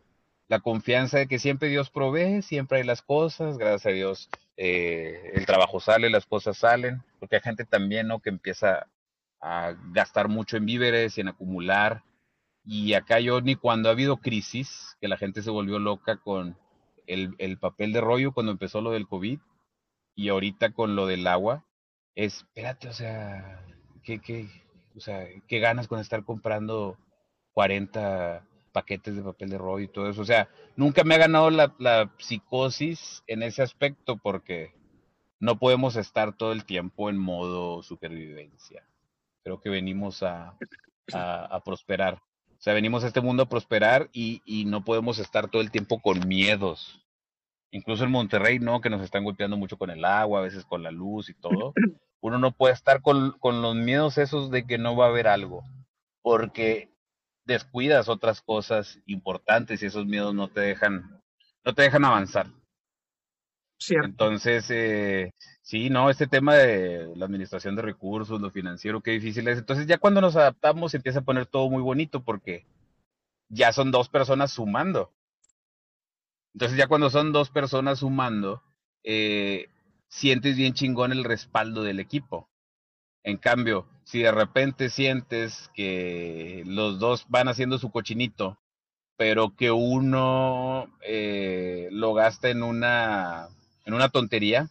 la 0.48 0.60
confianza 0.60 1.18
de 1.18 1.26
que 1.26 1.38
siempre 1.38 1.68
Dios 1.68 1.90
provee, 1.90 2.42
siempre 2.42 2.78
hay 2.78 2.84
las 2.84 3.02
cosas, 3.02 3.58
gracias 3.58 3.86
a 3.86 3.94
Dios 3.94 4.30
eh, 4.56 5.32
el 5.34 5.46
trabajo 5.46 5.80
sale, 5.80 6.10
las 6.10 6.26
cosas 6.26 6.58
salen, 6.58 7.02
porque 7.18 7.36
hay 7.36 7.42
gente 7.42 7.64
también, 7.64 8.06
¿no? 8.06 8.20
Que 8.20 8.30
empieza 8.30 8.86
a 9.40 9.74
gastar 9.92 10.28
mucho 10.28 10.56
en 10.56 10.66
víveres 10.66 11.18
y 11.18 11.22
en 11.22 11.28
acumular. 11.28 12.02
Y 12.64 12.94
acá 12.94 13.20
yo 13.20 13.40
ni 13.40 13.56
cuando 13.56 13.88
ha 13.88 13.92
habido 13.92 14.18
crisis, 14.18 14.96
que 15.00 15.08
la 15.08 15.16
gente 15.16 15.42
se 15.42 15.50
volvió 15.50 15.78
loca 15.78 16.16
con 16.16 16.56
el, 17.06 17.34
el 17.38 17.58
papel 17.58 17.92
de 17.92 18.00
rollo 18.00 18.32
cuando 18.32 18.52
empezó 18.52 18.80
lo 18.80 18.92
del 18.92 19.08
COVID 19.08 19.38
y 20.14 20.28
ahorita 20.28 20.72
con 20.72 20.96
lo 20.96 21.06
del 21.06 21.26
agua, 21.26 21.64
espérate, 22.14 22.88
o 22.88 22.92
sea, 22.92 23.60
¿qué, 24.04 24.20
qué, 24.20 24.48
o 24.96 25.00
sea, 25.00 25.26
qué 25.48 25.58
ganas 25.58 25.88
con 25.88 25.98
estar 25.98 26.24
comprando 26.24 26.96
40 27.52 28.46
paquetes 28.74 29.16
de 29.16 29.22
papel 29.22 29.48
de 29.48 29.56
rollo 29.56 29.84
y 29.84 29.88
todo 29.88 30.10
eso? 30.10 30.20
O 30.20 30.26
sea, 30.26 30.50
nunca 30.76 31.02
me 31.02 31.14
ha 31.14 31.18
ganado 31.18 31.48
la, 31.48 32.12
psicosis 32.18 33.22
en 33.26 33.42
ese 33.42 33.62
aspecto 33.62 34.18
porque 34.18 34.74
no 35.40 35.58
podemos 35.58 35.96
estar 35.96 36.36
todo 36.36 36.52
el 36.52 36.66
tiempo 36.66 37.08
en 37.08 37.16
modo 37.16 37.82
supervivencia. 37.82 38.86
Creo 39.42 39.60
que 39.62 39.70
venimos 39.70 40.22
a, 40.22 40.58
prosperar. 41.64 42.14
O 42.50 42.62
sea, 42.64 42.74
venimos 42.74 43.04
a 43.04 43.06
este 43.06 43.22
mundo 43.22 43.44
a 43.44 43.48
prosperar 43.48 44.10
y, 44.12 44.42
y 44.44 44.66
no 44.66 44.84
podemos 44.84 45.18
estar 45.18 45.48
todo 45.48 45.62
el 45.62 45.70
tiempo 45.70 46.00
con 46.00 46.28
miedos 46.28 47.00
incluso 47.70 48.04
en 48.04 48.12
Monterrey, 48.12 48.60
¿no? 48.60 48.80
Que 48.80 48.88
nos 48.88 49.02
están 49.02 49.24
golpeando 49.24 49.56
mucho 49.56 49.76
con 49.76 49.90
el 49.90 50.04
agua, 50.04 50.38
a 50.38 50.44
veces 50.44 50.64
con 50.64 50.84
la 50.84 50.92
luz 50.92 51.28
y 51.28 51.34
todo 51.34 51.74
uno 52.24 52.38
no 52.38 52.52
puede 52.52 52.72
estar 52.72 53.02
con, 53.02 53.32
con 53.32 53.60
los 53.60 53.76
miedos 53.76 54.16
esos 54.16 54.50
de 54.50 54.66
que 54.66 54.78
no 54.78 54.96
va 54.96 55.04
a 55.04 55.08
haber 55.10 55.28
algo, 55.28 55.62
porque 56.22 56.88
descuidas 57.44 58.08
otras 58.08 58.40
cosas 58.42 59.00
importantes 59.06 59.82
y 59.82 59.86
esos 59.86 60.06
miedos 60.06 60.34
no 60.34 60.48
te 60.48 60.60
dejan, 60.60 61.22
no 61.64 61.74
te 61.74 61.82
dejan 61.82 62.04
avanzar. 62.04 62.46
Cierto. 63.78 64.06
Entonces, 64.06 64.70
eh, 64.70 65.32
sí, 65.62 65.90
no, 65.90 66.08
este 66.08 66.26
tema 66.26 66.54
de 66.54 67.12
la 67.16 67.26
administración 67.26 67.76
de 67.76 67.82
recursos, 67.82 68.40
lo 68.40 68.50
financiero, 68.50 69.02
qué 69.02 69.10
difícil 69.12 69.46
es. 69.48 69.58
Entonces, 69.58 69.86
ya 69.86 69.98
cuando 69.98 70.20
nos 70.20 70.36
adaptamos, 70.36 70.92
se 70.92 70.98
empieza 70.98 71.18
a 71.18 71.24
poner 71.24 71.46
todo 71.46 71.68
muy 71.68 71.82
bonito 71.82 72.22
porque 72.22 72.66
ya 73.48 73.72
son 73.72 73.90
dos 73.90 74.08
personas 74.08 74.52
sumando. 74.52 75.12
Entonces, 76.54 76.78
ya 76.78 76.86
cuando 76.86 77.10
son 77.10 77.32
dos 77.32 77.50
personas 77.50 77.98
sumando, 77.98 78.62
eh, 79.02 79.68
sientes 80.08 80.56
bien 80.56 80.72
chingón 80.72 81.12
el 81.12 81.24
respaldo 81.24 81.82
del 81.82 82.00
equipo. 82.00 82.48
En 83.24 83.36
cambio, 83.36 83.88
si 84.04 84.20
de 84.20 84.32
repente 84.32 84.90
sientes 84.90 85.70
que 85.74 86.62
los 86.66 86.98
dos 86.98 87.26
van 87.28 87.48
haciendo 87.48 87.78
su 87.78 87.90
cochinito, 87.90 88.58
pero 89.16 89.54
que 89.56 89.70
uno 89.70 90.88
eh, 91.02 91.88
lo 91.90 92.14
gasta 92.14 92.50
en 92.50 92.62
una, 92.62 93.48
en 93.84 93.94
una 93.94 94.08
tontería, 94.08 94.70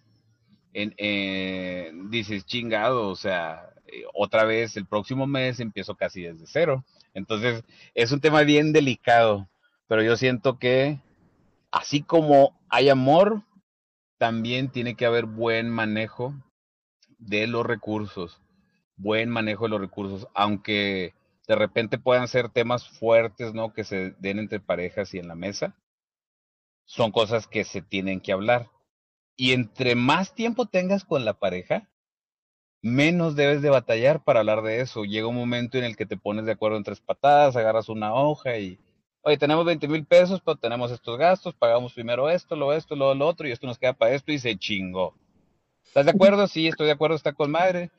en, 0.73 0.93
eh, 0.97 1.91
dices 2.09 2.45
chingado, 2.45 3.09
o 3.09 3.15
sea, 3.15 3.69
eh, 3.87 4.03
otra 4.13 4.43
vez 4.43 4.77
el 4.77 4.85
próximo 4.85 5.27
mes 5.27 5.59
empiezo 5.59 5.95
casi 5.95 6.23
desde 6.23 6.45
cero. 6.47 6.83
Entonces, 7.13 7.63
es 7.93 8.11
un 8.11 8.21
tema 8.21 8.41
bien 8.41 8.73
delicado, 8.73 9.49
pero 9.87 10.01
yo 10.03 10.17
siento 10.17 10.57
que 10.57 10.99
así 11.71 12.01
como 12.01 12.59
hay 12.69 12.89
amor, 12.89 13.43
también 14.17 14.69
tiene 14.69 14.95
que 14.95 15.05
haber 15.05 15.25
buen 15.25 15.69
manejo 15.69 16.33
de 17.17 17.47
los 17.47 17.65
recursos, 17.65 18.41
buen 18.95 19.29
manejo 19.29 19.65
de 19.65 19.69
los 19.69 19.81
recursos, 19.81 20.27
aunque 20.33 21.13
de 21.47 21.55
repente 21.55 21.97
puedan 21.97 22.27
ser 22.27 22.49
temas 22.49 22.87
fuertes, 22.87 23.53
¿no? 23.53 23.73
Que 23.73 23.83
se 23.83 24.11
den 24.19 24.39
entre 24.39 24.59
parejas 24.59 25.13
y 25.13 25.19
en 25.19 25.27
la 25.27 25.35
mesa, 25.35 25.75
son 26.85 27.11
cosas 27.11 27.47
que 27.47 27.63
se 27.63 27.81
tienen 27.81 28.21
que 28.21 28.31
hablar. 28.31 28.69
Y 29.35 29.53
entre 29.53 29.95
más 29.95 30.35
tiempo 30.35 30.67
tengas 30.67 31.05
con 31.05 31.25
la 31.25 31.33
pareja, 31.33 31.89
menos 32.81 33.35
debes 33.35 33.61
de 33.61 33.69
batallar 33.69 34.23
para 34.23 34.41
hablar 34.41 34.61
de 34.61 34.81
eso. 34.81 35.05
Llega 35.05 35.27
un 35.27 35.35
momento 35.35 35.77
en 35.77 35.85
el 35.85 35.95
que 35.95 36.05
te 36.05 36.17
pones 36.17 36.45
de 36.45 36.51
acuerdo 36.51 36.77
en 36.77 36.83
tres 36.83 37.01
patadas, 37.01 37.55
agarras 37.55 37.89
una 37.89 38.13
hoja 38.13 38.57
y 38.57 38.79
oye, 39.23 39.37
tenemos 39.37 39.65
20 39.65 39.87
mil 39.87 40.05
pesos, 40.05 40.41
pero 40.45 40.57
tenemos 40.57 40.91
estos 40.91 41.17
gastos, 41.17 41.55
pagamos 41.55 41.93
primero 41.93 42.29
esto, 42.29 42.55
lo 42.55 42.73
esto, 42.73 42.95
lo, 42.95 43.15
lo 43.15 43.27
otro, 43.27 43.47
y 43.47 43.51
esto 43.51 43.65
nos 43.65 43.79
queda 43.79 43.93
para 43.93 44.13
esto, 44.13 44.31
y 44.31 44.39
se 44.39 44.57
chingó. 44.57 45.15
¿Estás 45.85 46.05
de 46.05 46.11
acuerdo? 46.11 46.47
Sí, 46.47 46.67
estoy 46.67 46.87
de 46.87 46.93
acuerdo, 46.93 47.15
está 47.15 47.33
con 47.33 47.51
madre. 47.51 47.89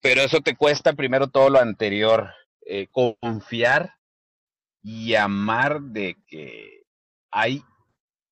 Pero 0.00 0.22
eso 0.22 0.40
te 0.40 0.56
cuesta 0.56 0.92
primero 0.94 1.28
todo 1.28 1.50
lo 1.50 1.60
anterior. 1.60 2.30
Eh, 2.66 2.88
confiar 3.20 3.94
y 4.82 5.14
amar 5.14 5.80
de 5.80 6.16
que 6.26 6.84
hay 7.30 7.62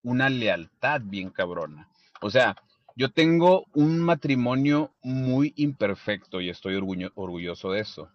una 0.02 0.28
lealtad 0.28 1.00
bien 1.04 1.30
cabrona. 1.30 1.90
O 2.20 2.30
sea, 2.30 2.56
yo 2.94 3.10
tengo 3.10 3.66
un 3.74 3.98
matrimonio 4.00 4.94
muy 5.02 5.52
imperfecto 5.56 6.40
y 6.40 6.48
estoy 6.48 6.76
orgulloso 6.76 7.72
de 7.72 7.80
eso. 7.80 8.10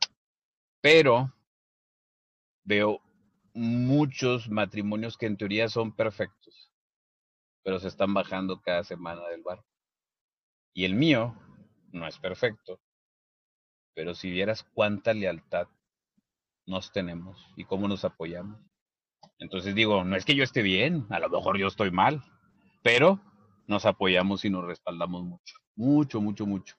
Pero 0.81 1.33
veo 2.63 3.01
muchos 3.53 4.49
matrimonios 4.49 5.17
que 5.17 5.25
en 5.25 5.37
teoría 5.37 5.69
son 5.69 5.91
perfectos, 5.95 6.71
pero 7.63 7.79
se 7.79 7.89
están 7.89 8.13
bajando 8.13 8.61
cada 8.61 8.83
semana 8.83 9.27
del 9.27 9.43
bar. 9.43 9.63
Y 10.73 10.85
el 10.85 10.95
mío 10.95 11.35
no 11.91 12.07
es 12.07 12.17
perfecto, 12.17 12.79
pero 13.93 14.15
si 14.15 14.31
vieras 14.31 14.65
cuánta 14.73 15.13
lealtad 15.13 15.67
nos 16.65 16.91
tenemos 16.91 17.45
y 17.55 17.65
cómo 17.65 17.87
nos 17.87 18.05
apoyamos. 18.05 18.59
Entonces 19.39 19.75
digo, 19.75 20.03
no 20.03 20.15
es 20.15 20.25
que 20.25 20.35
yo 20.35 20.43
esté 20.43 20.61
bien, 20.61 21.05
a 21.09 21.19
lo 21.19 21.29
mejor 21.29 21.57
yo 21.57 21.67
estoy 21.67 21.91
mal, 21.91 22.23
pero 22.83 23.19
nos 23.67 23.85
apoyamos 23.85 24.45
y 24.45 24.49
nos 24.49 24.65
respaldamos 24.65 25.23
mucho, 25.23 25.55
mucho, 25.75 26.21
mucho, 26.21 26.45
mucho. 26.45 26.75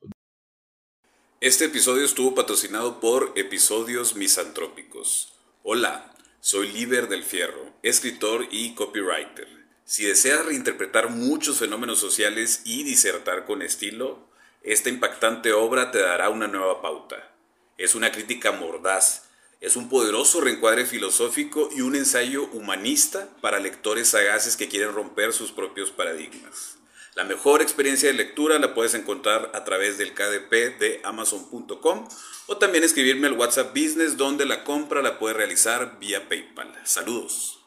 Este 1.40 1.64
episodio 1.64 2.04
estuvo 2.04 2.34
patrocinado 2.34 3.00
por 3.00 3.32
Episodios 3.34 4.14
Misantrópicos. 4.14 5.34
Hola, 5.64 6.14
soy 6.40 6.70
Líder 6.72 7.08
del 7.08 7.24
Fierro, 7.24 7.74
escritor 7.82 8.46
y 8.50 8.74
copywriter. 8.74 9.48
Si 9.84 10.04
deseas 10.04 10.46
reinterpretar 10.46 11.10
muchos 11.10 11.58
fenómenos 11.58 11.98
sociales 11.98 12.62
y 12.64 12.84
disertar 12.84 13.44
con 13.44 13.62
estilo, 13.62 14.31
esta 14.64 14.88
impactante 14.88 15.52
obra 15.52 15.90
te 15.90 15.98
dará 15.98 16.28
una 16.30 16.46
nueva 16.46 16.80
pauta. 16.80 17.34
Es 17.78 17.94
una 17.94 18.12
crítica 18.12 18.52
mordaz, 18.52 19.24
es 19.60 19.76
un 19.76 19.88
poderoso 19.88 20.40
reencuadre 20.40 20.86
filosófico 20.86 21.68
y 21.74 21.82
un 21.82 21.94
ensayo 21.94 22.46
humanista 22.52 23.28
para 23.40 23.60
lectores 23.60 24.08
sagaces 24.08 24.56
que 24.56 24.68
quieren 24.68 24.92
romper 24.92 25.32
sus 25.32 25.52
propios 25.52 25.90
paradigmas. 25.90 26.78
La 27.14 27.24
mejor 27.24 27.62
experiencia 27.62 28.08
de 28.08 28.14
lectura 28.14 28.58
la 28.58 28.74
puedes 28.74 28.94
encontrar 28.94 29.50
a 29.54 29.64
través 29.64 29.98
del 29.98 30.14
KDP 30.14 30.78
de 30.80 31.00
amazon.com 31.04 32.08
o 32.46 32.56
también 32.56 32.84
escribirme 32.84 33.28
al 33.28 33.34
WhatsApp 33.34 33.70
Business 33.70 34.16
donde 34.16 34.46
la 34.46 34.64
compra 34.64 35.02
la 35.02 35.18
puedes 35.18 35.36
realizar 35.36 35.98
vía 36.00 36.28
PayPal. 36.28 36.74
Saludos. 36.84 37.61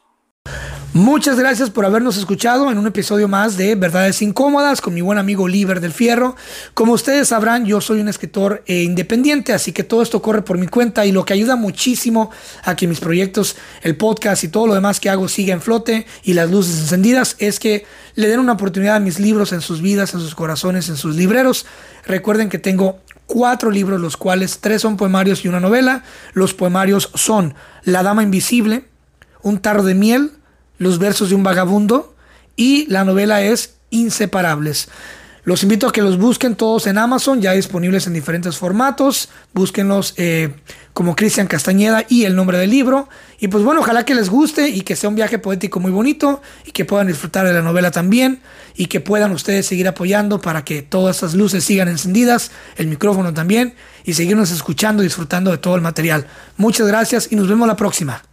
Muchas 0.96 1.38
gracias 1.38 1.68
por 1.68 1.84
habernos 1.84 2.16
escuchado 2.16 2.72
en 2.72 2.78
un 2.78 2.86
episodio 2.86 3.28
más 3.28 3.58
de 3.58 3.74
Verdades 3.74 4.22
Incómodas 4.22 4.80
con 4.80 4.94
mi 4.94 5.02
buen 5.02 5.18
amigo 5.18 5.46
Liber 5.46 5.80
del 5.80 5.92
Fierro. 5.92 6.36
Como 6.72 6.94
ustedes 6.94 7.28
sabrán, 7.28 7.66
yo 7.66 7.82
soy 7.82 8.00
un 8.00 8.08
escritor 8.08 8.62
eh, 8.64 8.82
independiente, 8.82 9.52
así 9.52 9.72
que 9.72 9.84
todo 9.84 10.00
esto 10.00 10.22
corre 10.22 10.40
por 10.40 10.56
mi 10.56 10.68
cuenta 10.68 11.04
y 11.04 11.12
lo 11.12 11.26
que 11.26 11.34
ayuda 11.34 11.54
muchísimo 11.54 12.30
a 12.64 12.76
que 12.76 12.86
mis 12.86 13.00
proyectos, 13.00 13.56
el 13.82 13.98
podcast 13.98 14.42
y 14.44 14.48
todo 14.48 14.68
lo 14.68 14.74
demás 14.74 14.98
que 14.98 15.10
hago 15.10 15.28
siga 15.28 15.52
en 15.52 15.60
flote 15.60 16.06
y 16.22 16.32
las 16.32 16.50
luces 16.50 16.78
encendidas 16.80 17.36
es 17.40 17.60
que 17.60 17.84
le 18.14 18.28
den 18.28 18.40
una 18.40 18.52
oportunidad 18.52 18.96
a 18.96 19.00
mis 19.00 19.20
libros 19.20 19.52
en 19.52 19.60
sus 19.60 19.82
vidas, 19.82 20.14
en 20.14 20.20
sus 20.20 20.34
corazones, 20.34 20.88
en 20.88 20.96
sus 20.96 21.14
libreros. 21.14 21.66
Recuerden 22.06 22.48
que 22.48 22.58
tengo 22.58 23.00
cuatro 23.26 23.70
libros, 23.70 24.00
los 24.00 24.16
cuales 24.16 24.60
tres 24.62 24.80
son 24.80 24.96
poemarios 24.96 25.44
y 25.44 25.48
una 25.48 25.60
novela. 25.60 26.04
Los 26.32 26.54
poemarios 26.54 27.10
son 27.14 27.54
La 27.84 28.02
Dama 28.02 28.22
Invisible, 28.22 28.86
Un 29.42 29.58
Tarro 29.58 29.82
de 29.82 29.94
Miel, 29.94 30.30
los 30.78 30.98
versos 30.98 31.30
de 31.30 31.34
un 31.34 31.42
vagabundo 31.42 32.14
y 32.56 32.86
la 32.86 33.04
novela 33.04 33.42
es 33.42 33.74
Inseparables. 33.90 34.88
Los 35.46 35.62
invito 35.62 35.86
a 35.86 35.92
que 35.92 36.02
los 36.02 36.18
busquen 36.18 36.56
todos 36.56 36.88
en 36.88 36.98
Amazon, 36.98 37.40
ya 37.40 37.52
disponibles 37.52 38.08
en 38.08 38.14
diferentes 38.14 38.56
formatos. 38.56 39.28
Búsquenlos 39.54 40.12
eh, 40.16 40.52
como 40.92 41.14
Cristian 41.14 41.46
Castañeda 41.46 42.04
y 42.08 42.24
el 42.24 42.34
nombre 42.34 42.58
del 42.58 42.70
libro. 42.70 43.08
Y 43.38 43.46
pues 43.46 43.62
bueno, 43.62 43.80
ojalá 43.80 44.04
que 44.04 44.16
les 44.16 44.28
guste 44.28 44.68
y 44.68 44.80
que 44.80 44.96
sea 44.96 45.08
un 45.08 45.14
viaje 45.14 45.38
poético 45.38 45.78
muy 45.78 45.92
bonito 45.92 46.42
y 46.64 46.72
que 46.72 46.84
puedan 46.84 47.06
disfrutar 47.06 47.46
de 47.46 47.52
la 47.52 47.62
novela 47.62 47.92
también 47.92 48.40
y 48.74 48.86
que 48.86 48.98
puedan 48.98 49.30
ustedes 49.30 49.66
seguir 49.66 49.86
apoyando 49.86 50.40
para 50.40 50.64
que 50.64 50.82
todas 50.82 51.14
estas 51.18 51.34
luces 51.34 51.62
sigan 51.62 51.86
encendidas, 51.86 52.50
el 52.74 52.88
micrófono 52.88 53.32
también 53.32 53.76
y 54.04 54.14
seguirnos 54.14 54.50
escuchando 54.50 55.04
y 55.04 55.06
disfrutando 55.06 55.52
de 55.52 55.58
todo 55.58 55.76
el 55.76 55.80
material. 55.80 56.26
Muchas 56.56 56.88
gracias 56.88 57.28
y 57.30 57.36
nos 57.36 57.46
vemos 57.46 57.68
la 57.68 57.76
próxima. 57.76 58.26